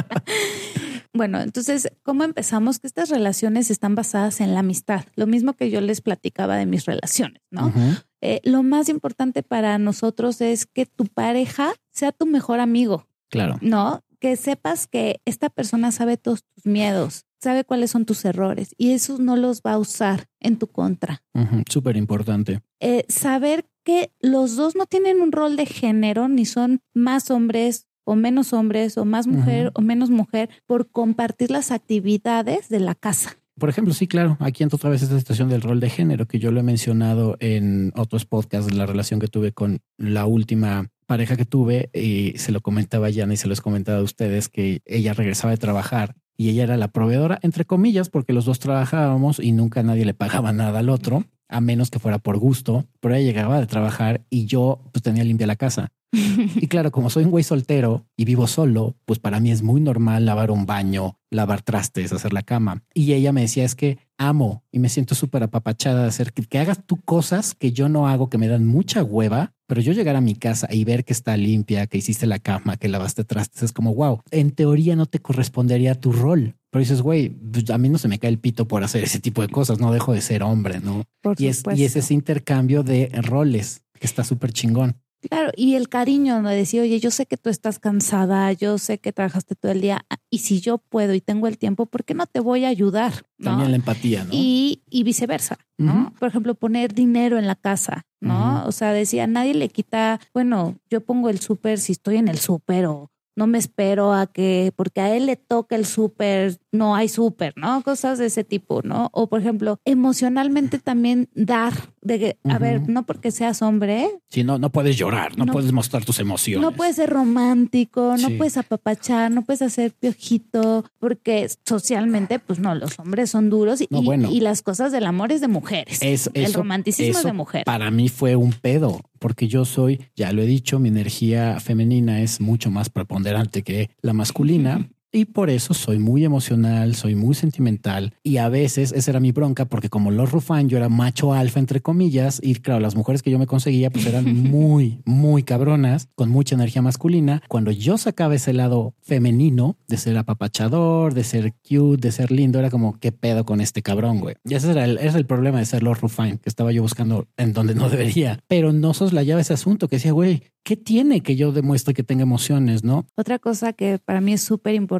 bueno, 1.12 1.40
entonces, 1.40 1.90
¿cómo 2.02 2.22
empezamos? 2.22 2.78
Que 2.78 2.86
estas 2.86 3.08
relaciones 3.08 3.70
están 3.70 3.96
basadas 3.96 4.40
en 4.40 4.54
la 4.54 4.60
amistad. 4.60 5.04
Lo 5.16 5.26
mismo 5.26 5.54
que 5.54 5.68
yo 5.68 5.80
les 5.80 6.00
platicaba 6.00 6.56
de 6.56 6.66
mis 6.66 6.84
relaciones, 6.84 7.42
¿no? 7.50 7.72
Eh, 8.20 8.40
lo 8.44 8.62
más 8.62 8.88
importante 8.88 9.42
para 9.42 9.78
nosotros 9.78 10.40
es 10.40 10.66
que 10.66 10.86
tu 10.86 11.06
pareja 11.06 11.72
sea 12.00 12.12
tu 12.12 12.26
mejor 12.26 12.60
amigo. 12.60 13.06
Claro. 13.28 13.58
No, 13.60 14.02
Que 14.18 14.36
sepas 14.36 14.86
que 14.86 15.20
esta 15.24 15.48
persona 15.48 15.92
sabe 15.92 16.18
todos 16.18 16.44
tus 16.44 16.66
miedos, 16.66 17.24
sabe 17.40 17.64
cuáles 17.64 17.90
son 17.90 18.04
tus 18.04 18.24
errores 18.26 18.74
y 18.76 18.90
esos 18.90 19.18
no 19.18 19.36
los 19.36 19.62
va 19.62 19.72
a 19.72 19.78
usar 19.78 20.26
en 20.40 20.58
tu 20.58 20.66
contra. 20.66 21.22
Súper 21.70 21.96
importante. 21.96 22.60
Eh, 22.80 23.06
saber 23.08 23.64
que 23.82 24.12
los 24.20 24.56
dos 24.56 24.76
no 24.76 24.84
tienen 24.84 25.22
un 25.22 25.32
rol 25.32 25.56
de 25.56 25.64
género, 25.64 26.28
ni 26.28 26.44
son 26.44 26.80
más 26.92 27.30
hombres 27.30 27.86
o 28.04 28.14
menos 28.14 28.52
hombres, 28.52 28.98
o 28.98 29.04
más 29.04 29.26
mujer 29.26 29.70
o 29.74 29.80
menos 29.80 30.10
mujer, 30.10 30.50
por 30.66 30.90
compartir 30.90 31.50
las 31.50 31.70
actividades 31.70 32.68
de 32.68 32.80
la 32.80 32.94
casa. 32.94 33.36
Por 33.58 33.68
ejemplo, 33.68 33.94
sí, 33.94 34.06
claro, 34.06 34.36
aquí 34.40 34.62
entra 34.62 34.76
otra 34.76 34.90
vez 34.90 35.02
esta 35.02 35.18
situación 35.18 35.48
del 35.48 35.60
rol 35.60 35.80
de 35.80 35.90
género, 35.90 36.26
que 36.26 36.38
yo 36.38 36.50
lo 36.50 36.60
he 36.60 36.62
mencionado 36.62 37.36
en 37.40 37.92
otros 37.94 38.24
podcasts 38.24 38.74
la 38.74 38.86
relación 38.86 39.20
que 39.20 39.28
tuve 39.28 39.52
con 39.52 39.80
la 39.96 40.24
última 40.24 40.88
pareja 41.10 41.36
que 41.36 41.44
tuve 41.44 41.90
y 41.92 42.38
se 42.38 42.52
lo 42.52 42.60
comentaba 42.60 43.08
a 43.08 43.10
Yana 43.10 43.34
y 43.34 43.36
se 43.36 43.48
los 43.48 43.60
comentaba 43.60 43.98
a 43.98 44.02
ustedes 44.02 44.48
que 44.48 44.80
ella 44.84 45.12
regresaba 45.12 45.50
de 45.50 45.56
trabajar 45.56 46.14
y 46.36 46.50
ella 46.50 46.62
era 46.62 46.76
la 46.76 46.86
proveedora, 46.86 47.40
entre 47.42 47.64
comillas, 47.64 48.10
porque 48.10 48.32
los 48.32 48.44
dos 48.44 48.60
trabajábamos 48.60 49.40
y 49.40 49.50
nunca 49.50 49.82
nadie 49.82 50.04
le 50.04 50.14
pagaba 50.14 50.52
nada 50.52 50.78
al 50.78 50.88
otro, 50.88 51.24
a 51.48 51.60
menos 51.60 51.90
que 51.90 51.98
fuera 51.98 52.20
por 52.20 52.38
gusto, 52.38 52.86
pero 53.00 53.16
ella 53.16 53.26
llegaba 53.26 53.58
de 53.58 53.66
trabajar 53.66 54.22
y 54.30 54.46
yo 54.46 54.88
pues 54.92 55.02
tenía 55.02 55.24
limpia 55.24 55.48
la 55.48 55.56
casa. 55.56 55.88
Y 56.12 56.66
claro, 56.66 56.90
como 56.90 57.10
soy 57.10 57.24
un 57.24 57.30
güey 57.30 57.44
soltero 57.44 58.06
y 58.16 58.24
vivo 58.24 58.46
solo, 58.46 58.96
pues 59.04 59.18
para 59.18 59.38
mí 59.38 59.50
es 59.50 59.62
muy 59.62 59.80
normal 59.80 60.26
lavar 60.26 60.50
un 60.50 60.66
baño, 60.66 61.18
lavar 61.30 61.62
trastes, 61.62 62.12
hacer 62.12 62.32
la 62.32 62.42
cama. 62.42 62.82
Y 62.94 63.12
ella 63.12 63.32
me 63.32 63.42
decía, 63.42 63.64
es 63.64 63.74
que 63.74 63.98
amo 64.18 64.64
y 64.72 64.80
me 64.80 64.88
siento 64.88 65.14
súper 65.14 65.42
apapachada 65.42 66.02
de 66.02 66.08
hacer 66.08 66.32
que, 66.32 66.42
que, 66.42 66.58
hagas 66.58 66.84
tú 66.84 66.96
cosas 66.96 67.54
que 67.54 67.72
yo 67.72 67.88
no 67.88 68.08
hago, 68.08 68.28
que 68.28 68.38
me 68.38 68.48
dan 68.48 68.66
mucha 68.66 69.04
hueva, 69.04 69.52
pero 69.66 69.80
yo 69.80 69.92
llegar 69.92 70.16
a 70.16 70.20
mi 70.20 70.34
casa 70.34 70.66
y 70.70 70.84
ver 70.84 71.04
que 71.04 71.12
está 71.12 71.36
limpia, 71.36 71.86
que 71.86 71.98
hiciste 71.98 72.26
la 72.26 72.40
cama, 72.40 72.76
que 72.76 72.88
lavaste 72.88 73.24
trastes, 73.24 73.62
es 73.62 73.72
como, 73.72 73.94
wow, 73.94 74.20
en 74.32 74.50
teoría 74.50 74.96
no 74.96 75.06
te 75.06 75.20
correspondería 75.20 75.94
tu 75.94 76.12
rol. 76.12 76.56
Pero 76.70 76.80
dices, 76.80 77.02
güey, 77.02 77.30
pues, 77.30 77.70
a 77.70 77.78
mí 77.78 77.88
no 77.88 77.98
se 77.98 78.08
me 78.08 78.18
cae 78.18 78.30
el 78.30 78.38
pito 78.38 78.66
por 78.66 78.82
hacer 78.82 79.04
ese 79.04 79.20
tipo 79.20 79.42
de 79.42 79.48
cosas, 79.48 79.78
no 79.78 79.92
dejo 79.92 80.12
de 80.12 80.20
ser 80.20 80.42
hombre, 80.42 80.80
¿no? 80.80 81.04
y, 81.36 81.46
es, 81.46 81.62
y 81.74 81.84
es 81.84 81.96
ese 81.96 82.14
intercambio 82.14 82.82
de 82.82 83.10
roles 83.22 83.82
que 83.98 84.06
está 84.06 84.24
súper 84.24 84.52
chingón. 84.52 84.96
Claro, 85.28 85.50
y 85.54 85.74
el 85.74 85.88
cariño, 85.88 86.40
¿no? 86.40 86.48
Decir, 86.48 86.80
oye, 86.80 86.98
yo 86.98 87.10
sé 87.10 87.26
que 87.26 87.36
tú 87.36 87.50
estás 87.50 87.78
cansada, 87.78 88.52
yo 88.52 88.78
sé 88.78 88.98
que 88.98 89.12
trabajaste 89.12 89.54
todo 89.54 89.72
el 89.72 89.80
día, 89.80 90.06
y 90.30 90.38
si 90.38 90.60
yo 90.60 90.78
puedo 90.78 91.14
y 91.14 91.20
tengo 91.20 91.46
el 91.46 91.58
tiempo, 91.58 91.86
¿por 91.86 92.04
qué 92.04 92.14
no 92.14 92.26
te 92.26 92.40
voy 92.40 92.64
a 92.64 92.68
ayudar? 92.68 93.12
También 93.42 93.70
la 93.70 93.76
empatía, 93.76 94.24
¿no? 94.24 94.30
Y, 94.32 94.82
y 94.88 95.02
viceversa, 95.02 95.58
¿no? 95.76 96.14
Por 96.18 96.28
ejemplo, 96.28 96.54
poner 96.54 96.94
dinero 96.94 97.38
en 97.38 97.46
la 97.46 97.54
casa, 97.54 98.06
¿no? 98.20 98.64
O 98.66 98.72
sea, 98.72 98.92
decía, 98.92 99.26
nadie 99.26 99.54
le 99.54 99.68
quita, 99.68 100.20
bueno, 100.32 100.78
yo 100.88 101.02
pongo 101.02 101.28
el 101.28 101.40
súper 101.40 101.78
si 101.78 101.92
estoy 101.92 102.16
en 102.16 102.28
el 102.28 102.38
súper 102.38 102.86
o 102.86 103.10
no 103.36 103.46
me 103.46 103.58
espero 103.58 104.12
a 104.12 104.26
que, 104.26 104.72
porque 104.76 105.00
a 105.00 105.14
él 105.16 105.26
le 105.26 105.36
toca 105.36 105.76
el 105.76 105.86
súper, 105.86 106.58
no 106.72 106.94
hay 106.94 107.08
súper, 107.08 107.54
¿no? 107.56 107.82
Cosas 107.82 108.18
de 108.18 108.26
ese 108.26 108.44
tipo, 108.44 108.82
¿no? 108.82 109.08
O 109.12 109.28
por 109.28 109.40
ejemplo, 109.40 109.78
emocionalmente 109.84 110.78
también 110.78 111.28
dar, 111.34 111.72
de 112.02 112.18
que, 112.18 112.38
a 112.44 112.58
ver, 112.58 112.88
no 112.88 113.04
porque 113.04 113.30
seas 113.30 113.62
hombre. 113.62 114.08
Sí, 114.28 114.44
no, 114.44 114.58
no 114.58 114.70
puedes 114.70 114.96
llorar, 114.96 115.36
no, 115.36 115.46
puedes 115.46 115.72
mostrar 115.72 116.04
tus 116.04 116.18
emociones. 116.18 116.62
No 116.62 116.76
puedes 116.76 116.96
ser 116.96 117.10
romántico, 117.10 118.16
no 118.18 118.28
puedes 118.36 118.56
apapachar, 118.56 119.30
no 119.30 119.42
puedes 119.42 119.62
hacer 119.62 119.92
piojito, 119.92 120.84
porque 120.98 121.48
socialmente, 121.64 122.38
pues 122.38 122.58
no, 122.58 122.74
los 122.74 122.98
hombres 122.98 123.30
son 123.30 123.50
duros 123.50 123.80
y, 123.80 123.88
y 123.90 124.40
las 124.40 124.62
cosas 124.62 124.92
del 124.92 125.06
amor 125.06 125.32
es 125.32 125.40
de 125.40 125.48
mujeres. 125.48 125.98
Es, 126.02 126.30
el 126.34 126.52
romanticismo 126.52 127.18
es 127.18 127.24
de 127.24 127.32
mujeres. 127.32 127.64
Para 127.64 127.90
mí 127.90 128.08
fue 128.08 128.36
un 128.36 128.52
pedo, 128.52 129.00
porque 129.20 129.46
yo 129.46 129.64
soy, 129.64 130.00
ya 130.16 130.32
lo 130.32 130.42
he 130.42 130.46
dicho, 130.46 130.80
mi 130.80 130.88
energía 130.88 131.60
femenina 131.60 132.20
es 132.22 132.40
mucho 132.40 132.70
más 132.72 132.90
preponderante 132.90 133.62
que 133.62 133.90
la 134.00 134.12
masculina. 134.12 134.90
Y 135.12 135.24
por 135.24 135.50
eso 135.50 135.74
soy 135.74 135.98
muy 135.98 136.24
emocional, 136.24 136.94
soy 136.94 137.16
muy 137.16 137.34
sentimental 137.34 138.14
y 138.22 138.36
a 138.36 138.48
veces 138.48 138.92
esa 138.92 139.10
era 139.10 139.18
mi 139.18 139.32
bronca 139.32 139.64
porque 139.64 139.88
como 139.88 140.12
los 140.12 140.30
Rufán 140.30 140.68
yo 140.68 140.76
era 140.76 140.88
macho 140.88 141.32
alfa 141.32 141.58
entre 141.58 141.80
comillas 141.80 142.38
y 142.40 142.54
claro, 142.54 142.78
las 142.78 142.94
mujeres 142.94 143.20
que 143.20 143.30
yo 143.32 143.38
me 143.38 143.48
conseguía 143.48 143.90
pues 143.90 144.06
eran 144.06 144.24
muy, 144.50 145.02
muy 145.04 145.42
cabronas 145.42 146.08
con 146.14 146.28
mucha 146.28 146.54
energía 146.54 146.80
masculina. 146.80 147.42
Cuando 147.48 147.72
yo 147.72 147.98
sacaba 147.98 148.36
ese 148.36 148.52
lado 148.52 148.94
femenino 149.02 149.76
de 149.88 149.96
ser 149.96 150.16
apapachador, 150.16 151.12
de 151.12 151.24
ser 151.24 151.54
cute, 151.54 152.06
de 152.06 152.12
ser 152.12 152.30
lindo, 152.30 152.60
era 152.60 152.70
como 152.70 152.96
qué 153.00 153.10
pedo 153.10 153.44
con 153.44 153.60
este 153.60 153.82
cabrón, 153.82 154.20
güey. 154.20 154.36
Y 154.44 154.54
ese 154.54 154.70
era 154.70 154.84
el, 154.84 154.98
el 154.98 155.26
problema 155.26 155.58
de 155.58 155.66
ser 155.66 155.82
los 155.82 156.00
Rufán 156.00 156.38
que 156.38 156.48
estaba 156.48 156.70
yo 156.70 156.82
buscando 156.82 157.26
en 157.36 157.52
donde 157.52 157.74
no 157.74 157.88
debería, 157.88 158.38
pero 158.46 158.72
no 158.72 158.94
soslayaba 158.94 159.40
ese 159.40 159.54
asunto 159.54 159.88
que 159.88 159.96
decía, 159.96 160.12
güey, 160.12 160.44
¿qué 160.62 160.76
tiene 160.76 161.22
que 161.22 161.34
yo 161.34 161.50
demuestre 161.50 161.94
que 161.94 162.04
tenga 162.04 162.22
emociones, 162.22 162.84
no? 162.84 163.06
Otra 163.16 163.40
cosa 163.40 163.72
que 163.72 163.98
para 163.98 164.20
mí 164.20 164.34
es 164.34 164.42
súper 164.42 164.74
importante 164.76 164.99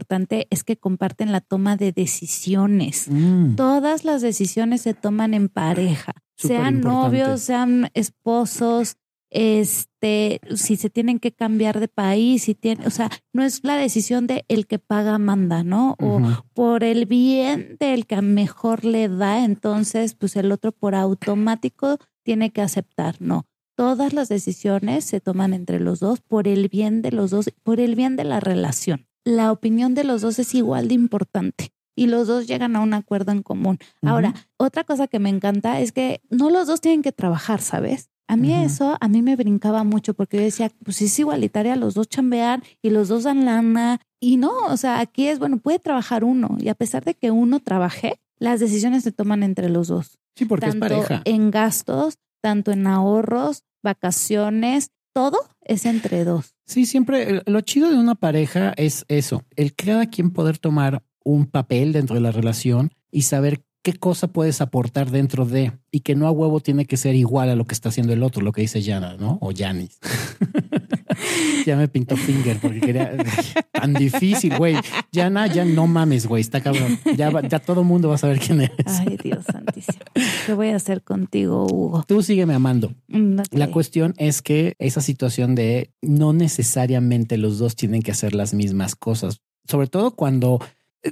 es 0.51 0.65
que 0.65 0.77
comparten 0.77 1.33
la 1.33 1.41
toma 1.41 1.77
de 1.77 1.93
decisiones. 1.93 3.07
Mm. 3.09 3.55
Todas 3.57 4.05
las 4.05 4.23
decisiones 4.23 4.83
se 4.83 4.95
toman 4.95 5.35
en 5.35 5.49
pareja, 5.49 6.13
sean 6.37 6.81
novios, 6.81 7.41
sean 7.41 7.91
esposos, 7.95 8.97
este, 9.31 10.41
si 10.57 10.77
se 10.77 10.91
tienen 10.91 11.21
que 11.21 11.33
cambiar 11.33 11.79
de 11.79 11.89
país, 11.89 12.45
si 12.45 12.55
tienen, 12.55 12.87
o 12.87 12.91
sea, 12.91 13.11
no 13.33 13.45
es 13.45 13.63
la 13.63 13.77
decisión 13.77 14.27
de 14.27 14.45
el 14.49 14.67
que 14.67 14.79
paga 14.79 15.19
manda, 15.19 15.63
¿no? 15.63 15.95
O 16.01 16.21
por 16.53 16.83
el 16.83 17.07
bien 17.07 17.77
del 17.79 18.07
que 18.07 18.21
mejor 18.23 18.85
le 18.85 19.09
da, 19.09 19.45
entonces, 19.45 20.15
pues 20.15 20.35
el 20.37 20.51
otro 20.51 20.73
por 20.73 20.95
automático 20.95 21.99
tiene 22.25 22.51
que 22.51 22.63
aceptar, 22.63 23.17
no 23.21 23.47
todas 23.81 24.13
las 24.13 24.29
decisiones 24.29 25.07
se 25.07 25.23
toman 25.23 25.55
entre 25.55 25.81
los 25.81 26.01
dos 26.01 26.21
por 26.21 26.47
el 26.47 26.69
bien 26.69 27.01
de 27.01 27.13
los 27.13 27.31
dos, 27.31 27.51
por 27.63 27.81
el 27.81 27.95
bien 27.95 28.15
de 28.15 28.25
la 28.25 28.39
relación. 28.39 29.07
La 29.25 29.53
opinión 29.53 29.95
de 29.95 30.05
los 30.05 30.23
dos 30.23 30.39
es 30.39 30.55
igual 30.55 30.89
de 30.89 30.95
importante 30.95 31.73
y 31.95 32.07
los 32.07 32.27
dos 32.27 32.47
llegan 32.47 32.77
a 32.77 32.81
un 32.81 32.95
acuerdo 32.95 33.33
en 33.33 33.43
común. 33.43 33.79
Ahora, 34.03 34.35
otra 34.57 34.85
cosa 34.85 35.07
que 35.07 35.19
me 35.19 35.29
encanta 35.29 35.81
es 35.81 35.93
que 35.93 36.23
no 36.31 36.49
los 36.49 36.67
dos 36.67 36.81
tienen 36.81 37.03
que 37.03 37.13
trabajar, 37.13 37.61
¿sabes? 37.61 38.09
A 38.27 38.37
mí 38.37 38.55
eso, 38.55 38.97
a 39.01 39.09
mí 39.09 39.23
me 39.23 39.35
brincaba 39.35 39.83
mucho 39.83 40.15
porque 40.15 40.37
yo 40.37 40.45
decía, 40.45 40.71
pues 40.85 41.03
es 41.03 41.19
igualitaria, 41.19 41.75
los 41.75 41.95
dos 41.95 42.09
chambean 42.09 42.63
y 42.81 42.91
los 42.91 43.09
dos 43.09 43.25
dan 43.25 43.45
lana. 43.45 44.01
Y 44.21 44.37
no, 44.37 44.57
o 44.69 44.77
sea, 44.77 45.01
aquí 45.01 45.27
es, 45.27 45.41
bueno, 45.41 45.59
puede 45.59 45.81
trabajar 45.81 46.23
uno 46.23 46.57
y 46.59 46.69
a 46.69 46.75
pesar 46.75 47.05
de 47.05 47.15
que 47.15 47.33
uno 47.33 47.59
trabaje, 47.59 48.21
las 48.39 48.61
decisiones 48.61 49.03
se 49.03 49.11
toman 49.11 49.43
entre 49.43 49.69
los 49.69 49.89
dos. 49.89 50.19
Sí, 50.37 50.45
porque 50.45 50.69
tanto 50.69 50.87
es 50.87 50.93
pareja. 50.93 51.23
En 51.25 51.51
gastos, 51.51 52.19
tanto 52.41 52.71
en 52.71 52.87
ahorros, 52.87 53.65
vacaciones, 53.83 54.93
todo 55.12 55.38
es 55.62 55.87
entre 55.87 56.25
dos. 56.25 56.55
Sí, 56.66 56.87
siempre 56.87 57.42
lo 57.46 57.61
chido 57.61 57.90
de 57.90 57.99
una 57.99 58.14
pareja 58.14 58.73
es 58.77 59.05
eso, 59.09 59.44
el 59.57 59.75
cada 59.75 60.07
quien 60.07 60.31
poder 60.31 60.59
tomar 60.59 61.03
un 61.25 61.46
papel 61.46 61.92
dentro 61.92 62.14
de 62.14 62.23
la 62.23 62.33
relación 62.33 62.92
y 63.11 63.23
saber 63.23 63.62
qué 63.83 63.95
cosa 63.95 64.29
puedes 64.29 64.61
aportar 64.61 65.11
dentro 65.11 65.47
de 65.47 65.73
y 65.90 66.01
que 66.01 66.14
no 66.14 66.27
a 66.27 66.31
huevo 66.31 66.61
tiene 66.61 66.85
que 66.85 66.97
ser 66.97 67.14
igual 67.14 67.49
a 67.49 67.57
lo 67.57 67.64
que 67.66 67.75
está 67.75 67.88
haciendo 67.88 68.12
el 68.12 68.23
otro, 68.23 68.43
lo 68.43 68.53
que 68.53 68.61
dice 68.61 68.83
Yana, 68.83 69.16
¿no? 69.16 69.38
O 69.40 69.53
Janis. 69.57 69.99
ya 71.66 71.77
me 71.77 71.88
pintó 71.88 72.16
finger 72.16 72.59
porque 72.61 72.81
quería 72.81 73.16
tan 73.73 73.95
difícil, 73.95 74.57
güey. 74.57 74.77
Yana, 75.12 75.47
ya 75.47 75.64
no 75.64 75.87
mames, 75.87 76.27
güey, 76.27 76.40
está 76.43 76.61
cabrón. 76.61 76.99
Ya, 77.16 77.31
ya 77.49 77.59
todo 77.59 77.83
mundo 77.83 78.09
va 78.09 78.16
a 78.16 78.19
saber 78.19 78.38
quién 78.38 78.61
es. 78.62 78.71
Ay, 78.87 79.16
Dios 79.23 79.45
santísimo. 79.51 79.99
¿Qué 80.47 80.53
voy 80.53 80.69
a 80.69 80.77
hacer 80.77 81.03
contigo, 81.03 81.66
Hugo? 81.66 82.05
Tú 82.07 82.23
sígueme 82.23 82.55
amando. 82.55 82.95
Mm, 83.09 83.40
La 83.53 83.71
cuestión 83.71 84.14
es 84.19 84.43
que 84.43 84.75
esa 84.79 85.01
situación 85.01 85.55
de 85.55 85.90
no 86.03 86.33
necesariamente 86.33 87.38
los 87.38 87.59
dos 87.59 87.77
tienen 87.77 88.03
que 88.03 88.12
hacer 88.12 88.35
las 88.35 88.55
mismas 88.55 88.95
cosas, 88.95 89.40
sobre 89.66 89.87
todo 89.87 90.12
cuando 90.12 90.61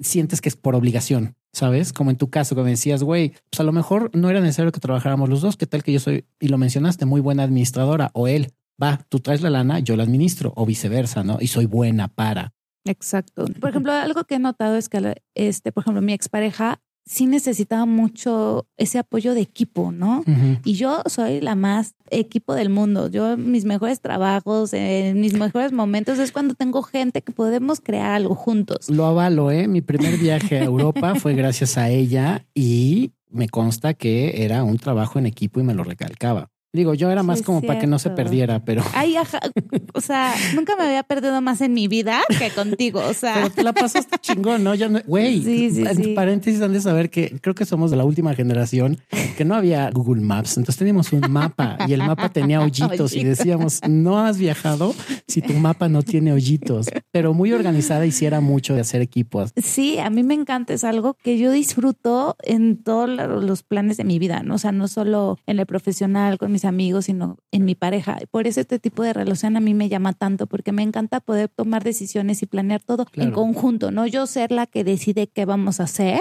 sientes 0.03 0.41
que 0.41 0.49
es 0.49 0.57
por 0.57 0.75
obligación. 0.75 1.35
¿Sabes? 1.53 1.93
Como 1.93 2.11
en 2.11 2.17
tu 2.17 2.31
caso, 2.31 2.55
cuando 2.55 2.71
decías, 2.71 3.03
güey, 3.03 3.35
pues 3.51 3.61
a 3.61 3.65
lo 3.65 3.73
mejor 3.73 4.11
no 4.15 4.31
era 4.31 4.41
necesario 4.41 4.73
que 4.73 4.81
trabajáramos 4.81 5.29
los 5.29 5.41
dos, 5.41 5.57
¿qué 5.57 5.67
tal 5.67 5.83
que 5.83 5.93
yo 5.93 6.01
soy, 6.01 6.27
y 6.41 6.49
lo 6.49 6.59
mencionaste, 6.59 7.07
muy 7.07 7.21
buena 7.21 7.43
administradora, 7.43 8.11
o 8.15 8.29
él, 8.29 8.53
va, 8.83 9.01
tú 9.09 9.21
traes 9.21 9.43
la 9.43 9.51
lana, 9.51 9.79
yo 9.81 9.97
la 9.97 10.03
administro, 10.03 10.53
o 10.57 10.67
viceversa, 10.67 11.25
¿no? 11.25 11.39
Y 11.41 11.49
soy 11.49 11.67
buena 11.67 12.09
para. 12.09 12.55
Exacto. 12.85 13.45
Por 13.61 13.71
ejemplo, 13.71 13.93
algo 13.93 14.25
que 14.25 14.37
he 14.37 14.39
notado 14.39 14.77
es 14.77 14.89
que, 14.89 15.23
este, 15.35 15.73
por 15.73 15.83
ejemplo, 15.83 16.01
mi 16.03 16.13
expareja 16.13 16.81
sí 17.09 17.27
necesitaba 17.27 17.87
mucho 17.87 18.67
ese 18.77 18.99
apoyo 18.99 19.35
de 19.35 19.41
equipo, 19.41 19.91
¿no? 19.93 20.23
Y 20.65 20.75
yo 20.75 21.03
soy 21.07 21.41
la 21.41 21.55
más 21.55 21.95
equipo 22.11 22.55
del 22.55 22.69
mundo. 22.69 23.09
Yo, 23.09 23.37
mis 23.37 23.65
mejores 23.65 24.01
trabajos, 24.01 24.73
en 24.75 25.21
mis 25.21 25.33
mejores 25.33 25.73
momentos 25.73 26.19
es 26.19 26.33
cuando 26.33 26.55
tengo 26.55 26.83
gente 26.83 27.23
que 27.23 27.33
podemos 27.33 27.81
crear 27.81 28.13
algo 28.13 28.35
juntos. 28.35 28.89
Lo 28.91 29.07
avalo, 29.07 29.51
¿eh? 29.51 29.69
Mi 29.69 29.81
primer 29.81 30.19
viaje 30.19 30.59
a 30.59 30.65
Europa 30.65 31.15
fue 31.17 31.35
gracias 31.35 31.79
a 31.79 31.89
ella 31.89 32.47
y 32.55 33.13
me 33.31 33.49
consta 33.49 33.95
que 33.95 34.45
era 34.45 34.63
un 34.63 34.79
trabajo 34.79 35.19
en 35.19 35.27
equipo 35.27 35.61
y 35.61 35.63
me 35.63 35.75
lo 35.75 35.85
recalcaba. 35.85 36.51
Digo, 36.73 36.93
yo 36.93 37.11
era 37.11 37.23
más 37.23 37.39
Sí, 37.39 37.45
como 37.45 37.63
para 37.63 37.79
que 37.79 37.87
no 37.87 37.99
se 37.99 38.11
perdiera, 38.11 38.63
pero, 38.63 38.83
Ay, 38.93 39.17
ajá. 39.17 39.41
O 39.95 40.01
sea, 40.03 40.35
nunca 40.55 40.77
me 40.77 40.85
había 40.85 41.03
perdido 41.03 41.41
más 41.41 41.63
en 41.63 41.73
mi 41.73 41.89
vida 41.89 42.21
que 42.39 42.51
contigo. 42.51 43.01
O 43.01 43.15
sea, 43.15 43.35
pero 43.35 43.51
te 43.51 43.63
la 43.63 43.73
pasaste 43.73 44.19
chingón, 44.19 44.65
¿no? 44.65 44.75
Ya 44.75 44.89
no, 44.89 45.01
güey, 45.07 45.43
Sí, 45.43 45.71
sí, 45.71 45.85
en 45.87 46.15
paréntesis 46.15 46.61
han 46.61 46.75
de 46.75 46.81
saber 46.81 47.09
que 47.09 47.39
creo 47.41 47.55
que 47.55 47.65
somos 47.65 47.91
de 47.91 47.97
la 47.97 48.05
última 48.05 48.35
generación 48.35 48.99
que 49.37 49.45
no 49.45 49.55
había 49.55 49.91
Google 49.91 50.21
Maps, 50.21 50.57
entonces 50.59 50.77
teníamos 50.77 51.13
un 51.13 51.21
mapa 51.31 51.79
y 51.87 51.93
el 51.93 52.01
mapa 52.01 52.29
tenía 52.29 52.61
hoyitos 52.63 53.15
y 53.15 53.25
decíamos, 53.25 53.81
no 53.89 54.19
has 54.19 54.37
viajado 54.37 54.95
si 55.27 55.41
tu 55.41 55.55
mapa 55.55 55.89
no 55.89 56.03
tiene 56.03 56.33
hoyitos, 56.33 56.89
pero 57.13 57.33
muy 57.33 57.53
organizada 57.53 58.05
y 58.05 58.13
sí 58.13 58.27
era 58.27 58.41
mucho 58.41 58.75
de 58.75 58.81
hacer 58.81 59.01
equipos. 59.01 59.53
Sí, 59.57 59.99
a 59.99 60.11
mí 60.11 60.23
me 60.23 60.35
encanta, 60.35 60.75
es 60.75 60.85
algo 60.85 61.15
que 61.15 61.39
yo 61.39 61.51
disfruto 61.51 62.37
en 62.43 62.83
todos 62.83 63.09
los 63.09 63.63
planes 63.63 63.97
de 63.97 64.05
mi 64.05 64.19
vida, 64.19 64.43
¿no? 64.43 64.57
O 64.57 64.59
sea, 64.59 64.73
no 64.73 64.89
solo 64.89 65.39
en 65.47 65.59
el 65.59 65.67
profesional 65.67 66.37
con 66.37 66.53
mis 66.59 66.65
amigos, 66.65 67.05
sino 67.05 67.37
en 67.53 67.65
mi 67.65 67.77
pareja. 67.77 68.19
Por 68.33 68.49
eso 68.49 68.61
este 68.61 68.81
tipo 68.81 69.05
de 69.05 69.13
relación 69.13 69.57
a 69.57 69.61
mí 69.61 69.75
me 69.75 69.89
llama 69.89 70.13
tanto, 70.13 70.49
porque 70.49 70.73
me 70.73 70.83
encanta 70.83 71.21
poder 71.21 71.49
tomar 71.49 71.85
decisiones 71.85 72.43
y 72.43 72.47
planear 72.47 72.83
todo 72.83 73.07
en 73.15 73.31
conjunto, 73.31 73.93
no 73.93 74.09
yo 74.09 74.27
ser 74.27 74.51
la 74.51 74.67
que 74.67 74.83
decide 74.83 75.29
qué 75.29 75.45
vamos 75.45 75.79
a 75.79 75.85
hacer 75.85 76.21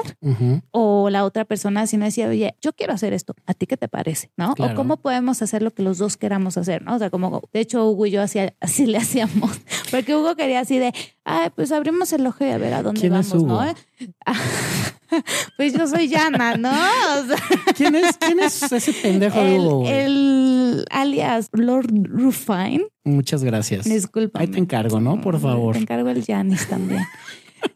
o 0.71 1.09
la 1.09 1.23
otra 1.23 1.45
persona, 1.45 1.87
sino 1.87 2.05
decir, 2.05 2.27
oye, 2.27 2.55
yo 2.61 2.73
quiero 2.73 2.93
hacer 2.93 3.13
esto, 3.13 3.33
¿a 3.47 3.55
ti 3.55 3.65
qué 3.65 3.77
te 3.77 3.87
parece? 3.87 4.31
¿No? 4.37 4.53
Claro. 4.53 4.73
O 4.73 4.75
cómo 4.75 4.97
podemos 4.97 5.41
hacer 5.41 5.63
lo 5.63 5.71
que 5.71 5.81
los 5.81 5.97
dos 5.97 6.17
queramos 6.17 6.55
hacer, 6.57 6.83
¿no? 6.83 6.95
O 6.95 6.99
sea, 6.99 7.09
como, 7.09 7.41
de 7.51 7.59
hecho, 7.59 7.89
Hugo 7.89 8.05
y 8.05 8.11
yo 8.11 8.21
así, 8.21 8.39
así 8.59 8.85
le 8.85 8.99
hacíamos, 8.99 9.59
porque 9.91 10.15
Hugo 10.15 10.35
quería 10.35 10.59
así 10.59 10.77
de, 10.77 10.93
ay, 11.23 11.49
pues 11.55 11.71
abrimos 11.71 12.13
el 12.13 12.27
ojo 12.27 12.45
y 12.45 12.49
a 12.49 12.59
ver 12.59 12.75
a 12.75 12.83
dónde 12.83 13.01
¿Quién 13.01 13.15
es 13.15 13.31
vamos, 13.31 13.43
Hugo? 13.43 13.63
¿no? 13.63 13.73
pues 15.57 15.73
yo 15.73 15.87
soy 15.87 16.07
Yana, 16.07 16.55
¿no? 16.57 16.69
O 16.69 17.25
sea, 17.27 17.37
¿Quién 17.75 17.95
es, 17.95 18.17
quién 18.17 18.39
es 18.39 18.71
ese 18.71 18.93
pendejo 18.93 19.39
de 19.39 19.55
el, 19.55 19.61
Hugo? 19.61 19.87
el 19.89 20.85
alias 20.91 21.49
Lord 21.53 21.87
Rufine, 22.03 22.85
Muchas 23.03 23.43
gracias. 23.43 23.85
disculpa. 23.85 24.39
Ahí 24.41 24.47
te 24.47 24.59
encargo, 24.59 24.99
¿no? 24.99 25.21
Por 25.21 25.39
favor. 25.39 25.75
Te 25.75 25.81
encargo 25.81 26.09
el 26.09 26.25
Janis 26.25 26.67
también. 26.67 27.03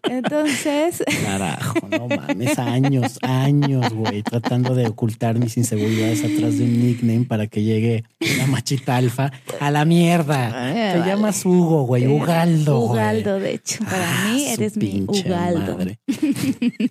Entonces, 0.09 1.03
Carajo, 1.25 1.79
no 1.89 2.07
mames, 2.07 2.57
años, 2.59 3.19
años, 3.21 3.91
güey, 3.93 4.23
tratando 4.23 4.75
de 4.75 4.87
ocultar 4.87 5.37
mis 5.39 5.57
inseguridades 5.57 6.19
atrás 6.23 6.57
de 6.57 6.63
un 6.65 6.79
nickname 6.79 7.25
para 7.25 7.47
que 7.47 7.63
llegue 7.63 8.03
la 8.37 8.47
machita 8.47 8.97
alfa 8.97 9.31
a 9.59 9.71
la 9.71 9.85
mierda. 9.85 10.67
Ay, 10.67 10.73
Te 10.93 10.99
vale. 10.99 11.11
llamas 11.11 11.45
Hugo, 11.45 11.83
güey, 11.85 12.07
Ugaldo. 12.07 12.79
güey. 12.79 12.91
Ugaldo, 12.99 13.39
de 13.39 13.53
hecho, 13.55 13.83
para 13.83 14.21
Ah, 14.23 14.29
mí 14.33 14.45
eres 14.47 14.77
mi 14.77 15.05
Ugaldo. 15.07 15.77
madre. 15.77 15.99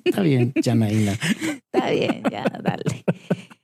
Está 0.04 0.22
bien, 0.22 0.52
Janaína. 0.62 1.12
Está 1.72 1.90
bien, 1.90 2.22
ya, 2.30 2.44
dale. 2.62 3.04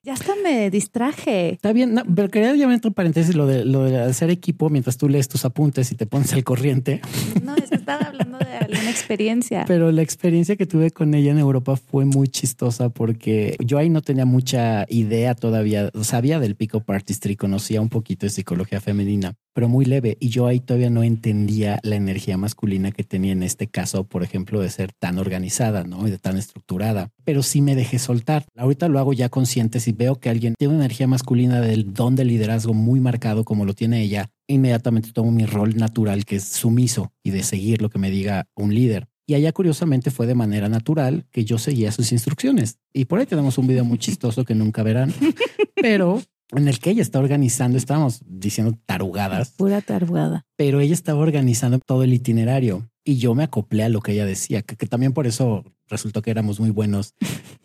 Ya 0.07 0.13
hasta 0.13 0.35
me 0.41 0.71
distraje. 0.71 1.55
Está 1.55 1.73
bien, 1.73 1.95
no, 1.95 2.05
pero 2.05 2.29
quería 2.29 2.55
llevar 2.55 2.75
entre 2.75 2.93
paréntesis 2.93 3.35
lo 3.35 3.45
de, 3.45 3.65
lo 3.65 3.83
de 3.83 3.99
hacer 3.99 4.31
equipo 4.31 4.71
mientras 4.71 4.99
tú 4.99 5.09
lees 5.09 5.27
tus 5.27 5.45
apuntes 5.45 5.91
y 5.91 5.97
te 5.97 6.07
pones 6.07 6.33
al 6.33 6.45
corriente. 6.45 7.01
No, 7.43 7.57
es 7.57 7.71
que 7.71 7.75
estaba 7.75 8.05
hablando 8.05 8.39
de 8.39 8.57
alguna 8.57 8.89
experiencia. 8.89 9.65
Pero 9.67 9.91
la 9.91 10.03
experiencia 10.03 10.55
que 10.55 10.65
tuve 10.65 10.93
con 10.93 11.13
ella 11.15 11.33
en 11.33 11.41
Europa 11.41 11.75
fue 11.75 12.05
muy 12.05 12.29
chistosa 12.29 12.89
porque 12.89 13.57
yo 13.59 13.79
ahí 13.79 13.91
no 13.91 14.01
tenía 14.01 14.27
mucha 14.27 14.87
idea 14.89 15.35
todavía. 15.35 15.91
Sabía 16.03 16.39
del 16.39 16.55
pick-up 16.55 16.85
artistry, 16.87 17.35
conocía 17.35 17.81
un 17.81 17.89
poquito 17.89 18.27
de 18.27 18.31
psicología 18.31 18.81
femenina, 18.81 19.35
pero 19.55 19.69
muy 19.69 19.87
leve. 19.87 20.17
Y 20.21 20.29
yo 20.29 20.47
ahí 20.47 20.61
todavía 20.61 20.89
no 20.89 21.03
entendía 21.03 21.81
la 21.83 21.97
energía 21.97 22.37
masculina 22.37 22.93
que 22.93 23.03
tenía 23.03 23.33
en 23.33 23.43
este 23.43 23.67
caso, 23.67 24.05
por 24.05 24.23
ejemplo, 24.23 24.61
de 24.61 24.71
ser 24.71 24.93
tan 24.93 25.19
organizada, 25.19 25.83
¿no? 25.83 26.07
Y 26.07 26.13
de 26.13 26.19
tan 26.19 26.37
estructurada. 26.37 27.11
Pero 27.25 27.43
sí 27.43 27.61
me 27.61 27.75
dejé 27.75 27.99
soltar. 27.99 28.45
Ahorita 28.57 28.87
lo 28.87 29.01
hago 29.01 29.13
ya 29.13 29.29
consciente. 29.29 29.81
Si 29.81 29.96
veo 29.97 30.17
que 30.21 30.29
alguien 30.31 30.55
tiene 30.59 30.75
una 30.75 30.85
energía 30.85 31.07
masculina 31.07 31.61
del 31.61 31.93
don 31.93 32.17
de 32.17 32.25
liderazgo 32.25 32.75
muy 32.75 33.01
marcado 33.01 33.45
como 33.45 33.65
lo 33.65 33.75
tiene 33.75 34.03
ella, 34.03 34.31
inmediatamente 34.47 35.13
tomo 35.13 35.31
mi 35.31 35.47
rol 35.47 35.77
natural, 35.77 36.25
que 36.25 36.37
es 36.37 36.45
sumiso 36.45 37.13
y 37.23 37.31
de 37.31 37.43
seguir 37.43 37.83
lo 37.83 37.91
que 37.91 37.99
me 37.99 38.11
diga 38.11 38.47
un 38.55 38.75
líder. 38.75 39.09
Y 39.29 39.35
allá 39.35 39.53
curiosamente 39.53 40.11
fue 40.13 40.27
de 40.27 40.37
manera 40.37 40.69
natural 40.69 41.27
que 41.33 41.45
yo 41.45 41.59
seguía 41.59 41.91
sus 41.91 42.13
instrucciones. 42.13 42.79
Y 42.93 43.07
por 43.07 43.19
ahí 43.19 43.27
tenemos 43.27 43.59
un 43.59 43.67
video 43.67 43.85
muy 43.85 43.99
chistoso 43.99 44.45
que 44.45 44.55
nunca 44.55 44.85
verán, 44.85 45.13
pero 45.75 46.23
en 46.53 46.69
el 46.69 46.79
que 46.79 46.91
ella 46.91 47.03
está 47.03 47.19
organizando, 47.19 47.77
estábamos 47.77 48.21
diciendo 48.25 48.79
tarugadas, 48.87 49.51
Pura 49.57 49.81
tarugada. 49.81 50.45
pero 50.57 50.79
ella 50.81 50.95
estaba 50.95 51.19
organizando 51.19 51.81
todo 51.81 52.05
el 52.05 52.15
itinerario 52.15 52.89
y 53.05 53.17
yo 53.17 53.35
me 53.35 53.43
acoplé 53.43 53.83
a 53.83 53.89
lo 53.89 54.01
que 54.01 54.13
ella 54.13 54.27
decía, 54.27 54.63
que, 54.63 54.77
que 54.77 54.87
también 54.87 55.13
por 55.13 55.27
eso 55.27 55.65
resultó 55.89 56.23
que 56.23 56.31
éramos 56.31 56.61
muy 56.61 56.71
buenos 56.71 57.15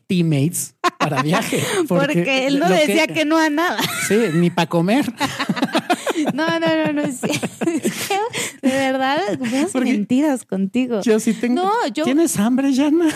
teammates 0.07 0.75
para 0.97 1.21
viaje. 1.21 1.63
Porque, 1.87 2.47
él 2.47 2.59
no 2.59 2.69
decía 2.69 3.07
que... 3.07 3.25
no 3.25 3.37
a 3.37 3.49
nada. 3.49 3.79
Sí, 4.07 4.17
ni 4.33 4.49
para 4.49 4.67
comer. 4.67 5.05
No, 6.33 6.59
no, 6.59 6.67
no, 6.85 6.93
no. 6.93 7.01
Es 7.01 7.19
que, 7.21 8.67
de 8.67 8.69
verdad, 8.77 9.17
Porque- 9.71 9.91
mentiras 9.93 10.45
contigo. 10.45 11.01
Yo 11.01 11.19
sí 11.19 11.33
tengo. 11.33 11.63
No, 11.63 11.71
yo- 11.93 12.03
¿Tienes 12.05 12.37
hambre, 12.37 12.73
Yana? 12.73 13.07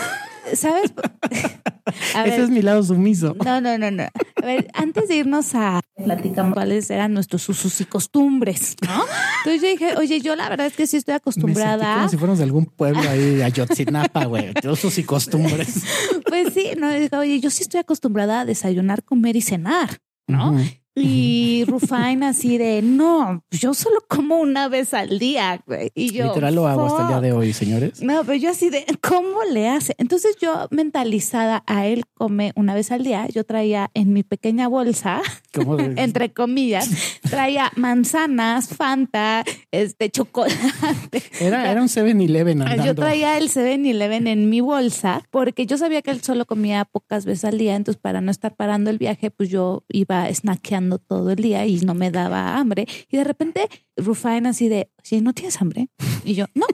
¿Sabes? 0.54 0.94
A 2.16 2.26
Ese 2.26 2.32
ver, 2.32 2.40
es 2.42 2.50
mi 2.50 2.62
lado 2.62 2.82
sumiso. 2.84 3.36
No, 3.46 3.62
no, 3.62 3.78
no, 3.78 3.92
no. 3.92 4.04
A 4.04 4.46
ver, 4.46 4.68
antes 4.74 5.08
de 5.08 5.18
irnos 5.18 5.54
a 5.54 5.82
platicamos 6.04 6.54
cuáles 6.54 6.90
eran 6.90 7.14
nuestros 7.14 7.48
usos 7.48 7.80
y 7.80 7.86
costumbres, 7.86 8.76
¿no? 8.86 9.04
Entonces 9.46 9.62
yo 9.62 9.68
dije, 9.70 9.96
oye, 9.98 10.20
yo 10.20 10.36
la 10.36 10.50
verdad 10.50 10.68
es 10.68 10.74
que 10.76 10.88
sí 10.88 10.98
estoy 10.98 11.14
Me 11.14 11.20
sentí 11.20 11.22
acostumbrada. 11.22 11.96
como 11.96 12.10
si 12.10 12.18
fuéramos 12.18 12.38
de 12.40 12.44
algún 12.44 12.66
pueblo 12.66 13.08
ahí, 13.10 13.42
Ayotzinapa, 13.42 14.26
güey. 14.26 14.52
De 14.62 14.70
usos 14.70 14.98
y 14.98 15.04
costumbres. 15.04 15.84
Pues 16.28 16.54
sí, 16.54 16.72
no, 16.78 16.92
dije, 16.92 17.16
oye, 17.16 17.40
yo 17.40 17.50
sí 17.50 17.62
estoy 17.64 17.80
acostumbrada 17.82 18.42
a 18.42 18.46
desayunar, 18.46 19.04
comer 19.04 19.36
y 19.36 19.42
cenar, 19.42 20.00
¿no? 20.28 20.52
Ujú. 20.52 20.64
Y 20.98 21.66
Rufine 21.68 22.26
así 22.26 22.58
de, 22.58 22.82
no, 22.82 23.44
yo 23.52 23.74
solo 23.74 24.00
como 24.08 24.40
una 24.40 24.70
vez 24.70 24.94
al 24.94 25.20
día, 25.20 25.62
güey. 25.68 25.92
Y 25.94 26.12
yo, 26.12 26.28
Literal 26.28 26.56
lo 26.56 26.68
hago 26.68 26.86
hasta 26.86 27.02
el 27.02 27.08
día 27.10 27.20
de 27.20 27.34
hoy, 27.34 27.52
señores. 27.52 28.02
No, 28.02 28.24
pero 28.24 28.36
yo 28.36 28.50
así 28.50 28.70
de, 28.70 28.86
¿cómo 29.02 29.44
le 29.52 29.68
hace? 29.68 29.94
Entonces 29.98 30.38
yo 30.40 30.68
mentalizada 30.72 31.64
a 31.68 31.86
él 31.86 32.06
come 32.14 32.54
una 32.56 32.74
vez 32.74 32.94
al 32.94 33.04
día, 33.04 33.28
yo 33.28 33.44
traía 33.44 33.92
en 33.94 34.14
mi 34.14 34.24
pequeña 34.24 34.70
bolsa, 34.70 35.22
entre 35.98 36.32
comillas, 36.32 36.90
traía 37.30 37.74
manzanas, 37.76 38.70
Fanta, 38.70 39.44
este 39.72 40.10
chocolate. 40.10 41.24
Era, 41.42 41.70
era 41.70 41.82
un 41.82 41.90
7-Eleven 41.90 42.62
andando. 42.62 42.86
Yo 42.86 42.96
traía 42.96 43.38
el 43.38 43.50
7-Eleven 43.50 44.28
en 44.28 44.50
mi 44.50 44.62
bolsa 44.62 45.24
porque 45.30 45.66
yo 45.66 45.78
sabía 45.78 46.02
que 46.02 46.12
él 46.12 46.22
solo 46.22 46.46
comía 46.46 46.86
pocas 46.86 47.26
veces 47.26 47.44
al 47.44 47.58
día, 47.58 47.76
entonces 47.76 48.02
para 48.02 48.22
no 48.22 48.32
estar 48.32 48.56
parando 48.56 48.90
el 48.90 48.98
viaje, 48.98 49.30
pues 49.30 49.50
yo 49.50 49.84
iba 49.90 50.34
snackeando 50.34 50.85
todo 51.00 51.32
el 51.32 51.38
día 51.38 51.66
y 51.66 51.80
no 51.82 51.94
me 51.94 52.12
daba 52.12 52.58
hambre. 52.58 52.88
Y 53.10 53.18
de 53.18 53.24
repente 53.24 53.70
Rufine 53.98 54.50
así 54.50 54.70
de, 54.70 54.90
oye, 55.04 55.22
¿no 55.22 55.34
tienes 55.34 55.62
hambre? 55.62 55.90
Y 56.24 56.34
yo, 56.34 56.46
no. 56.54 56.66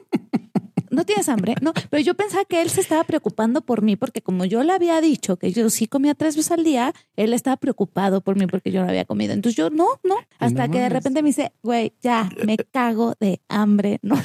No 0.92 1.06
tienes 1.06 1.30
hambre, 1.30 1.56
no, 1.62 1.72
pero 1.90 2.04
yo 2.04 2.16
pensaba 2.16 2.44
que 2.44 2.62
él 2.62 2.70
se 2.70 2.82
estaba 2.82 3.06
preocupando 3.06 3.62
por 3.62 3.82
mí 3.82 3.96
porque 3.96 4.22
como 4.22 4.44
yo 4.44 4.62
le 4.62 4.74
había 4.74 5.00
dicho 5.00 5.38
que 5.38 5.54
yo 5.54 5.70
sí 5.70 5.88
comía 5.88 6.16
tres 6.16 6.36
veces 6.36 6.52
al 6.52 6.66
día, 6.66 6.94
él 7.16 7.34
estaba 7.34 7.56
preocupado 7.56 8.20
por 8.20 8.38
mí 8.38 8.46
porque 8.46 8.72
yo 8.72 8.84
no 8.84 8.90
había 8.90 9.06
comido. 9.06 9.32
Entonces 9.32 9.56
yo 9.56 9.70
no, 9.70 9.88
no, 10.04 10.16
hasta 10.38 10.68
no 10.68 10.74
que 10.74 10.80
de 10.80 10.90
repente 10.90 11.22
me 11.22 11.30
dice, 11.30 11.54
güey, 11.64 11.94
ya 12.02 12.30
me 12.46 12.58
cago 12.58 13.14
de 13.22 13.40
hambre, 13.48 14.00
no 14.02 14.16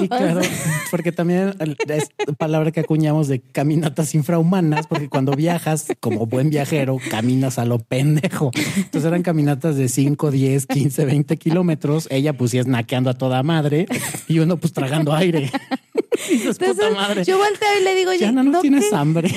Y 0.00 0.08
claro, 0.08 0.40
porque 0.90 1.12
también 1.12 1.54
es 1.88 2.10
palabra 2.36 2.70
que 2.72 2.80
acuñamos 2.80 3.28
de 3.28 3.40
caminatas 3.40 4.14
infrahumanas, 4.14 4.86
porque 4.86 5.08
cuando 5.08 5.32
viajas 5.32 5.86
como 6.00 6.26
buen 6.26 6.50
viajero, 6.50 6.98
caminas 7.10 7.58
a 7.58 7.64
lo 7.64 7.78
pendejo. 7.78 8.50
Entonces 8.76 9.04
eran 9.04 9.22
caminatas 9.22 9.76
de 9.76 9.88
5, 9.88 10.30
10, 10.30 10.66
15, 10.66 11.04
20 11.04 11.36
kilómetros. 11.36 12.08
Ella 12.10 12.32
pues 12.36 12.50
sí 12.52 12.62
snaqueando 12.62 13.10
a 13.10 13.14
toda 13.14 13.42
madre 13.42 13.86
y 14.28 14.38
uno 14.38 14.56
pues 14.56 14.72
tragando 14.72 15.14
aire. 15.14 15.50
Dices, 16.28 16.58
puta 16.58 16.70
Entonces, 16.70 16.94
madre. 16.94 17.24
yo 17.24 17.38
volteo 17.38 17.68
y 17.80 17.84
le 17.84 17.94
digo, 17.94 18.12
Ya 18.14 18.32
no, 18.32 18.42
no 18.42 18.60
tienes 18.60 18.88
que- 18.90 18.96
hambre. 18.96 19.34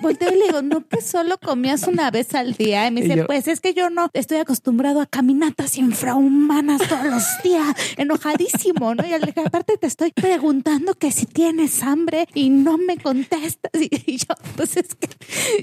Volteo 0.00 0.32
y 0.34 0.38
le 0.38 0.46
digo, 0.46 0.62
no 0.62 0.86
que 0.86 1.00
solo 1.00 1.38
comías 1.38 1.86
una 1.86 2.10
vez 2.10 2.34
al 2.34 2.54
día. 2.54 2.86
Y 2.86 2.90
me 2.90 3.00
Y 3.00 3.02
dice, 3.04 3.16
yo- 3.18 3.26
pues 3.26 3.48
es 3.48 3.60
que 3.60 3.74
yo 3.74 3.90
no 3.90 4.10
estoy 4.12 4.38
acostumbrado 4.38 5.00
a 5.00 5.06
caminatas 5.06 5.76
infrahumanas 5.78 6.80
todos 6.88 7.04
los 7.04 7.22
días, 7.42 7.74
enojadísimo, 7.96 8.94
¿no? 8.94 9.04
Y 9.06 9.12
aparte 9.12 9.76
te 9.78 9.86
estoy 9.86 10.12
preguntando 10.12 10.94
que 10.94 11.10
si 11.12 11.26
tienes 11.26 11.82
hambre 11.82 12.26
y 12.34 12.50
no 12.50 12.78
me 12.78 12.96
contestas. 12.98 13.70
Y, 13.80 13.88
y 14.12 14.16
yo, 14.18 14.34
pues 14.56 14.76
es 14.76 14.94
que 14.94 15.08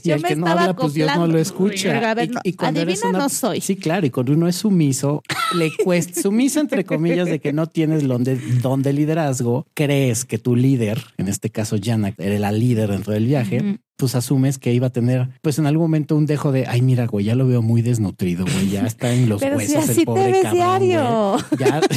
Y 0.04 0.10
yo 0.10 0.16
el 0.16 0.22
me 0.22 0.30
que 0.30 0.36
no 0.36 0.46
estaba 0.48 0.62
habla, 0.62 0.76
pues 0.76 0.94
Dios 0.94 1.10
no 1.16 1.28
lo 1.28 1.40
escucha. 1.40 2.10
A 2.10 2.14
ver, 2.14 2.30
Y- 2.30 2.34
no, 2.34 2.42
y 2.44 2.56
adivina 2.60 3.10
una- 3.10 3.20
no 3.20 3.30
soy. 3.30 3.62
Sí, 3.62 3.76
claro. 3.76 4.06
Y 4.06 4.10
cuando 4.10 4.34
uno 4.34 4.48
es 4.48 4.56
sumiso, 4.58 5.24
le 5.56 5.72
cuesta, 5.84 6.22
sumiso 6.22 6.60
entre 6.60 6.84
comillas, 6.86 7.28
de 7.30 7.40
que 7.40 7.54
no 7.54 7.68
tienes 7.68 8.08
don 8.08 8.24
de, 8.24 8.36
don 8.62 8.82
de 8.84 8.94
liderazgo, 8.94 9.66
crees 9.74 10.26
que 10.26 10.31
tu 10.38 10.56
líder, 10.56 11.02
en 11.18 11.28
este 11.28 11.50
caso 11.50 11.78
Jana, 11.82 12.14
era 12.18 12.38
la 12.40 12.52
líder 12.52 12.90
dentro 12.92 13.14
del 13.14 13.26
viaje, 13.26 13.58
Ujú. 13.62 13.78
pues 13.98 14.16
asumes 14.16 14.58
que 14.58 14.74
iba 14.74 14.88
a 14.88 14.90
tener, 14.92 15.30
pues 15.42 15.60
en 15.60 15.66
algún 15.66 15.86
momento 15.86 16.16
un 16.16 16.26
dejo 16.26 16.52
de, 16.52 16.66
ay, 16.68 16.82
mira, 16.82 17.06
güey, 17.08 17.26
ya 17.26 17.36
lo 17.36 17.48
veo 17.48 17.62
muy 17.62 17.82
desnutrido, 17.82 18.46
güey, 18.46 18.70
ya 18.70 18.86
está 18.86 19.14
en 19.14 19.30
los 19.30 19.42
Pero 19.42 19.60
si 19.60 19.74
huesos 19.74 19.90
así 19.90 20.00
el 20.02 20.06
pobre 20.06 20.24
te 20.26 20.32
ves 20.32 20.44
cabrón, 20.44 20.80
diario. 20.82 21.38
güey. 21.58 21.60
Ya. 21.60 21.82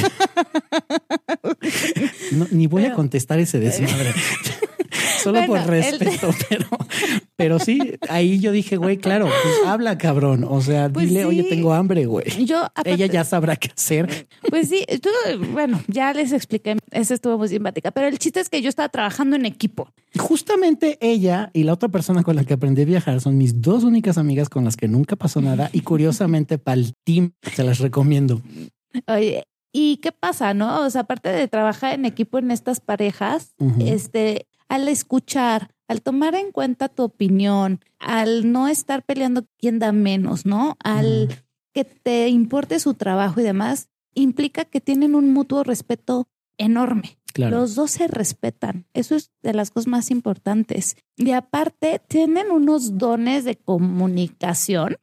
No, 2.31 2.47
ni 2.51 2.67
voy 2.67 2.85
a 2.85 2.93
contestar 2.93 3.39
ese 3.39 3.59
desmadre. 3.65 4.13
Solo 5.25 5.45
por 5.45 5.57
el- 5.59 5.65
respeto, 5.67 6.29
pero 6.49 6.65
Pero 7.37 7.59
sí, 7.59 7.95
ahí 8.09 8.39
yo 8.39 8.51
dije, 8.53 8.77
güey, 8.77 8.97
claro, 8.97 9.25
pues 9.25 9.55
habla, 9.67 9.97
cabrón. 9.97 10.45
O 10.49 10.61
sea, 10.61 10.89
Pues 10.89 11.09
dile, 11.09 11.25
oye, 11.25 11.43
tengo 11.43 11.73
hambre, 11.73 12.05
güey. 12.05 12.45
Yo, 12.45 12.63
aparte- 12.63 12.93
Ella 12.93 13.07
ya 13.07 13.23
sabrá 13.25 13.55
qué 13.57 13.69
hacer. 13.75 14.27
Pues 14.49 14.69
sí, 14.69 14.85
tú- 15.01 15.09
bueno, 15.51 15.81
ya 15.87 16.13
les 16.13 16.31
expliqué, 16.31 16.77
esa 16.91 17.13
estuvo 17.13 17.37
muy 17.37 17.49
simpática, 17.49 17.91
pero 17.91 18.07
el 18.07 18.17
chiste 18.19 18.39
es 18.39 18.49
que 18.49 18.61
yo 18.61 18.69
estaba 18.69 18.87
trabajando 18.89 19.35
en 19.35 19.45
equipo. 19.45 19.89
Justamente 20.17 20.97
ella 21.01 21.49
y 21.53 21.63
la 21.63 21.73
otra 21.73 21.89
persona 21.89 22.23
con 22.23 22.35
la 22.37 22.45
que 22.45 22.53
aprendí 22.53 22.83
a 22.83 22.85
viajar 22.85 23.19
son 23.19 23.37
mis 23.37 23.61
dos 23.61 23.83
únicas 23.83 24.17
amigas 24.17 24.47
con 24.49 24.63
las 24.63 24.77
que 24.77 24.87
nunca 24.87 25.15
pasó 25.17 25.41
nada. 25.41 25.69
Y 25.73 25.81
curiosamente, 25.81 26.57
para 26.57 26.79
el 26.79 26.93
team, 27.03 27.31
se 27.53 27.63
las 27.63 27.79
recomiendo. 27.79 28.41
Oye, 29.07 29.43
¿y 29.73 29.97
qué 29.97 30.11
pasa, 30.13 30.53
no? 30.53 30.85
O 30.85 30.89
sea, 30.89 31.01
aparte 31.01 31.29
de 31.29 31.47
trabajar 31.49 31.93
en 31.93 32.05
equipo 32.05 32.37
en 32.39 32.51
estas 32.51 32.79
parejas, 32.79 33.53
este, 33.79 34.47
al 34.67 34.87
escuchar, 34.87 35.71
al 35.87 36.01
tomar 36.01 36.35
en 36.35 36.51
cuenta 36.51 36.89
tu 36.89 37.03
opinión, 37.03 37.79
al 37.99 38.51
no 38.51 38.67
estar 38.67 39.03
peleando 39.03 39.45
quién 39.57 39.79
da 39.79 39.91
menos, 39.91 40.45
¿no? 40.45 40.75
Al 40.83 41.43
que 41.73 41.83
te 41.83 42.29
importe 42.29 42.79
su 42.79 42.93
trabajo 42.93 43.41
y 43.41 43.43
demás, 43.43 43.89
implica 44.13 44.65
que 44.65 44.81
tienen 44.81 45.13
un 45.13 45.33
mutuo 45.33 45.63
respeto 45.63 46.27
enorme. 46.57 47.17
Claro. 47.33 47.59
Los 47.59 47.75
dos 47.75 47.91
se 47.91 48.07
respetan. 48.07 48.85
Eso 48.93 49.15
es 49.15 49.31
de 49.43 49.53
las 49.53 49.69
cosas 49.69 49.87
más 49.87 50.09
importantes. 50.09 50.95
Y 51.17 51.31
aparte, 51.31 52.01
tienen 52.07 52.49
unos 52.49 52.97
dones 52.97 53.43
de 53.43 53.57
comunicación, 53.57 54.97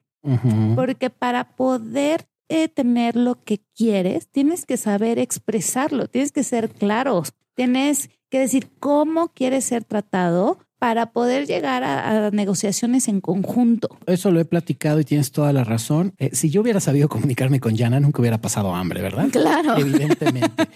porque 0.75 1.11
para 1.11 1.55
poder 1.57 2.27
eh, 2.49 2.69
tener 2.69 3.17
lo 3.17 3.43
que 3.43 3.61
quieres, 3.75 4.29
tienes 4.29 4.65
que 4.65 4.77
saber 4.77 5.19
expresarlo, 5.19 6.07
tienes 6.07 6.33
que 6.33 6.43
ser 6.43 6.71
claros, 6.71 7.35
tienes 7.55 8.09
que 8.33 8.39
decir 8.39 8.71
cómo 8.81 9.29
quieres 9.29 9.67
ser 9.67 9.85
tratado 9.85 10.59
para 10.79 11.13
poder 11.13 11.47
llegar 11.47 11.85
a, 11.85 12.29
a 12.29 12.31
negociaciones 12.31 13.07
en 13.07 13.21
conjunto. 13.21 13.91
Eso 14.07 14.31
lo 14.31 14.41
he 14.41 14.47
platicado 14.47 15.01
y 15.01 15.05
tienes 15.05 15.31
toda 15.31 15.53
la 15.53 15.65
razón. 15.65 16.15
Eh, 16.17 16.31
si 16.33 16.49
yo 16.49 16.63
hubiera 16.63 16.81
sabido 16.81 17.11
comunicarme 17.11 17.61
con 17.61 17.77
Yana, 17.77 18.01
nunca 18.01 18.23
hubiera 18.23 18.41
pasado 18.41 18.75
hambre, 18.75 19.03
¿verdad? 19.03 19.29
Claro. 19.31 19.77
Evidentemente. 19.77 20.67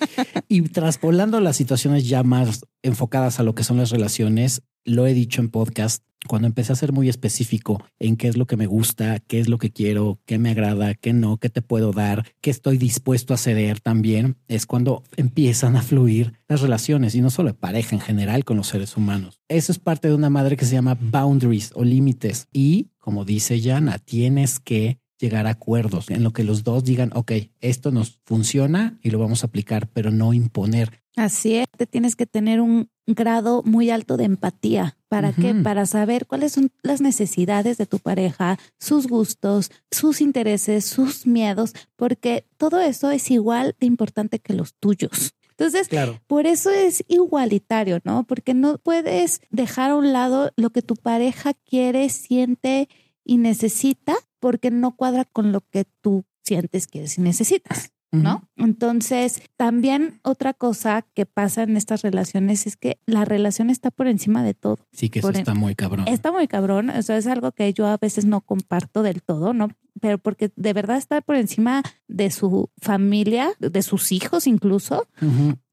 y 0.49 0.61
traspolando 0.69 1.40
las 1.40 1.57
situaciones 1.57 2.07
ya 2.07 2.23
más 2.23 2.66
enfocadas 2.83 3.40
a 3.40 3.42
lo 3.42 3.55
que 3.55 3.64
son 3.64 3.79
las 3.79 3.88
relaciones, 3.88 4.61
lo 4.85 5.07
he 5.07 5.14
dicho 5.14 5.40
en 5.40 5.49
podcast, 5.49 6.05
cuando 6.27 6.47
empecé 6.47 6.73
a 6.73 6.77
ser 6.77 6.93
muy 6.93 7.09
específico 7.09 7.83
en 7.99 8.17
qué 8.17 8.29
es 8.29 8.37
lo 8.37 8.47
que 8.47 8.57
me 8.57 8.67
gusta, 8.67 9.19
qué 9.21 9.41
es 9.41 9.49
lo 9.49 9.59
que 9.59 9.71
quiero, 9.71 10.19
qué 10.27 10.39
me 10.39 10.51
agrada, 10.51 10.95
qué 10.95 11.12
no, 11.12 11.39
qué 11.39 11.49
te 11.49 11.62
puedo 11.62 11.93
dar, 11.93 12.27
qué 12.41 12.51
estoy 12.51 12.79
dispuesto 12.79 13.35
a 13.35 13.39
ceder 13.39 13.81
también, 13.81 14.37
es 14.49 14.67
cuando 14.67 15.03
empiezan 15.17 15.77
a 15.77 15.83
fluir 15.83 16.35
las 16.49 16.61
relaciones 16.61 17.15
y 17.15 17.21
no 17.21 17.31
solo 17.31 17.49
de 17.49 17.55
pareja 17.55 17.95
en 17.95 18.01
general 18.01 18.45
con 18.45 18.57
los 18.57 18.69
seres 18.69 18.97
humanos. 18.97 19.41
Eso 19.49 19.73
es 19.73 19.79
parte 19.79 20.09
de 20.09 20.15
una 20.15 20.31
madre 20.31 20.57
que 20.57 20.65
se 20.65 20.75
llama 20.75 20.99
boundaries 21.01 21.73
o 21.75 21.85
límites 21.85 22.49
y 22.53 22.91
como 23.07 23.25
dice 23.25 23.61
Yana, 23.61 23.99
tienes 23.99 24.59
que 24.59 24.99
llegar 25.21 25.47
a 25.47 25.51
acuerdos 25.51 26.11
en 26.11 26.25
lo 26.25 26.33
que 26.33 26.43
los 26.43 26.65
dos 26.65 26.83
digan, 26.83 27.11
ok, 27.15 27.33
esto 27.61 27.93
nos 27.93 28.21
funciona 28.25 28.99
y 29.01 29.11
lo 29.11 29.21
vamos 29.21 29.45
a 29.45 29.47
aplicar, 29.47 29.89
pero 29.89 30.11
no 30.11 30.33
imponer. 30.33 31.03
Así 31.15 31.55
es, 31.55 31.67
te 31.77 31.87
tienes 31.87 32.17
que 32.17 32.27
tener 32.27 32.61
un 32.61 32.91
grado 33.07 33.62
muy 33.64 33.90
alto 33.90 34.16
de 34.16 34.25
empatía. 34.25 34.97
¿Para 35.09 35.33
qué? 35.33 35.55
Para 35.55 35.87
saber 35.87 36.27
cuáles 36.27 36.53
son 36.53 36.71
las 36.83 37.01
necesidades 37.01 37.79
de 37.79 37.87
tu 37.87 37.99
pareja, 38.01 38.59
sus 38.79 39.07
gustos, 39.07 39.71
sus 39.90 40.21
intereses, 40.21 40.85
sus 40.85 41.27
miedos, 41.27 41.73
porque 41.95 42.45
todo 42.57 42.81
eso 42.81 43.11
es 43.11 43.31
igual 43.31 43.77
de 43.79 43.87
importante 43.87 44.40
que 44.40 44.53
los 44.53 44.75
tuyos. 44.75 45.35
Entonces, 45.51 45.88
Claro. 45.88 46.21
por 46.27 46.47
eso 46.47 46.71
es 46.71 47.03
igualitario, 47.09 48.01
¿no? 48.05 48.25
Porque 48.25 48.53
no 48.53 48.77
puedes 48.79 49.40
dejar 49.51 49.92
a 49.92 49.97
un 49.97 50.12
lado 50.12 50.53
lo 50.57 50.71
que 50.71 50.83
tu 50.83 50.97
pareja 50.97 51.55
quiere, 51.55 52.09
siente 52.11 52.88
y 53.25 53.38
necesita, 53.38 54.16
porque 54.38 54.71
no 54.71 54.97
cuadra 54.97 55.25
con 55.25 55.53
lo 55.53 55.62
que 55.62 55.85
tú 56.03 56.25
sientes, 56.42 56.87
quieres 56.87 57.16
y 57.16 57.23
necesitas. 57.23 57.90
¿No? 58.22 58.48
Entonces, 58.57 59.42
también 59.57 60.20
otra 60.22 60.52
cosa 60.55 61.02
que 61.14 61.26
pasa 61.26 61.62
en 61.62 61.76
estas 61.76 62.02
relaciones 62.02 62.66
es 62.66 62.76
que 62.76 62.98
la 63.07 63.24
relación 63.24 63.70
está 63.70 63.90
por 63.90 64.07
encima 64.07 64.42
de 64.42 64.55
todo. 64.55 64.79
Sí, 64.92 65.09
que 65.11 65.20
eso 65.20 65.29
Por- 65.29 65.37
está 65.37 65.55
muy 65.55 65.74
cabrón. 65.74 66.07
Está 66.09 66.33
muy 66.33 66.46
cabrón, 66.48 66.90
o 66.90 67.02
sea, 67.02 67.16
es 67.16 67.26
algo 67.26 67.52
que 67.52 67.72
yo 67.72 67.87
a 67.87 67.96
veces 67.96 68.24
no 68.24 68.40
comparto 68.40 69.02
del 69.02 69.22
todo, 69.22 69.52
¿no? 69.55 69.68
Pero 70.00 70.18
porque 70.18 70.50
de 70.57 70.72
verdad 70.74 70.98
está 70.98 71.20
por 71.22 71.37
encima 71.37 71.83
de 72.07 72.31
su 72.31 72.70
familia, 72.79 73.50
de 73.59 73.81
sus 73.83 74.12
hijos 74.12 74.46
incluso, 74.46 75.07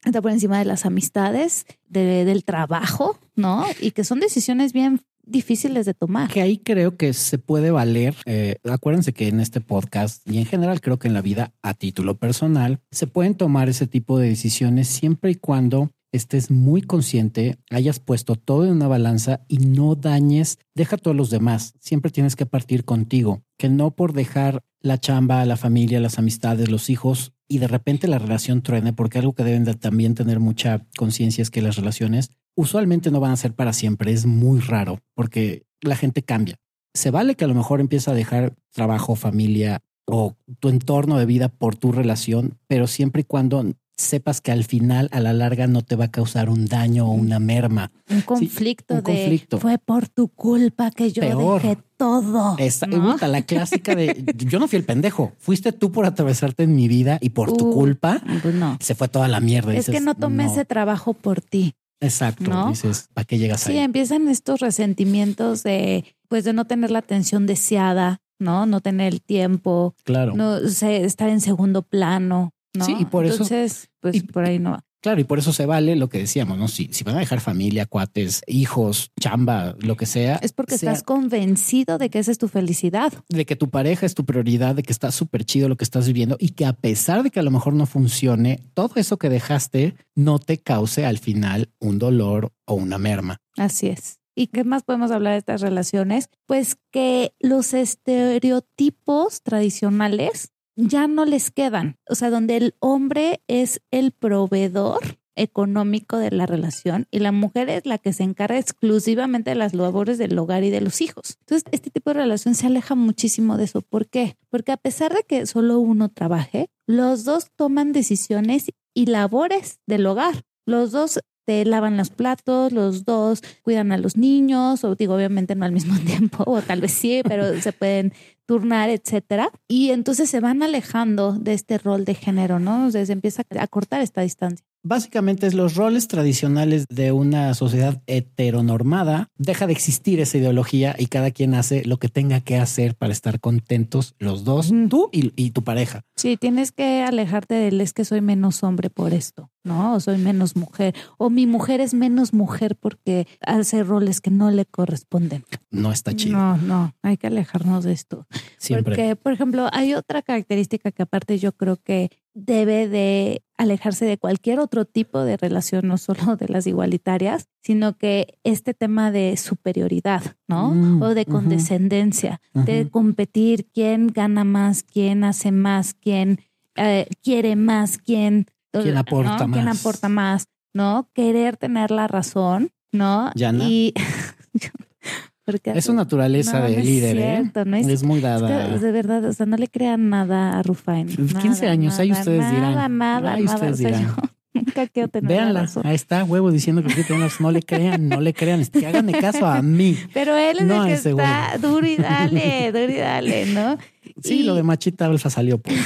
está 0.06 0.22
por 0.22 0.32
encima 0.32 0.60
de 0.60 0.66
las 0.66 0.86
amistades, 0.86 1.66
de- 1.90 2.24
del 2.26 2.44
trabajo, 2.46 3.20
¿no? 3.36 3.66
Y 3.82 3.92
que 3.92 4.04
son 4.04 4.20
decisiones 4.20 4.72
bien 4.74 5.02
difíciles 5.26 5.86
de 5.86 5.94
tomar. 5.94 6.32
Que 6.32 6.42
ahí 6.42 6.58
creo 6.58 6.98
que 6.98 7.14
se 7.14 7.38
puede 7.38 7.72
valer. 7.72 8.16
eh, 8.26 8.56
acuérdense 8.70 9.14
que 9.14 9.28
en 9.28 9.40
este 9.40 9.62
podcast 9.62 10.28
y 10.28 10.38
en 10.38 10.46
general 10.46 10.82
creo 10.82 11.00
que 11.00 11.08
en 11.08 11.14
la 11.14 11.22
vida 11.22 11.54
a 11.62 11.74
título 11.74 12.18
personal 12.18 12.80
se 12.92 13.08
pueden 13.08 13.36
tomar 13.36 13.70
ese 13.70 13.88
tipo 13.88 14.20
de 14.20 14.30
decisiones 14.30 14.88
siempre 14.88 15.32
y 15.32 15.36
cuando 15.36 15.90
estés 16.14 16.52
muy 16.52 16.82
consciente, 16.82 17.58
hayas 17.72 18.00
puesto 18.00 18.36
todo 18.36 18.66
en 18.66 18.72
una 18.72 18.88
balanza 18.88 19.42
y 19.48 19.58
no 19.58 19.96
dañes, 19.96 20.60
deja 20.76 20.96
a 20.96 21.00
todos 21.00 21.18
los 21.18 21.30
demás. 21.30 21.74
Siempre 21.80 22.12
tienes 22.12 22.36
que 22.36 22.46
partir 22.46 22.86
contigo, 22.86 23.42
que 23.58 23.68
no 23.68 23.92
por 23.92 24.14
dejar 24.14 24.64
la 24.80 25.00
chamba, 25.00 25.44
la 25.46 25.58
familia, 25.58 26.00
las 26.00 26.20
amistades, 26.20 26.70
los 26.70 26.90
hijos 26.90 27.33
y 27.54 27.60
de 27.60 27.68
repente 27.68 28.08
la 28.08 28.18
relación 28.18 28.64
truene, 28.64 28.94
porque 28.94 29.20
algo 29.20 29.34
que 29.34 29.44
deben 29.44 29.64
de 29.64 29.76
también 29.76 30.16
tener 30.16 30.40
mucha 30.40 30.88
conciencia 30.98 31.44
es 31.44 31.52
que 31.52 31.62
las 31.62 31.76
relaciones 31.76 32.32
usualmente 32.56 33.12
no 33.12 33.20
van 33.20 33.30
a 33.30 33.38
ser 33.38 33.54
para 33.54 33.74
siempre. 33.74 34.12
Es 34.12 34.26
muy 34.26 34.60
raro 34.60 35.02
porque 35.14 35.68
la 35.80 35.96
gente 35.96 36.24
cambia. 36.24 36.56
Se 36.96 37.12
vale 37.12 37.36
que 37.36 37.46
a 37.46 37.48
lo 37.48 37.54
mejor 37.54 37.80
empieza 37.80 38.10
a 38.10 38.16
dejar 38.16 38.56
trabajo, 38.72 39.16
familia 39.16 39.84
o 40.06 40.36
tu 40.60 40.70
entorno 40.70 41.20
de 41.20 41.28
vida 41.28 41.48
por 41.48 41.76
tu 41.76 41.92
relación, 41.92 42.58
pero 42.66 42.88
siempre 42.88 43.22
y 43.22 43.26
cuando 43.26 43.76
sepas 43.98 44.42
que 44.42 44.52
al 44.52 44.64
final, 44.64 45.08
a 45.12 45.20
la 45.20 45.34
larga, 45.34 45.68
no 45.68 45.82
te 45.82 45.96
va 45.96 46.06
a 46.06 46.12
causar 46.12 46.50
un 46.50 46.66
daño 46.66 47.08
o 47.08 47.12
una 47.12 47.40
merma. 47.40 47.92
Un 48.10 48.22
conflicto 48.22 48.96
un 48.96 49.00
de 49.00 49.04
conflicto. 49.04 49.60
fue 49.60 49.78
por 49.78 50.08
tu 50.10 50.28
culpa 50.30 50.92
que 50.92 51.12
yo 51.12 51.22
Peor. 51.22 51.62
dejé 51.62 51.78
todo. 51.98 52.56
Esa, 52.58 52.88
¿no? 52.88 53.16
la 53.18 53.42
clásica 53.44 53.96
de 53.96 54.24
yo 54.38 54.60
no 54.60 54.68
fui 54.68 54.78
el 54.80 54.86
pendejo, 54.86 55.34
fuiste 55.40 55.72
tú 55.72 55.92
por 55.92 56.06
atravesarte 56.06 56.64
en 56.64 56.76
mi 56.76 56.88
vida 56.88 57.18
y 57.22 57.30
por 57.30 57.56
tu 57.56 57.70
Uh, 57.70 57.74
culpa 57.74 58.22
Pues 58.42 58.56
no. 58.56 58.78
se 58.82 58.96
fue 58.96 59.08
toda 59.08 59.28
la 59.28 59.40
mierda. 59.40 59.74
Es 59.74 59.86
que 59.86 59.92
Dices, 59.94 60.06
no 60.06 60.16
tomé 60.16 60.46
ese 60.46 60.66
trabajo 60.66 61.14
por 61.14 61.42
ti. 61.42 61.74
Exacto. 62.02 62.50
¿no? 62.50 62.70
Dices, 62.70 63.08
¿para 63.14 63.24
qué 63.26 63.38
llegas 63.38 63.62
Sí, 63.62 63.72
ahí? 63.74 63.78
empiezan 63.78 64.28
estos 64.28 64.60
resentimientos 64.60 65.64
de, 65.64 66.04
pues, 66.28 66.44
de 66.44 66.52
no 66.54 66.66
tener 66.66 66.92
la 66.92 67.00
atención 67.00 67.46
deseada, 67.46 68.20
¿no? 68.40 68.66
No 68.66 68.82
tener 68.82 69.14
el 69.14 69.22
tiempo, 69.22 69.96
Claro. 70.04 70.34
no 70.36 70.60
sé, 70.68 71.06
estar 71.06 71.30
en 71.30 71.40
segundo 71.40 71.82
plano, 71.84 72.52
¿no? 72.74 72.86
Sí, 72.86 72.96
y 73.00 73.06
por 73.06 73.26
eso- 73.26 73.36
Entonces, 73.36 73.90
pues 74.00 74.16
y- 74.16 74.22
por 74.22 74.46
ahí 74.46 74.60
no 74.60 74.72
va. 74.72 74.86
Claro, 75.02 75.20
y 75.20 75.26
por 75.26 75.38
eso 75.38 75.52
se 75.52 75.66
vale 75.66 75.98
lo 75.98 76.08
que 76.08 76.20
decíamos, 76.20 76.58
¿no? 76.58 76.70
Si, 76.70 76.88
si 76.94 77.04
van 77.04 77.18
a 77.18 77.20
dejar 77.20 77.42
familia, 77.42 77.86
cuates, 77.86 78.42
hijos, 78.48 79.12
chamba, 79.20 79.76
lo 79.82 79.98
que 79.98 80.06
sea. 80.06 80.38
Es 80.38 80.54
porque 80.54 80.78
sea 80.78 80.92
estás 80.94 81.04
convencido 81.04 81.98
de 81.98 82.10
que 82.10 82.20
esa 82.20 82.32
es 82.32 82.38
tu 82.38 82.48
felicidad. 82.48 83.12
de 83.28 83.46
que 83.46 83.58
tu 83.58 83.70
pareja 83.70 84.06
es 84.06 84.16
tu 84.16 84.24
prioridad, 84.26 84.76
de 84.76 84.84
que 84.84 84.94
está 84.94 85.12
súper 85.12 85.44
chido 85.44 85.68
lo 85.68 85.76
que 85.76 85.84
estás 85.84 86.08
viviendo 86.08 86.38
y 86.40 86.52
que 86.52 86.66
a 86.66 86.72
pesar 86.72 87.22
de 87.22 87.32
que 87.32 87.42
a 87.42 87.44
lo 87.44 87.52
mejor 87.52 87.74
no 87.74 87.86
funcione, 87.86 88.62
todo 88.74 88.92
eso 88.96 89.18
que 89.18 89.28
dejaste 89.28 89.96
no 90.16 90.40
te 90.40 90.58
cause 90.60 91.06
al 91.06 91.18
final 91.18 91.70
un 91.80 92.00
dolor 92.00 92.54
o 92.66 92.76
una 92.76 92.98
merma. 92.98 93.42
Así 93.58 93.88
es. 93.88 94.20
¿Y 94.36 94.48
qué 94.48 94.64
más 94.64 94.84
podemos 94.84 95.12
hablar 95.12 95.34
de 95.34 95.40
estas 95.40 95.60
relaciones? 95.60 96.30
Pues 96.48 96.78
que 96.92 97.34
los 97.42 97.74
estereotipos 97.74 99.42
tradicionales 99.44 100.53
ya 100.76 101.08
no 101.08 101.26
les 101.26 101.52
quedan. 101.52 101.98
O 102.08 102.16
sea, 102.16 102.30
donde 102.30 102.58
el 102.58 102.76
hombre 102.80 103.42
es 103.48 103.82
el 103.92 104.12
proveedor 104.12 105.20
económico 105.36 106.18
de 106.18 106.32
la 106.32 106.46
relación 106.46 107.08
y 107.12 107.20
la 107.20 107.32
mujer 107.32 107.70
es 107.70 107.86
la 107.86 107.98
que 107.98 108.14
se 108.14 108.24
encarga 108.24 108.60
exclusivamente 108.60 109.52
de 109.52 109.56
las 109.56 109.74
labores 109.74 110.18
del 110.18 110.38
hogar 110.38 110.64
y 110.64 110.70
de 110.70 110.82
los 110.82 111.02
hijos. 111.02 111.38
Entonces, 111.40 111.64
este 111.72 111.90
tipo 111.90 112.12
de 112.12 112.20
relación 112.20 112.56
se 112.56 112.68
aleja 112.68 112.96
muchísimo 112.96 113.58
de 113.58 113.66
eso. 113.66 113.82
¿Por 113.82 114.08
qué? 114.08 114.38
Porque 114.50 114.72
a 114.72 114.78
pesar 114.78 115.14
de 115.14 115.24
que 115.24 115.46
solo 115.46 115.80
uno 115.80 116.10
trabaje, 116.10 116.70
los 116.86 117.24
dos 117.24 117.48
toman 117.56 117.94
decisiones 117.94 118.68
y 118.94 119.06
labores 119.08 119.80
del 119.88 120.06
hogar. 120.06 120.44
Los 120.66 120.92
dos 120.92 121.20
te 121.46 121.66
lavan 121.66 121.98
los 121.98 122.10
platos, 122.10 122.72
los 122.72 123.06
dos 123.06 123.42
cuidan 123.62 123.92
a 123.92 123.98
los 123.98 124.18
niños, 124.18 124.84
o 124.84 124.96
digo, 124.96 125.16
obviamente 125.16 125.56
no 125.56 125.66
al 125.66 125.72
mismo 125.72 125.98
tiempo, 126.06 126.44
o 126.48 126.62
tal 126.62 126.82
vez 126.82 126.92
sí, 126.92 127.22
pero 127.28 127.60
se 127.62 127.72
pueden 127.72 128.14
turnar, 128.46 128.90
etcétera. 128.90 129.52
Y 129.68 129.92
entonces 129.92 130.30
se 130.30 130.40
van 130.40 130.64
alejando 130.64 131.34
de 131.34 131.54
este 131.54 131.78
rol 131.78 132.06
de 132.06 132.16
género, 132.16 132.60
¿no? 132.60 132.88
O 132.88 132.92
sea, 132.92 133.06
se 133.06 133.14
empieza 133.14 133.44
a 133.60 133.68
cortar 133.68 134.02
esta 134.02 134.22
distancia. 134.22 134.66
Básicamente 134.84 135.48
es 135.48 135.54
los 135.54 135.76
roles 135.76 136.08
tradicionales 136.08 136.86
de 136.90 137.12
una 137.12 137.54
sociedad 137.54 138.02
heteronormada. 138.06 139.30
Deja 139.38 139.66
de 139.66 139.74
existir 139.74 140.20
esa 140.20 140.38
ideología 140.38 140.96
y 140.98 141.08
cada 141.08 141.32
quien 141.32 141.56
hace 141.56 141.84
lo 141.86 141.98
que 141.98 142.10
tenga 142.10 142.42
que 142.42 142.58
hacer 142.58 142.96
para 142.96 143.14
estar 143.14 143.40
contentos 143.40 144.16
los 144.20 144.44
dos, 144.44 144.72
tú 144.90 145.10
y, 145.12 145.52
tu 145.52 145.64
pareja. 145.64 146.04
Sí, 146.16 146.38
tienes 146.38 146.72
que 146.72 147.04
alejarte 147.04 147.56
del 147.56 147.82
es 147.82 147.94
que 147.94 148.06
soy 148.06 148.22
menos 148.22 148.64
hombre 148.64 148.90
por 148.90 149.14
esto, 149.14 149.50
¿no? 149.64 149.96
O 149.96 150.00
soy 150.00 150.18
menos 150.18 150.56
mujer. 150.56 150.96
O 151.18 151.30
mi 151.30 151.48
mujer 151.48 151.82
es 151.82 151.94
menos 151.94 152.34
mujer 152.34 152.76
porque 152.76 153.28
hace 153.42 153.84
roles 153.84 154.22
que 154.22 154.32
no 154.32 154.52
le 154.52 154.66
corresponden. 154.66 155.46
No 155.72 155.92
está 155.92 156.16
chido. 156.16 156.38
No, 156.38 156.58
no, 156.58 156.96
hay 157.02 157.18
que 157.18 157.28
alejarnos 157.28 157.84
de 157.84 157.94
esto. 157.94 158.28
Siempre. 158.58 158.96
Porque, 158.96 159.16
por 159.16 159.34
ejemplo, 159.34 159.70
hay 159.72 159.94
otra 159.94 160.22
característica 160.22 160.92
que 160.92 161.04
aparte 161.04 161.38
yo 161.40 161.52
creo 161.54 161.78
que 161.78 162.10
debe 162.34 162.88
de 162.88 163.44
alejarse 163.58 164.06
de 164.06 164.18
cualquier 164.18 164.60
otro 164.60 164.86
tipo 164.86 165.24
de 165.24 165.38
relación, 165.38 165.88
no 165.88 165.98
solo 165.98 166.36
de 166.36 166.48
las 166.48 166.68
igualitarias, 166.68 167.48
sino 167.62 167.98
que 167.98 168.40
este 168.44 168.74
tema 168.74 169.12
de 169.12 169.38
superioridad, 169.38 170.36
¿no? 170.48 170.72
Mm, 170.72 171.02
o 171.02 171.14
de 171.14 171.26
condescendencia, 171.26 172.42
de 172.54 172.90
competir, 172.90 173.68
quién 173.74 174.08
gana 174.08 174.44
más, 174.44 174.84
quién 174.84 175.24
hace 175.24 175.52
más, 175.52 175.94
quién 175.94 176.40
eh, 176.76 177.08
quiere 177.22 177.56
más, 177.56 177.98
quién, 177.98 178.48
¿Quién 178.72 178.98
aporta 178.98 179.48
más. 179.48 179.58
quién 179.58 179.68
aporta 179.68 180.10
más, 180.10 180.48
¿no? 180.74 181.10
Querer 181.14 181.58
tener 181.58 181.92
la 181.92 182.08
razón, 182.08 182.72
¿no? 182.92 183.32
Yana. 183.36 183.64
Y 183.66 183.94
Porque 185.46 185.72
es 185.72 185.86
su 185.86 185.94
naturaleza 185.94 186.60
no, 186.60 186.70
de 186.70 186.78
no 186.78 186.84
líder, 186.84 187.18
es, 187.18 187.24
¿eh? 187.24 187.40
cierto, 187.42 187.66
no 187.66 187.76
es, 187.76 187.88
es, 187.88 188.04
muy 188.04 188.22
dada. 188.22 188.74
Es 188.74 188.80
que, 188.80 188.86
de 188.86 188.92
verdad, 188.94 189.26
o 189.26 189.34
sea, 189.34 189.46
no 189.46 189.58
le 189.58 189.68
crean 189.68 190.10
nada 190.10 190.58
a 190.58 190.64
Rufain. 190.64 191.08
15 191.08 191.68
años, 191.68 192.00
ahí 192.00 192.12
ustedes 192.12 192.40
nada, 192.40 192.52
dirán. 192.52 192.74
Nada, 192.74 192.90
nada, 192.90 193.34
ahí 193.34 193.44
nada. 193.44 193.56
ustedes 193.56 193.74
o 193.74 193.78
sea, 193.78 193.88
dirán. 193.88 194.16
yo 194.16 194.16
nunca 194.54 194.88
quiero 194.88 195.10
tener 195.10 195.30
la 195.30 195.38
Véanla, 195.38 195.82
ahí 195.84 195.96
está, 195.96 196.24
huevo 196.24 196.50
diciendo 196.50 196.82
que. 196.82 196.94
No 197.40 197.52
le 197.52 197.62
crean, 197.62 198.08
no 198.08 198.22
le 198.22 198.34
crean, 198.34 198.66
que 198.66 198.88
háganme 198.88 199.14
caso 199.14 199.46
a 199.46 199.62
mí. 199.62 199.98
Pero 200.14 200.36
él 200.38 200.58
es 200.60 200.64
el 200.64 200.86
que 200.86 200.94
ese 200.94 201.10
está 201.10 201.58
duro 201.62 201.86
y 201.86 201.98
dale, 201.98 202.72
duro 202.72 202.92
y 202.92 202.98
dale, 202.98 203.46
¿no? 203.48 203.78
Sí, 204.22 204.42
Y- 204.42 204.44
lo 204.44 204.56
de 204.56 204.64
machita 204.64 205.06
alfa 205.06 205.30
salió 205.30 205.58
por. 205.58 205.74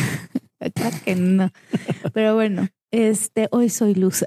Claro 0.74 0.98
que 1.06 1.16
no. 1.16 1.52
Pero 2.14 2.34
bueno, 2.34 2.68
este, 2.92 3.48
hoy 3.52 3.70
soy 3.70 3.94
luz. 3.94 4.26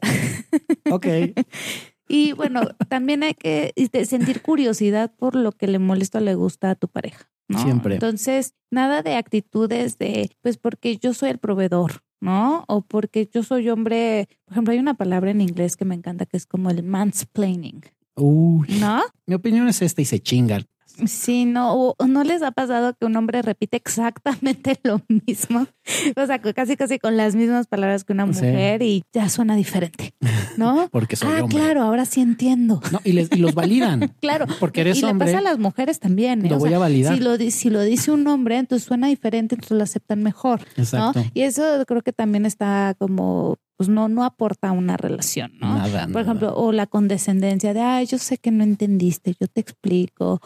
Ok. 0.91 1.07
Y 2.11 2.33
bueno, 2.33 2.63
también 2.89 3.23
hay 3.23 3.35
que 3.35 3.73
este, 3.77 4.05
sentir 4.05 4.43
curiosidad 4.43 5.13
por 5.17 5.37
lo 5.37 5.53
que 5.53 5.69
le 5.69 5.79
molesta 5.79 6.19
o 6.19 6.21
le 6.21 6.35
gusta 6.35 6.71
a 6.71 6.75
tu 6.75 6.89
pareja. 6.89 7.31
¿no? 7.47 7.63
Siempre. 7.63 7.95
Entonces, 7.95 8.55
nada 8.69 9.03
de 9.03 9.15
actitudes 9.15 9.97
de, 9.97 10.31
pues 10.41 10.57
porque 10.57 10.97
yo 10.97 11.15
soy 11.15 11.31
el 11.31 11.39
proveedor, 11.39 12.03
¿no? 12.21 12.65
O 12.67 12.83
porque 12.83 13.31
yo 13.33 13.45
soy 13.45 13.71
hombre. 13.71 14.29
Por 14.45 14.55
ejemplo, 14.55 14.73
hay 14.73 14.81
una 14.81 14.95
palabra 14.95 15.31
en 15.31 15.41
inglés 15.41 15.77
que 15.77 15.85
me 15.85 15.95
encanta 15.95 16.27
que 16.27 16.37
es 16.37 16.47
como 16.47 16.71
el 16.71 16.83
mansplaining, 16.83 17.83
Uy, 18.17 18.67
¿no? 18.81 19.03
mi 19.27 19.35
opinión 19.37 19.69
es 19.69 19.81
esta 19.81 20.03
y 20.03 20.05
se 20.05 20.19
chingan. 20.19 20.67
Sí, 21.07 21.45
no, 21.45 21.75
o 21.75 22.07
no 22.07 22.25
les 22.25 22.43
ha 22.43 22.51
pasado 22.51 22.95
que 22.95 23.07
un 23.07 23.17
hombre 23.17 23.43
repite 23.43 23.77
exactamente 23.77 24.79
lo 24.85 25.01
mismo, 25.09 25.67
o 26.17 26.27
sea, 26.27 26.41
casi 26.41 26.77
casi 26.77 26.99
con 26.99 27.17
las 27.17 27.35
mismas 27.35 27.67
palabras 27.67 28.05
que 28.05 28.13
una 28.13 28.25
Sí. 28.33 28.45
mujer 28.45 28.83
y 28.83 29.03
ya 29.13 29.29
suena 29.29 29.57
diferente, 29.57 30.15
¿no? 30.57 30.89
Porque 30.93 31.17
soy 31.17 31.31
ah, 31.33 31.43
hombre. 31.45 31.59
claro, 31.59 31.83
ahora 31.83 32.05
sí 32.05 32.21
entiendo. 32.21 32.81
No, 32.93 33.01
y, 33.05 33.13
les, 33.13 33.31
y 33.33 33.37
los 33.37 33.55
validan. 33.55 34.15
Claro, 34.21 34.47
Porque 34.61 34.83
eres 34.83 35.01
y 35.01 35.05
hombre. 35.05 35.29
le 35.29 35.33
pasa 35.33 35.39
a 35.39 35.51
las 35.51 35.59
mujeres 35.59 35.99
también. 35.99 36.45
¿eh? 36.45 36.51
Lo 36.51 36.57
O 36.57 36.59
voy 36.59 36.75
a 36.75 36.79
validar. 36.79 37.15
Si 37.17 37.21
lo, 37.23 37.37
si 37.51 37.71
lo 37.71 37.83
dice 37.83 38.11
un 38.13 38.27
hombre, 38.27 38.59
entonces 38.59 38.87
suena 38.87 39.09
diferente, 39.09 39.55
entonces 39.55 39.77
lo 39.77 39.83
aceptan 39.83 40.23
mejor. 40.23 40.61
Exacto. 40.77 41.21
¿no? 41.21 41.27
Y 41.35 41.43
eso 41.43 41.63
creo 41.87 42.03
que 42.03 42.13
también 42.13 42.45
está 42.47 42.95
como, 42.99 43.57
pues 43.77 43.89
no, 43.89 44.09
no 44.09 44.25
aporta 44.25 44.73
una 44.73 44.97
relación, 44.97 45.53
¿no? 45.61 45.75
Nada, 45.75 46.03
Por 46.03 46.09
nada. 46.11 46.21
ejemplo, 46.23 46.55
o 46.55 46.73
la 46.73 46.87
condescendencia 46.87 47.73
de, 47.73 47.81
ay, 47.81 48.07
yo 48.07 48.19
sé 48.19 48.37
que 48.39 48.51
no 48.51 48.63
entendiste, 48.63 49.35
yo 49.41 49.47
te 49.49 49.61
explico, 49.61 50.41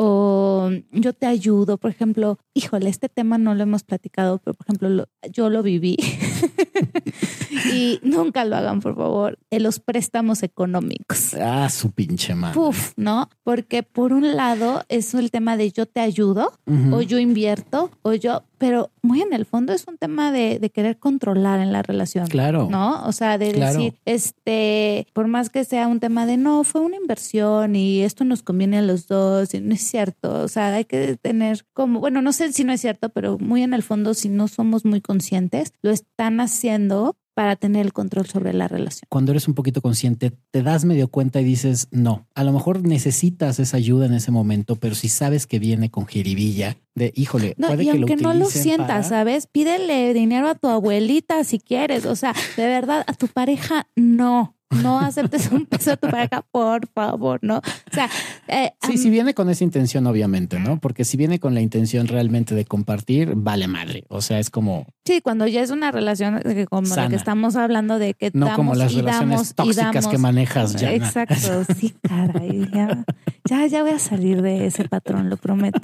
o 0.00 0.70
yo 0.92 1.12
te 1.12 1.26
ayudo. 1.26 1.76
Por 1.76 1.90
ejemplo, 1.90 2.38
híjole, 2.54 2.88
este 2.88 3.08
tema 3.08 3.36
no 3.36 3.54
lo 3.54 3.62
hemos 3.64 3.82
platicado, 3.82 4.38
pero 4.38 4.54
por 4.54 4.64
ejemplo, 4.66 4.88
lo- 4.88 5.08
yo 5.32 5.50
lo 5.50 5.62
viví. 5.62 5.96
y 7.74 8.00
nunca 8.02 8.44
lo 8.44 8.56
hagan, 8.56 8.80
por 8.80 8.96
favor, 8.96 9.38
en 9.50 9.62
los 9.62 9.80
préstamos 9.80 10.42
económicos. 10.42 11.34
Ah, 11.34 11.68
su 11.70 11.90
pinche 11.92 12.34
madre. 12.34 12.54
Puf, 12.54 12.92
¿no? 12.96 13.28
Porque 13.42 13.82
por 13.82 14.12
un 14.12 14.36
lado 14.36 14.84
es 14.88 15.14
el 15.14 15.30
tema 15.30 15.56
de 15.56 15.70
yo 15.72 15.86
te 15.86 16.00
ayudo, 16.00 16.52
o 16.92 17.00
yo 17.02 17.18
invierto, 17.18 17.90
o 18.02 18.12
yo, 18.14 18.42
pero 18.58 18.90
muy 19.02 19.22
en 19.22 19.32
el 19.32 19.46
fondo 19.46 19.72
es 19.72 19.86
un 19.86 19.96
tema 19.98 20.32
de, 20.32 20.58
de 20.58 20.70
querer 20.70 20.98
controlar 20.98 21.60
en 21.60 21.72
la 21.72 21.82
relación. 21.82 22.26
Claro. 22.26 22.68
¿No? 22.70 23.04
O 23.06 23.12
sea, 23.12 23.38
de 23.38 23.52
Claro. 23.52 23.78
decir, 23.78 23.94
este, 24.04 25.06
por 25.12 25.28
más 25.28 25.50
que 25.50 25.64
sea 25.64 25.86
un 25.88 26.00
tema 26.00 26.26
de 26.26 26.36
no, 26.36 26.64
fue 26.64 26.80
una 26.80 26.96
inversión 26.96 27.76
y 27.76 28.02
esto 28.02 28.24
nos 28.24 28.42
conviene 28.42 28.78
a 28.78 28.82
los 28.82 29.06
dos, 29.06 29.54
y 29.54 29.60
no 29.60 29.74
es 29.74 29.82
cierto. 29.82 30.42
O 30.42 30.48
sea, 30.48 30.74
hay 30.74 30.84
que 30.84 31.16
tener 31.16 31.64
como, 31.72 32.00
bueno, 32.00 32.22
no 32.22 32.32
sé 32.32 32.52
si 32.52 32.64
no 32.64 32.72
es 32.72 32.80
cierto, 32.80 33.08
pero 33.10 33.38
muy 33.38 33.62
en 33.62 33.74
el 33.74 33.82
fondo, 33.82 34.14
si 34.14 34.28
no 34.28 34.48
somos 34.48 34.84
muy 34.84 35.00
conscientes, 35.00 35.72
lo 35.82 35.90
están 35.90 36.40
haciendo 36.40 37.16
para 37.38 37.54
tener 37.54 37.86
el 37.86 37.92
control 37.92 38.26
sobre 38.26 38.52
la 38.52 38.66
relación. 38.66 39.02
Cuando 39.08 39.30
eres 39.30 39.46
un 39.46 39.54
poquito 39.54 39.80
consciente, 39.80 40.32
te 40.50 40.64
das 40.64 40.84
medio 40.84 41.06
cuenta 41.06 41.40
y 41.40 41.44
dices, 41.44 41.86
no, 41.92 42.26
a 42.34 42.42
lo 42.42 42.52
mejor 42.52 42.82
necesitas 42.82 43.60
esa 43.60 43.76
ayuda 43.76 44.06
en 44.06 44.14
ese 44.14 44.32
momento, 44.32 44.74
pero 44.74 44.96
si 44.96 45.08
sabes 45.08 45.46
que 45.46 45.60
viene 45.60 45.88
con 45.88 46.04
jiribilla 46.08 46.78
de, 46.96 47.12
híjole, 47.14 47.54
No, 47.56 47.68
puede 47.68 47.84
y 47.84 47.86
que 47.86 47.92
aunque 47.92 48.16
lo 48.16 48.22
no 48.22 48.34
lo 48.34 48.46
sientas, 48.46 48.88
para- 48.88 49.02
¿sabes? 49.04 49.46
Pídele 49.46 50.12
dinero 50.14 50.48
a 50.48 50.56
tu 50.56 50.66
abuelita 50.66 51.44
si 51.44 51.60
quieres. 51.60 52.06
O 52.06 52.16
sea, 52.16 52.34
de 52.56 52.66
verdad, 52.66 53.04
a 53.06 53.12
tu 53.12 53.28
pareja 53.28 53.86
no. 53.94 54.56
No 54.82 54.98
aceptes 55.00 55.50
un 55.50 55.64
peso 55.64 55.92
a 55.92 55.96
tu 55.96 56.08
pareja, 56.10 56.44
por 56.50 56.88
favor, 56.88 57.38
¿no? 57.40 57.56
O 57.58 57.94
sea, 57.94 58.10
eh, 58.48 58.72
Sí, 58.86 58.98
si 58.98 59.08
viene 59.08 59.32
con 59.32 59.48
esa 59.48 59.64
intención, 59.64 60.06
obviamente, 60.06 60.58
¿no? 60.58 60.78
Porque 60.78 61.06
si 61.06 61.16
viene 61.16 61.38
con 61.38 61.54
la 61.54 61.62
intención 61.62 62.06
realmente 62.06 62.54
de 62.54 62.66
compartir, 62.66 63.32
vale 63.34 63.66
madre. 63.66 64.04
O 64.08 64.20
sea, 64.20 64.38
es 64.40 64.50
como 64.50 64.86
sí, 65.08 65.20
cuando 65.22 65.46
ya 65.46 65.62
es 65.62 65.70
una 65.70 65.90
relación 65.90 66.40
eh, 66.44 66.66
como 66.68 66.82
la 66.82 66.94
Sana. 66.94 67.08
que 67.08 67.16
estamos 67.16 67.56
hablando 67.56 67.98
de 67.98 68.12
que 68.14 68.30
no 68.34 68.46
damos 68.46 68.56
como 68.56 68.74
las 68.74 68.92
y 68.92 68.96
relaciones 68.96 69.30
damos 69.30 69.50
y 69.50 69.54
tóxicas 69.54 69.94
damos. 69.94 70.08
que 70.08 70.18
manejas 70.18 70.76
ya. 70.76 70.92
Exacto, 70.92 71.64
sí, 71.78 71.94
caray. 72.02 72.68
Ya, 72.72 73.04
ya, 73.48 73.66
ya 73.66 73.82
voy 73.82 73.92
a 73.92 73.98
salir 73.98 74.42
de 74.42 74.66
ese 74.66 74.86
patrón, 74.88 75.30
lo 75.30 75.38
prometo. 75.38 75.80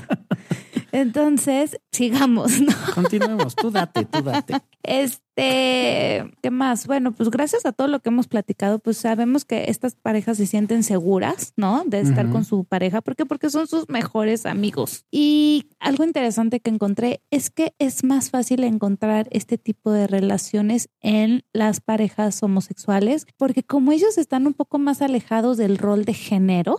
Entonces, 0.95 1.81
sigamos, 1.91 2.61
¿no? 2.61 2.73
Continuemos, 2.95 3.57
tú 3.57 3.73
date, 3.73 4.05
tú 4.05 4.23
date. 4.23 4.55
Este, 4.85 6.31
¿qué 6.41 6.51
más? 6.53 6.87
Bueno, 6.87 7.11
pues 7.11 7.31
gracias 7.31 7.67
a 7.67 7.73
todo 7.73 7.89
lo 7.89 7.99
que 7.99 8.11
hemos 8.11 8.29
platicado, 8.29 8.79
pues 8.79 8.99
sabemos 8.99 9.45
que 9.45 9.65
estas 9.71 9.97
parejas 9.97 10.37
se 10.37 10.47
sienten 10.47 10.85
seguras, 10.85 11.53
¿no? 11.57 11.83
De 11.85 12.01
estar 12.01 12.31
con 12.31 12.45
su 12.45 12.65
pareja. 12.65 13.01
¿Por 13.01 13.17
qué? 13.17 13.27
Porque 13.27 13.51
son 13.51 13.67
sus 13.67 13.89
mejores 13.89 14.47
amigos. 14.47 15.05
Y 15.11 15.67
algo 15.81 16.05
interesante 16.05 16.61
que 16.61 16.71
encontré 16.71 17.23
es 17.33 17.51
que 17.51 17.75
es 17.81 18.05
más 18.05 18.31
fácil 18.31 18.63
encontrar 18.63 19.14
este 19.31 19.59
tipo 19.59 19.93
de 19.93 20.07
relaciones 20.07 20.89
en 21.01 21.45
las 21.53 21.81
parejas 21.81 22.43
homosexuales, 22.43 23.27
porque 23.37 23.63
como 23.63 23.93
ellos 23.93 24.19
están 24.19 24.47
un 24.47 24.55
poco 24.55 24.79
más 24.79 25.03
alejados 25.03 25.57
del 25.57 25.79
rol 25.79 26.05
de 26.05 26.15
género, 26.15 26.79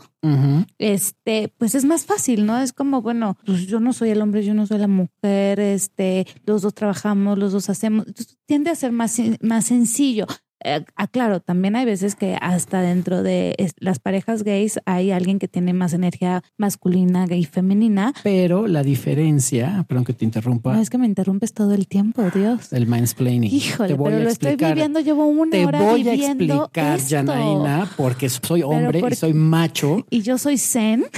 este, 0.79 1.53
pues 1.57 1.75
es 1.75 1.85
más 1.85 2.05
fácil, 2.05 2.45
¿no? 2.45 2.57
Es 2.59 2.73
como, 2.73 3.01
bueno, 3.01 3.37
pues 3.45 3.67
yo 3.67 3.79
no 3.79 3.93
soy 3.93 4.09
el 4.09 4.21
hombre, 4.21 4.43
yo 4.43 4.53
no 4.53 4.65
soy 4.65 4.79
la 4.79 4.87
mujer, 4.87 5.59
este, 5.59 6.25
los 6.45 6.63
dos 6.63 6.73
trabajamos, 6.73 7.37
los 7.37 7.51
dos 7.51 7.69
hacemos, 7.69 8.05
tiende 8.45 8.71
a 8.71 8.75
ser 8.75 8.91
más, 8.91 9.19
más 9.41 9.65
sencillo. 9.65 10.25
Eh, 10.63 10.83
ah, 10.95 11.07
claro, 11.07 11.41
también 11.41 11.75
hay 11.75 11.85
veces 11.85 12.15
que 12.15 12.37
hasta 12.41 12.81
dentro 12.81 13.21
de 13.23 13.55
las 13.79 13.99
parejas 13.99 14.43
gays 14.43 14.79
hay 14.85 15.11
alguien 15.11 15.37
que 15.37 15.47
tiene 15.47 15.73
más 15.73 15.93
energía 15.93 16.43
masculina 16.57 17.25
y 17.29 17.45
femenina. 17.45 18.13
Pero 18.23 18.65
la 18.67 18.81
diferencia, 18.81 19.85
perdón 19.87 20.05
que 20.05 20.13
te 20.13 20.25
interrumpa, 20.25 20.73
No 20.73 20.81
es 20.81 20.89
que 20.89 20.97
me 20.97 21.05
interrumpes 21.05 21.53
todo 21.53 21.73
el 21.73 21.87
tiempo, 21.87 22.23
Dios. 22.33 22.71
el 22.73 22.87
mansplaining. 22.87 23.51
Híjole, 23.53 23.89
Te 23.89 23.93
voy 23.95 24.05
pero 24.11 24.21
a 24.21 24.23
lo 24.23 24.29
estoy 24.29 24.55
viviendo, 24.55 24.99
llevo 25.01 25.25
una 25.27 25.51
Te 25.51 25.65
hora 25.65 25.79
voy 25.81 26.07
a 26.09 26.13
explicar, 26.13 26.97
esto. 26.97 27.15
Janaína, 27.15 27.91
porque 27.97 28.29
soy 28.29 28.63
hombre 28.63 28.99
porque- 29.01 29.13
y 29.15 29.17
soy 29.17 29.33
macho. 29.33 30.05
Y 30.09 30.21
yo 30.21 30.37
soy 30.37 30.57
zen. 30.57 31.05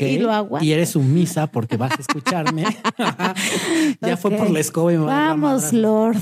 Y 0.00 0.18
lo 0.18 0.32
aguanto. 0.32 0.64
Y 0.64 0.72
eres 0.72 0.90
sumisa 0.90 1.46
porque 1.46 1.76
vas 1.76 1.92
a 1.92 2.00
escucharme. 2.00 2.64
ya 4.00 4.16
fue 4.16 4.30
por 4.32 4.50
la 4.50 4.60
escoba 4.60 4.92
y 4.92 4.98
me 4.98 5.04
Vamos. 5.04 5.72
Lord. 5.72 6.16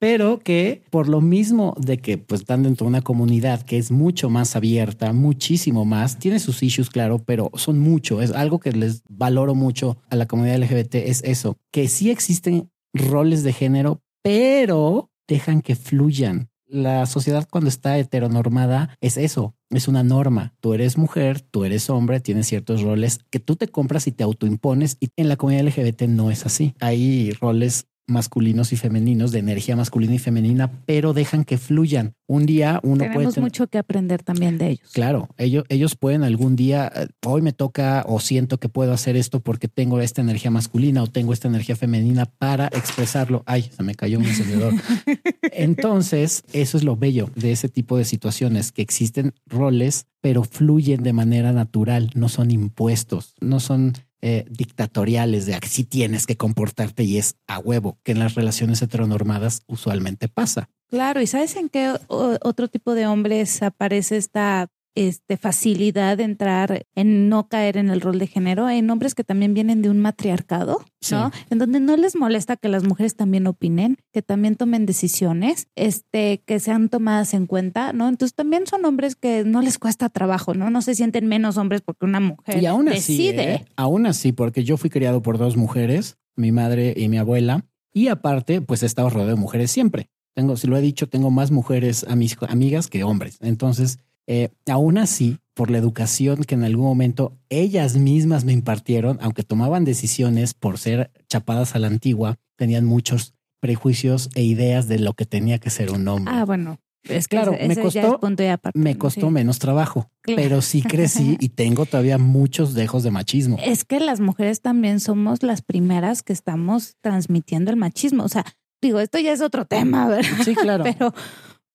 Pero 0.00 0.40
que 0.40 0.82
por 0.90 1.08
lo 1.08 1.20
mismo 1.20 1.74
de 1.78 1.98
que 1.98 2.16
pues 2.16 2.40
están 2.40 2.62
dentro 2.62 2.86
de 2.86 2.88
una 2.88 3.02
comunidad 3.02 3.62
que 3.62 3.76
es 3.76 3.90
mucho 3.90 4.30
más 4.30 4.56
abierta, 4.56 5.12
muchísimo 5.12 5.84
más, 5.84 6.18
tiene 6.18 6.40
sus 6.40 6.62
issues, 6.62 6.88
claro, 6.88 7.18
pero 7.18 7.50
son 7.54 7.78
mucho. 7.78 8.22
Es 8.22 8.32
algo 8.32 8.60
que 8.60 8.72
les 8.72 9.02
valoro 9.08 9.54
mucho 9.54 9.98
a 10.08 10.16
la 10.16 10.26
comunidad 10.26 10.56
LGBT, 10.56 10.94
es 10.96 11.22
eso, 11.22 11.58
que 11.70 11.86
sí 11.86 12.10
existen 12.10 12.70
roles 12.94 13.42
de 13.42 13.52
género, 13.52 14.00
pero 14.22 15.10
dejan 15.28 15.60
que 15.60 15.76
fluyan. 15.76 16.48
La 16.66 17.04
sociedad 17.06 17.48
cuando 17.50 17.68
está 17.68 17.98
heteronormada 17.98 18.96
es 19.00 19.16
eso, 19.16 19.56
es 19.70 19.88
una 19.88 20.04
norma. 20.04 20.54
Tú 20.60 20.72
eres 20.72 20.96
mujer, 20.96 21.40
tú 21.40 21.64
eres 21.64 21.90
hombre, 21.90 22.20
tienes 22.20 22.46
ciertos 22.46 22.82
roles 22.82 23.18
que 23.28 23.40
tú 23.40 23.56
te 23.56 23.68
compras 23.68 24.06
y 24.06 24.12
te 24.12 24.22
autoimpones 24.22 24.96
y 25.00 25.08
en 25.16 25.28
la 25.28 25.36
comunidad 25.36 25.66
LGBT 25.66 26.02
no 26.02 26.30
es 26.30 26.46
así. 26.46 26.74
Hay 26.78 27.32
roles 27.32 27.89
masculinos 28.10 28.72
y 28.72 28.76
femeninos, 28.76 29.32
de 29.32 29.38
energía 29.38 29.76
masculina 29.76 30.14
y 30.14 30.18
femenina, 30.18 30.70
pero 30.86 31.12
dejan 31.12 31.44
que 31.44 31.58
fluyan. 31.58 32.14
Un 32.26 32.46
día 32.46 32.80
uno 32.82 33.04
Tenemos 33.04 33.34
puede... 33.34 33.40
mucho 33.40 33.66
que 33.66 33.78
aprender 33.78 34.22
también 34.22 34.58
de 34.58 34.68
ellos. 34.68 34.90
Claro, 34.92 35.28
ellos, 35.38 35.64
ellos 35.68 35.96
pueden 35.96 36.22
algún 36.22 36.56
día, 36.56 36.90
eh, 36.94 37.08
hoy 37.26 37.42
me 37.42 37.52
toca 37.52 38.04
o 38.06 38.20
siento 38.20 38.58
que 38.58 38.68
puedo 38.68 38.92
hacer 38.92 39.16
esto 39.16 39.40
porque 39.40 39.68
tengo 39.68 40.00
esta 40.00 40.20
energía 40.20 40.50
masculina 40.50 41.02
o 41.02 41.06
tengo 41.06 41.32
esta 41.32 41.48
energía 41.48 41.76
femenina 41.76 42.26
para 42.26 42.66
expresarlo. 42.66 43.42
Ay, 43.46 43.70
se 43.74 43.82
me 43.82 43.94
cayó 43.94 44.18
un 44.18 44.26
encendedor. 44.26 44.74
Entonces, 45.52 46.44
eso 46.52 46.76
es 46.76 46.84
lo 46.84 46.96
bello 46.96 47.30
de 47.34 47.52
ese 47.52 47.68
tipo 47.68 47.96
de 47.96 48.04
situaciones, 48.04 48.72
que 48.72 48.82
existen 48.82 49.34
roles, 49.46 50.06
pero 50.20 50.44
fluyen 50.44 51.02
de 51.02 51.12
manera 51.12 51.52
natural, 51.52 52.10
no 52.14 52.28
son 52.28 52.50
impuestos, 52.50 53.34
no 53.40 53.60
son 53.60 53.94
eh, 54.22 54.44
dictatoriales 54.50 55.46
de 55.46 55.54
así 55.54 55.84
tienes 55.84 56.26
que 56.26 56.36
comportarte 56.36 57.04
y 57.04 57.18
es 57.18 57.36
a 57.46 57.58
huevo, 57.58 57.98
que 58.02 58.12
en 58.12 58.18
las 58.18 58.34
relaciones 58.34 58.82
heteronormadas 58.82 59.62
usualmente 59.66 60.28
pasa. 60.28 60.68
Claro, 60.88 61.20
y 61.20 61.26
¿sabes 61.26 61.56
en 61.56 61.68
qué 61.68 61.94
otro 62.08 62.68
tipo 62.68 62.94
de 62.94 63.06
hombres 63.06 63.62
aparece 63.62 64.16
esta 64.16 64.68
este, 64.94 65.36
facilidad 65.36 66.16
de 66.16 66.24
entrar 66.24 66.86
en 66.94 67.28
no 67.28 67.48
caer 67.48 67.76
en 67.76 67.90
el 67.90 68.00
rol 68.00 68.18
de 68.18 68.26
género? 68.26 68.68
En 68.68 68.90
hombres 68.90 69.14
que 69.14 69.24
también 69.24 69.54
vienen 69.54 69.82
de 69.82 69.90
un 69.90 70.00
matriarcado, 70.00 70.84
¿no? 71.10 71.30
En 71.50 71.58
donde 71.58 71.80
no 71.80 71.96
les 71.96 72.16
molesta 72.16 72.56
que 72.56 72.68
las 72.68 72.84
mujeres 72.84 73.16
también 73.16 73.46
opinen, 73.46 73.98
que 74.12 74.22
también 74.22 74.56
tomen 74.56 74.86
decisiones, 74.86 75.68
este, 75.76 76.42
que 76.44 76.60
sean 76.60 76.88
tomadas 76.88 77.34
en 77.34 77.46
cuenta, 77.46 77.92
¿no? 77.92 78.08
Entonces 78.08 78.34
también 78.34 78.66
son 78.66 78.84
hombres 78.84 79.16
que 79.16 79.44
no 79.44 79.62
les 79.62 79.78
cuesta 79.78 80.08
trabajo, 80.08 80.54
¿no? 80.54 80.70
No 80.70 80.82
se 80.82 80.94
sienten 80.94 81.26
menos 81.26 81.56
hombres 81.56 81.80
porque 81.82 82.04
una 82.04 82.20
mujer 82.20 82.62
Y 82.62 82.66
aún 82.66 82.88
así, 82.88 83.16
decide. 83.16 83.54
¿eh? 83.54 83.64
aún 83.76 84.06
así, 84.06 84.32
porque 84.32 84.64
yo 84.64 84.76
fui 84.76 84.90
criado 84.90 85.22
por 85.22 85.38
dos 85.38 85.56
mujeres, 85.56 86.18
mi 86.36 86.52
madre 86.52 86.94
y 86.96 87.08
mi 87.08 87.18
abuela, 87.18 87.66
y 87.92 88.08
aparte, 88.08 88.60
pues 88.60 88.82
he 88.82 88.86
estado 88.86 89.10
rodeado 89.10 89.34
de 89.34 89.40
mujeres 89.40 89.70
siempre. 89.70 90.10
Tengo, 90.34 90.56
si 90.56 90.66
lo 90.68 90.76
he 90.76 90.80
dicho, 90.80 91.08
tengo 91.08 91.30
más 91.30 91.50
mujeres 91.50 92.06
a 92.08 92.14
mis 92.14 92.36
amigas 92.48 92.86
que 92.86 93.02
hombres. 93.02 93.36
Entonces, 93.40 93.98
eh, 94.32 94.50
aún 94.70 94.96
así, 94.96 95.38
por 95.54 95.70
la 95.72 95.78
educación 95.78 96.44
que 96.44 96.54
en 96.54 96.62
algún 96.62 96.84
momento 96.86 97.36
ellas 97.48 97.96
mismas 97.96 98.44
me 98.44 98.52
impartieron, 98.52 99.18
aunque 99.20 99.42
tomaban 99.42 99.84
decisiones 99.84 100.54
por 100.54 100.78
ser 100.78 101.10
chapadas 101.28 101.74
a 101.74 101.80
la 101.80 101.88
antigua, 101.88 102.36
tenían 102.56 102.84
muchos 102.86 103.34
prejuicios 103.60 104.30
e 104.36 104.42
ideas 104.42 104.86
de 104.88 104.98
lo 105.00 105.14
que 105.14 105.26
tenía 105.26 105.58
que 105.58 105.68
ser 105.70 105.90
un 105.90 106.06
hombre. 106.08 106.32
Ah, 106.34 106.44
bueno. 106.44 106.78
Es 107.04 107.28
que 107.28 107.36
Claro, 107.36 107.52
ese- 107.54 107.66
me 107.66 107.72
ese 107.72 107.82
costó- 107.82 109.30
menos 109.30 109.58
trabajo, 109.58 110.10
Claro. 110.22 110.40
pero 110.42 110.60
sí 110.62 110.82
crecí 110.82 111.36
y 111.40 111.48
tengo 111.48 111.86
todavía 111.86 112.18
muchos 112.18 112.74
dejos 112.74 113.02
de 113.02 113.10
machismo. 113.10 113.56
Es 113.64 113.84
que 113.84 114.00
las 114.00 114.20
mujeres 114.20 114.60
también 114.60 115.00
somos 115.00 115.42
las 115.42 115.62
primeras 115.62 116.22
que 116.22 116.32
estamos 116.34 116.96
transmitiendo 117.00 117.70
el 117.70 117.76
machismo. 117.78 118.22
O 118.24 118.28
sea, 118.28 118.44
digo, 118.82 119.00
esto 119.00 119.18
ya 119.18 119.32
es 119.32 119.40
otro 119.40 119.64
tema, 119.64 120.08
¿verdad? 120.08 120.28
Sí, 120.44 120.54
claro. 120.54 120.84
Pero, 120.98 121.14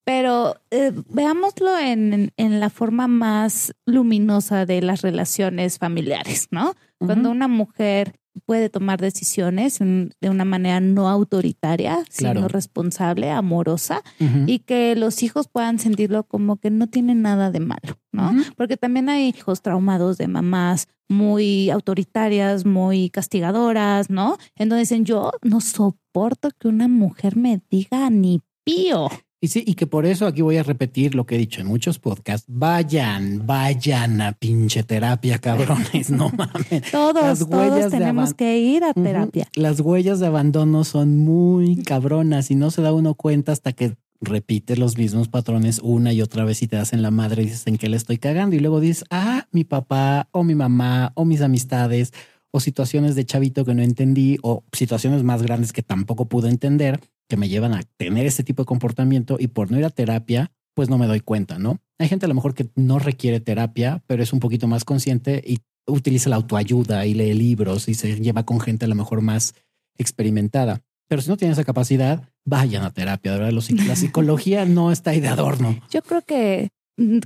pero 0.05 0.55
eh, 0.71 0.91
veámoslo 1.09 1.77
en, 1.77 2.31
en 2.37 2.59
la 2.61 2.69
forma 2.69 3.07
más 3.07 3.73
luminosa 3.85 4.65
de 4.65 4.81
las 4.81 5.01
relaciones 5.01 5.77
familiares, 5.79 6.47
¿no? 6.51 6.73
Cuando 6.99 7.29
una 7.31 7.47
mujer 7.49 8.13
puede 8.45 8.69
tomar 8.69 8.99
decisiones 9.01 9.81
en- 9.81 10.11
de 10.21 10.29
una 10.29 10.45
manera 10.45 10.79
no 10.79 11.09
autoritaria, 11.09 12.03
Claro. 12.17 12.39
sino 12.41 12.47
responsable, 12.47 13.31
amorosa, 13.31 14.01
y 14.45 14.59
que 14.59 14.95
los 14.95 15.23
hijos 15.23 15.47
puedan 15.47 15.79
sentirlo 15.79 16.23
como 16.23 16.57
que 16.57 16.69
no 16.69 16.87
tienen 16.87 17.21
nada 17.21 17.49
de 17.51 17.59
malo, 17.61 17.97
¿no? 18.11 18.31
Porque 18.57 18.77
también 18.77 19.09
hay 19.09 19.29
hijos 19.29 19.61
traumados 19.61 20.17
de 20.17 20.27
mamás 20.27 20.87
muy 21.09 21.69
autoritarias, 21.69 22.65
muy 22.65 23.09
castigadoras, 23.09 24.09
¿no? 24.09 24.37
En 24.55 24.69
donde 24.69 24.81
dicen, 24.81 25.05
yo 25.05 25.31
no 25.41 25.61
soporto 25.61 26.49
que 26.59 26.67
una 26.67 26.87
mujer 26.87 27.35
me 27.37 27.61
diga 27.69 28.09
ni 28.09 28.41
pío. 28.63 29.07
Y 29.45 29.47
sí, 29.47 29.63
y 29.63 29.75
que 29.75 29.85
por 29.85 30.07
eso 30.07 30.25
aquí 30.25 30.41
voy 30.41 30.57
a 30.57 30.63
repetir 30.63 31.13
lo 31.13 31.27
que 31.27 31.35
he 31.35 31.37
dicho 31.37 31.61
en 31.61 31.67
muchos 31.67 31.99
podcasts. 31.99 32.47
Vayan, 32.49 33.45
vayan 33.45 34.19
a 34.19 34.31
pinche 34.31 34.81
terapia, 34.81 35.37
cabrones. 35.37 36.09
No 36.09 36.31
mames. 36.35 36.81
Todos, 36.91 37.21
Las 37.21 37.41
huellas 37.43 37.77
todos 37.77 37.91
tenemos 37.91 38.33
que 38.33 38.57
ir 38.57 38.83
a 38.83 38.91
terapia. 38.95 39.47
Las 39.53 39.81
huellas 39.81 40.19
de 40.19 40.25
abandono 40.25 40.83
son 40.83 41.17
muy 41.17 41.83
cabronas 41.83 42.49
y 42.49 42.55
no 42.55 42.71
se 42.71 42.81
da 42.81 42.91
uno 42.91 43.13
cuenta 43.13 43.51
hasta 43.51 43.71
que 43.73 43.95
repites 44.19 44.79
los 44.79 44.97
mismos 44.97 45.27
patrones 45.27 45.79
una 45.83 46.11
y 46.11 46.23
otra 46.23 46.43
vez 46.43 46.63
y 46.63 46.67
te 46.67 46.77
das 46.77 46.93
en 46.93 47.03
la 47.03 47.11
madre 47.11 47.43
y 47.43 47.45
dices 47.45 47.67
en 47.67 47.77
qué 47.77 47.87
le 47.87 47.97
estoy 47.97 48.17
cagando 48.17 48.55
y 48.55 48.59
luego 48.59 48.79
dices, 48.79 49.05
ah, 49.11 49.47
mi 49.51 49.63
papá 49.63 50.27
o 50.31 50.43
mi 50.43 50.55
mamá 50.55 51.11
o 51.13 51.23
mis 51.23 51.41
amistades 51.41 52.13
o 52.49 52.59
situaciones 52.59 53.13
de 53.13 53.25
chavito 53.25 53.63
que 53.63 53.75
no 53.75 53.83
entendí 53.83 54.39
o 54.41 54.63
situaciones 54.71 55.21
más 55.21 55.43
grandes 55.43 55.71
que 55.71 55.83
tampoco 55.83 56.25
pude 56.25 56.49
entender 56.49 56.99
que 57.27 57.37
me 57.37 57.49
llevan 57.49 57.73
a 57.73 57.81
tener 57.97 58.25
este 58.25 58.43
tipo 58.43 58.63
de 58.63 58.67
comportamiento 58.67 59.37
y 59.39 59.47
por 59.47 59.71
no 59.71 59.77
ir 59.79 59.85
a 59.85 59.89
terapia, 59.89 60.51
pues 60.73 60.89
no 60.89 60.97
me 60.97 61.07
doy 61.07 61.21
cuenta, 61.21 61.57
¿no? 61.59 61.79
Hay 61.99 62.07
gente 62.09 62.25
a 62.25 62.29
lo 62.29 62.35
mejor 62.35 62.53
que 62.53 62.67
no 62.75 62.99
requiere 62.99 63.39
terapia, 63.39 64.03
pero 64.07 64.21
es 64.21 64.33
un 64.33 64.39
poquito 64.39 64.67
más 64.67 64.83
consciente 64.83 65.41
y 65.45 65.59
utiliza 65.87 66.29
la 66.29 66.35
autoayuda 66.35 67.05
y 67.05 67.13
lee 67.13 67.33
libros 67.33 67.87
y 67.87 67.93
se 67.93 68.19
lleva 68.19 68.43
con 68.45 68.59
gente 68.59 68.85
a 68.85 68.87
lo 68.87 68.95
mejor 68.95 69.21
más 69.21 69.53
experimentada. 69.97 70.81
Pero 71.07 71.21
si 71.21 71.29
no 71.29 71.37
tienen 71.37 71.53
esa 71.53 71.63
capacidad, 71.63 72.27
vayan 72.45 72.83
a 72.83 72.91
terapia. 72.91 73.31
De 73.33 73.37
verdad, 73.37 73.53
Los- 73.53 73.71
la 73.71 73.95
psicología 73.95 74.65
no 74.65 74.91
está 74.91 75.11
ahí 75.11 75.19
de 75.19 75.27
adorno. 75.27 75.79
Yo 75.91 76.01
creo 76.01 76.21
que 76.23 76.69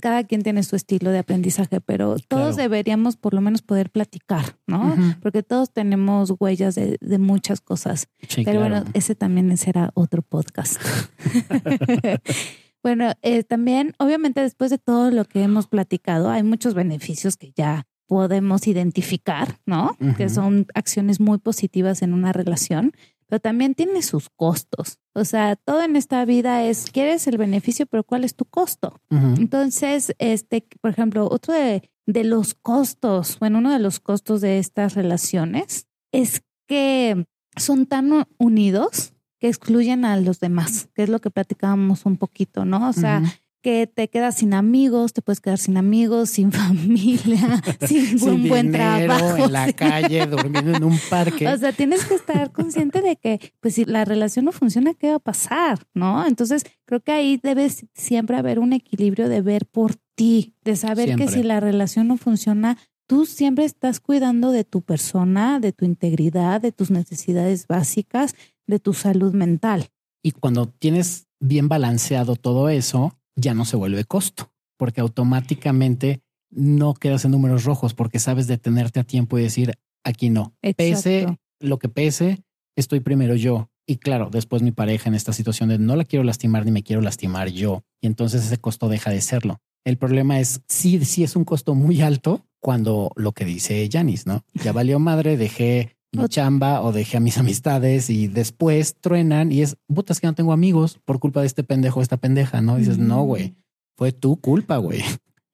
cada 0.02 0.24
quien 0.24 0.42
tiene 0.42 0.64
su 0.64 0.76
estilo 0.76 1.12
de 1.12 1.20
aprendizaje, 1.20 1.80
pero 1.82 2.16
todos 2.18 2.56
Claro. 2.56 2.56
deberíamos 2.56 3.18
por 3.18 3.34
lo 3.34 3.42
menos 3.42 3.62
poder 3.62 3.90
platicar, 3.92 4.58
¿no? 4.68 4.96
Porque 5.22 5.44
todos 5.44 5.72
tenemos 5.72 6.34
huellas 6.40 6.76
de, 6.76 6.98
de 7.02 7.18
muchas 7.20 7.62
cosas. 7.62 8.08
Sí, 8.28 8.44
Pero 8.44 8.60
claro. 8.62 8.76
bueno, 8.78 8.92
ese 8.94 9.16
también 9.16 9.56
será 9.58 9.92
otro 9.94 10.22
podcast. 10.24 10.82
bueno, 12.84 13.12
eh, 13.22 13.44
también, 13.44 13.94
obviamente, 14.00 14.42
después 14.42 14.72
de 14.72 14.78
todo 14.78 15.12
lo 15.12 15.26
que 15.26 15.44
hemos 15.44 15.68
platicado, 15.68 16.30
hay 16.30 16.44
muchos 16.44 16.74
beneficios 16.74 17.38
que 17.38 17.52
ya 17.56 17.86
podemos 18.08 18.66
identificar, 18.68 19.60
¿no? 19.68 19.96
Que 20.18 20.30
son 20.30 20.66
acciones 20.74 21.20
muy 21.20 21.38
positivas 21.38 22.02
en 22.02 22.14
una 22.14 22.34
relación, 22.34 22.94
pero 23.28 23.40
también 23.40 23.76
tiene 23.76 24.02
sus 24.02 24.30
costos. 24.32 24.98
O 25.20 25.26
sea, 25.26 25.56
todo 25.56 25.84
en 25.84 25.96
esta 25.96 26.24
vida 26.26 26.64
es, 26.64 26.90
quieres 26.92 27.28
el 27.28 27.38
beneficio, 27.38 27.86
pero 27.86 28.04
¿cuál 28.04 28.24
es 28.24 28.36
tu 28.36 28.46
costo? 28.46 29.00
Entonces, 29.10 30.16
este, 30.18 30.66
por 30.82 30.92
ejemplo, 30.92 31.28
otro 31.30 31.54
de, 31.54 31.90
de 32.06 32.24
los 32.24 32.54
costos, 32.54 33.38
bueno, 33.40 33.60
uno 33.60 33.72
de 33.72 33.80
los 33.80 34.00
costos 34.00 34.42
de 34.42 34.60
estas 34.60 34.96
relaciones 34.96 35.88
es 36.12 36.42
que 36.68 37.26
son 37.56 37.86
tan 37.86 38.26
unidos 38.38 39.14
que 39.40 39.48
excluyen 39.48 40.06
a 40.06 40.18
los 40.18 40.40
demás, 40.40 40.90
que 40.94 41.04
es 41.04 41.10
lo 41.10 41.20
que 41.20 41.30
platicábamos 41.30 42.06
un 42.06 42.18
poquito, 42.18 42.66
¿no? 42.66 42.90
O 42.90 42.94
sea. 42.94 43.22
Que 43.62 43.88
te 43.88 44.10
quedas 44.10 44.36
sin 44.36 44.54
amigos, 44.54 45.14
te 45.14 45.22
puedes 45.22 45.42
quedar 45.42 45.58
sin 45.58 45.78
amigos, 45.78 46.30
sin 46.30 46.52
familia, 46.52 47.62
sin, 47.88 48.20
Sin 48.20 48.30
un 48.30 48.48
buen 48.50 48.72
dinero, 48.72 49.16
trabajo. 49.16 49.46
en 49.46 49.52
la 49.52 49.74
calle, 49.74 50.26
durmiendo 50.26 50.76
en 50.76 50.84
un 50.84 51.00
parque. 51.10 51.48
O 51.48 51.58
sea, 51.58 51.72
tienes 51.72 52.06
que 52.06 52.16
estar 52.16 52.52
consciente 52.54 53.02
de 53.02 53.16
que, 53.16 53.54
pues, 53.60 53.76
si 53.76 53.86
la 53.86 54.06
relación 54.06 54.46
no 54.46 54.52
funciona, 54.52 54.94
¿qué 54.94 55.10
va 55.10 55.16
a 55.16 55.20
pasar? 55.20 55.80
¿No? 55.94 56.26
Entonces, 56.26 56.64
creo 56.86 57.02
que 57.02 57.12
ahí 57.12 57.40
debes 57.42 57.86
siempre 57.94 58.38
haber 58.38 58.60
un 58.60 58.74
equilibrio 58.74 59.30
de 59.30 59.42
ver 59.42 59.66
por 59.66 59.96
ti, 60.16 60.56
de 60.64 60.76
saber 60.76 61.16
que 61.16 61.28
si 61.28 61.44
la 61.44 61.60
relación 61.60 62.08
no 62.08 62.18
funciona, 62.18 62.78
tú 63.08 63.26
siempre 63.26 63.66
estás 63.66 64.00
cuidando 64.00 64.52
de 64.52 64.64
tu 64.64 64.82
persona, 64.82 65.60
de 65.60 65.72
tu 65.72 65.86
integridad, 65.86 66.62
de 66.62 66.72
tus 66.72 66.92
necesidades 66.92 67.68
básicas, 67.68 68.36
de 68.68 68.80
tu 68.80 68.94
salud 68.94 69.34
mental. 69.34 69.88
Y 70.22 70.32
cuando 70.32 70.68
tienes 70.68 71.28
bien 71.40 71.70
balanceado 71.70 72.36
todo 72.36 72.70
eso, 72.70 73.19
ya 73.40 73.54
no 73.54 73.66
se 73.66 73.76
vuelve 73.76 74.06
costo, 74.06 74.52
porque 74.78 75.02
automáticamente 75.02 76.22
no 76.50 76.94
quedas 76.94 77.26
en 77.26 77.32
números 77.32 77.64
rojos 77.64 77.94
porque 77.94 78.20
sabes 78.20 78.48
detenerte 78.48 79.00
a 79.00 79.04
tiempo 79.04 79.38
y 79.38 79.44
decir, 79.44 79.74
aquí 80.04 80.30
no. 80.30 80.54
Pese 80.76 81.38
lo 81.60 81.78
que 81.80 81.90
pese, 81.90 82.44
estoy 82.76 83.00
primero 83.00 83.36
yo. 83.36 83.70
Y 83.86 83.98
claro, 83.98 84.30
después 84.32 84.62
mi 84.62 84.72
pareja 84.72 85.10
en 85.10 85.16
esta 85.16 85.34
situación 85.34 85.70
de 85.70 85.80
no 85.80 85.96
la 85.96 86.06
quiero 86.06 86.24
lastimar 86.24 86.66
ni 86.66 86.72
me 86.72 86.84
quiero 86.84 87.02
lastimar 87.02 87.50
yo. 87.50 87.84
Y 88.02 88.08
entonces 88.08 88.46
ese 88.46 88.58
costo 88.58 88.88
deja 88.88 89.10
de 89.10 89.22
serlo. 89.22 89.60
El 89.84 89.98
problema 89.98 90.40
es 90.40 90.62
sí, 90.68 91.04
sí 91.06 91.24
es 91.24 91.36
un 91.36 91.46
costo 91.46 91.74
muy 91.74 92.02
alto 92.02 92.46
cuando 92.60 93.12
lo 93.16 93.32
que 93.32 93.46
dice 93.46 93.88
Janis, 93.92 94.28
¿no? 94.28 94.44
Ya 94.54 94.74
valió 94.74 95.00
madre, 95.00 95.38
dejé 95.38 95.98
mi 96.12 96.28
chamba 96.28 96.82
o 96.82 96.92
dejé 96.92 97.18
a 97.18 97.20
mis 97.20 97.38
amistades 97.38 98.10
y 98.10 98.28
después 98.28 98.96
truenan 99.00 99.52
y 99.52 99.62
es 99.62 99.78
putas 99.88 100.20
que 100.20 100.28
no 100.28 100.34
tengo 100.34 100.54
amigos 100.54 101.00
por 101.06 101.20
culpa 101.20 101.42
de 101.42 101.48
este 101.48 101.64
pendejo, 101.64 102.02
esta 102.02 102.18
pendeja, 102.18 102.62
¿no? 102.62 102.78
dices, 102.78 102.98
Mm. 102.98 103.08
no, 103.08 103.24
güey, 103.24 103.56
fue 103.96 104.12
tu 104.12 104.38
culpa, 104.38 104.78
güey, 104.78 105.02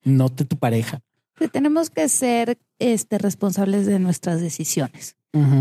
no 0.04 0.28
de 0.28 0.44
tu 0.44 0.56
pareja. 0.56 1.00
Que 1.34 1.48
tenemos 1.48 1.90
que 1.90 2.08
ser 2.08 2.58
este, 2.78 3.18
responsables 3.18 3.86
de 3.86 3.98
nuestras 3.98 4.40
decisiones. 4.40 5.16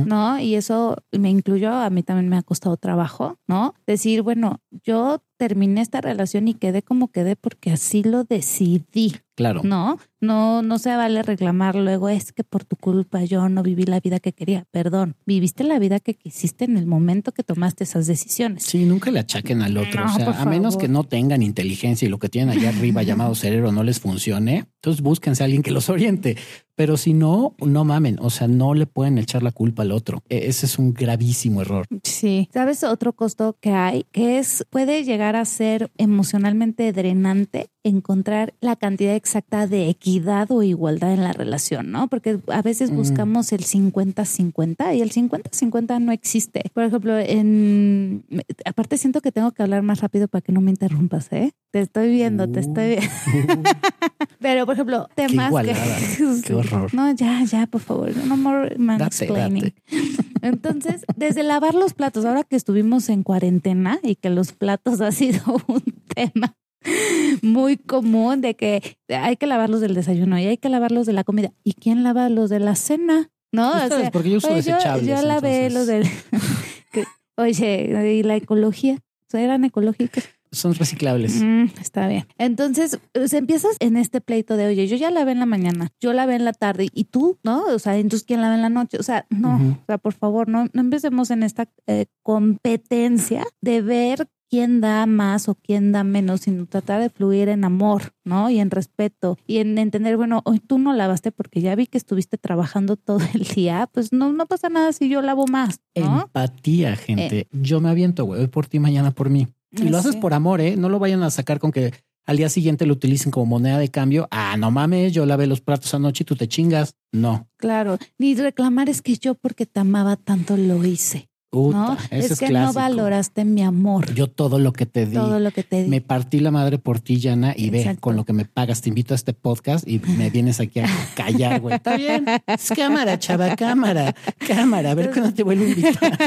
¿no? 0.06 0.40
Y 0.40 0.56
eso 0.56 0.96
me 1.12 1.30
incluyó, 1.30 1.70
a 1.74 1.90
mí 1.90 2.02
también 2.02 2.30
me 2.30 2.38
ha 2.38 2.44
costado 2.44 2.78
trabajo, 2.78 3.38
¿no? 3.46 3.74
Decir, 3.86 4.22
bueno, 4.22 4.62
yo 4.86 5.22
terminé 5.38 5.82
esta 5.82 6.02
relación 6.02 6.48
y 6.48 6.54
quedé 6.54 6.82
como 6.82 7.10
quedé 7.10 7.36
porque 7.36 7.72
así 7.72 8.04
lo 8.04 8.24
decidí. 8.24 9.16
Claro. 9.36 9.62
No, 9.66 9.98
no, 10.22 10.62
no 10.62 10.80
se 10.80 10.96
vale 10.96 11.22
reclamar 11.22 11.76
luego, 11.76 12.08
es 12.08 12.32
que 12.32 12.46
por 12.46 12.64
tu 12.64 12.78
culpa 12.78 13.22
yo 13.26 13.50
no 13.50 13.64
viví 13.64 13.84
la 13.84 14.00
vida 14.00 14.22
que 14.22 14.32
quería. 14.32 14.64
Perdón, 14.72 15.18
viviste 15.26 15.66
la 15.66 15.78
vida 15.78 16.00
que 16.00 16.14
quisiste 16.14 16.64
en 16.64 16.78
el 16.78 16.86
momento 16.86 17.34
que 17.34 17.44
tomaste 17.44 17.84
esas 17.84 18.08
decisiones. 18.08 18.64
Sí, 18.64 18.86
nunca 18.86 19.12
le 19.12 19.20
achaquen 19.20 19.62
al 19.62 19.76
otro. 19.78 20.06
No, 20.06 20.14
o 20.14 20.16
sea, 20.16 20.42
a 20.42 20.46
menos 20.46 20.78
que 20.78 20.88
no 20.88 21.04
tengan 21.04 21.42
inteligencia 21.42 22.06
y 22.06 22.10
lo 22.10 22.18
que 22.18 22.30
tienen 22.30 22.58
allá 22.58 22.70
arriba 22.70 23.04
llamado 23.04 23.36
cerebro 23.36 23.74
no 23.74 23.84
les 23.84 24.00
funcione, 24.00 24.68
entonces 24.76 25.02
búsquense 25.02 25.44
a 25.44 25.46
alguien 25.46 25.64
que 25.64 25.72
los 25.72 25.90
oriente. 25.90 26.38
Pero 26.78 26.96
si 26.98 27.14
no, 27.14 27.56
no 27.66 27.84
mamen. 27.86 28.18
O 28.22 28.30
sea, 28.30 28.48
no 28.50 28.74
le 28.74 28.86
pueden 28.86 29.18
echar 29.18 29.44
la 29.44 29.52
culpa 29.52 29.84
al 29.84 29.92
otro. 29.94 30.22
E- 30.30 30.48
Ese 30.48 30.66
es 30.66 30.78
un 30.78 30.94
gravísimo 30.94 31.62
error. 31.62 31.86
Sí. 32.04 32.50
¿Sabes 32.54 32.84
otro 32.84 33.14
costo 33.14 33.58
que 33.62 33.72
hay? 33.72 34.06
Que 34.12 34.40
es, 34.40 34.66
puede 34.70 35.04
llegar 35.06 35.25
a 35.34 35.46
ser 35.46 35.90
emocionalmente 35.98 36.92
drenante 36.94 37.70
encontrar 37.86 38.56
la 38.62 38.76
cantidad 38.76 39.16
exacta 39.16 39.68
de 39.68 39.90
equidad 39.90 40.52
o 40.52 40.64
igualdad 40.64 41.14
en 41.14 41.24
la 41.24 41.34
relación, 41.34 41.92
¿no? 41.92 42.08
Porque 42.08 42.40
a 42.48 42.62
veces 42.64 42.90
Mm. 42.92 42.96
buscamos 42.96 43.52
el 43.54 43.64
50-50 43.64 44.96
y 44.96 45.02
el 45.02 45.12
50-50 45.12 46.00
no 46.02 46.12
existe. 46.12 46.64
Por 46.74 46.84
ejemplo, 46.84 47.18
en... 47.18 48.26
Aparte 48.66 48.98
siento 48.98 49.22
que 49.22 49.32
tengo 49.32 49.52
que 49.52 49.62
hablar 49.62 49.84
más 49.84 50.02
rápido 50.02 50.28
para 50.28 50.42
que 50.42 50.52
no 50.52 50.62
me 50.62 50.72
interrumpas, 50.72 51.32
¿eh? 51.32 51.52
Te 51.72 51.82
estoy 51.82 52.10
viendo, 52.10 52.50
te 52.50 52.62
estoy 52.62 52.98
viendo. 52.98 53.70
Pero, 54.40 54.66
por 54.66 54.74
ejemplo, 54.74 55.08
temas 55.14 55.48
igualada, 55.50 55.98
que... 56.18 56.42
qué 56.44 56.54
horror. 56.54 56.94
No, 56.94 57.14
ya, 57.14 57.44
ya, 57.44 57.68
por 57.68 57.82
favor. 57.82 58.16
No 58.26 58.36
more 58.36 58.76
mansplaining. 58.80 59.74
Entonces, 60.42 61.06
desde 61.16 61.44
lavar 61.44 61.76
los 61.76 61.94
platos, 61.94 62.26
ahora 62.26 62.44
que 62.44 62.56
estuvimos 62.56 63.10
en 63.10 63.24
cuarentena 63.24 64.00
y 64.02 64.16
que 64.16 64.30
los 64.30 64.54
platos 64.54 65.02
ha 65.02 65.12
sido 65.12 65.42
un 65.68 65.84
tema 66.14 66.56
muy 67.42 67.78
común 67.78 68.42
de 68.42 68.56
que 68.56 68.98
hay 69.10 69.38
que 69.38 69.48
lavar 69.48 69.70
los 69.70 69.82
del 69.82 69.94
desayuno 69.94 70.40
y 70.40 70.46
hay 70.46 70.58
que 70.58 70.70
lavar 70.70 70.92
los 70.92 71.06
de 71.06 71.14
la 71.14 71.24
comida. 71.24 71.52
¿Y 71.64 71.74
quién 71.74 72.04
lava 72.04 72.30
los 72.30 72.50
de 72.50 72.60
la 72.60 72.76
cena? 72.76 73.30
¿No? 73.52 73.72
O 73.72 73.76
Ustedes, 73.76 74.02
sea, 74.02 74.12
porque 74.12 74.30
yo 74.32 74.38
uso 74.38 74.48
oye, 74.48 74.62
yo, 74.62 74.74
desechables. 74.74 75.08
yo 75.08 75.22
lavé 75.22 75.68
entonces 75.68 75.74
los 75.74 75.88
del... 75.88 77.06
oye, 77.38 78.16
¿y 78.16 78.24
la 78.24 78.36
ecología? 78.36 79.00
¿Eran 79.34 79.66
ecológicos? 79.66 80.24
Son 80.52 80.74
reciclables. 80.74 81.42
Mm, 81.42 81.66
está 81.82 82.08
bien. 82.08 82.26
Entonces, 82.38 83.00
pues, 83.12 83.34
empiezas 83.34 83.76
en 83.80 83.98
este 83.98 84.22
pleito 84.22 84.56
de, 84.56 84.68
oye, 84.68 84.88
yo 84.88 84.96
ya 84.96 85.12
lavé 85.12 85.34
en 85.34 85.40
la 85.40 85.46
mañana, 85.46 85.90
yo 86.00 86.14
lavé 86.14 86.36
en 86.36 86.46
la 86.46 86.54
tarde 86.54 86.88
y 86.94 87.06
tú, 87.06 87.38
¿no? 87.44 87.66
O 87.66 87.80
sea, 87.80 87.98
entonces, 87.98 88.26
¿quién 88.26 88.42
lava 88.42 88.56
en 88.56 88.62
la 88.62 88.70
noche? 88.70 88.98
O 88.98 89.04
sea, 89.04 89.26
no, 89.30 89.56
o 89.56 89.86
sea, 89.86 89.98
por 89.98 90.14
favor, 90.14 90.48
no, 90.48 90.68
no 90.72 90.82
empecemos 90.82 91.30
en 91.32 91.44
esta 91.44 91.68
eh, 91.88 92.06
competencia 92.24 93.46
de 93.60 93.82
ver 93.82 94.30
quién 94.50 94.82
da 94.82 95.06
más 95.06 95.50
o 95.50 95.56
quién 95.56 95.92
da 95.92 96.04
menos, 96.04 96.42
sino 96.42 96.66
tratar 96.66 97.02
de 97.02 97.10
fluir 97.10 97.50
en 97.50 97.64
amor, 97.64 98.14
¿no? 98.24 98.50
Y 98.50 98.60
en 98.60 98.72
respeto 98.72 99.38
y 99.48 99.58
en 99.58 99.78
entender, 99.78 100.18
bueno, 100.18 100.42
hoy 100.46 100.60
tú 100.60 100.78
no 100.78 100.94
lavaste 100.94 101.32
porque 101.32 101.62
ya 101.62 101.76
vi 101.76 101.88
que 101.88 101.98
estuviste 101.98 102.38
trabajando 102.38 102.96
todo 102.96 103.20
el 103.34 103.44
día, 103.44 103.90
pues 103.92 104.12
no, 104.14 104.32
no 104.34 104.46
pasa 104.46 104.70
nada 104.70 104.94
si 104.94 105.10
yo 105.10 105.22
lavo 105.22 105.48
más, 105.48 105.80
¿no? 105.96 106.22
Empatía, 106.24 106.96
gente. 106.96 107.48
Yo 107.52 107.82
me 107.82 107.90
aviento, 107.90 108.26
güey, 108.26 108.42
hoy 108.42 108.48
por 108.48 108.68
ti, 108.68 108.80
mañana 108.80 109.12
por 109.12 109.30
mí. 109.30 109.48
Y 109.72 109.90
lo 109.90 109.98
haces 109.98 110.16
por 110.16 110.34
amor, 110.34 110.62
¿eh? 110.62 110.78
No 110.78 110.88
lo 110.88 111.00
vayan 111.00 111.22
a 111.24 111.30
sacar 111.30 111.60
con 111.60 111.72
que 111.72 111.92
al 112.26 112.38
día 112.38 112.50
siguiente 112.50 112.86
lo 112.86 112.94
utilicen 112.94 113.32
como 113.32 113.46
moneda 113.46 113.78
de 113.78 113.90
cambio. 113.90 114.28
Ah, 114.32 114.56
no 114.58 114.72
mames, 114.72 115.14
yo 115.14 115.26
lavé 115.26 115.48
los 115.48 115.62
platos 115.62 115.94
anoche 115.94 116.24
y 116.24 116.26
tú 116.26 116.36
te 116.36 116.48
chingas. 116.48 116.96
No. 117.12 117.50
Claro, 117.58 117.98
ni 118.18 118.36
reclamar 118.36 118.90
es 118.90 119.02
que 119.02 119.16
yo 119.16 119.36
porque 119.36 119.66
te 119.66 119.80
amaba 119.80 120.16
tanto 120.16 120.58
lo 120.58 120.84
hice. 120.84 121.30
Puta, 121.56 121.78
¿no? 121.78 121.98
Es, 122.12 122.32
es, 122.32 122.40
que 122.40 122.50
no 122.50 122.74
valoraste 122.74 123.46
mi 123.46 123.64
amor, 123.64 124.14
Yo 124.14 124.28
todo 124.30 124.60
lo 124.60 124.74
que 124.74 124.86
te 124.86 125.06
di. 125.06 125.14
todo 125.16 125.40
lo 125.40 125.52
que 125.52 125.64
te 125.64 125.84
di. 125.84 125.90
Me 125.90 126.02
partí 126.02 126.40
la 126.42 126.52
madre 126.52 126.78
por 126.80 127.00
ti, 127.00 127.18
Yana, 127.20 127.54
y 127.56 127.70
ve 127.70 127.96
con 128.02 128.16
lo 128.18 128.26
que 128.26 128.34
me 128.34 128.44
pagas. 128.46 128.82
Te 128.82 128.90
invito 128.90 129.14
a 129.14 129.16
este 129.16 129.34
podcast 129.34 129.88
y 129.88 130.00
me 130.18 130.30
vienes 130.30 130.60
aquí 130.60 130.82
a 130.82 130.88
callar, 131.16 131.62
güey. 131.62 131.76
Está 131.76 131.96
bien. 131.96 132.26
Es 132.46 132.70
cámara, 132.76 133.18
chava, 133.20 133.56
cámara, 133.56 134.14
cámara. 134.46 134.92
A 134.92 134.96
ver 134.96 135.12
cuándo 135.12 135.34
te 135.34 135.44
vuelvo 135.44 135.64
a 135.64 135.68
invitar. 135.70 136.18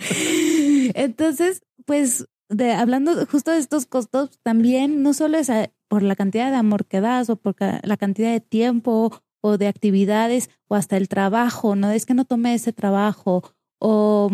Entonces, 0.94 1.62
pues, 1.86 2.26
de, 2.48 2.72
hablando 2.72 3.26
justo 3.26 3.50
de 3.50 3.58
estos 3.58 3.86
costos, 3.86 4.30
también 4.42 5.02
no 5.02 5.12
solo 5.14 5.38
es 5.38 5.50
a- 5.50 5.70
por 5.88 6.02
la 6.02 6.14
cantidad 6.14 6.50
de 6.50 6.56
amor 6.56 6.86
que 6.86 7.00
das 7.00 7.30
o 7.30 7.36
por 7.36 7.54
ca- 7.56 7.80
la 7.82 7.96
cantidad 7.96 8.30
de 8.30 8.40
tiempo 8.40 9.12
o 9.42 9.58
de 9.58 9.66
actividades 9.66 10.50
o 10.68 10.74
hasta 10.74 10.96
el 10.96 11.08
trabajo, 11.08 11.74
¿no? 11.74 11.90
Es 11.90 12.06
que 12.06 12.14
no 12.14 12.24
tomé 12.24 12.54
ese 12.54 12.72
trabajo 12.72 13.42
o, 13.80 14.30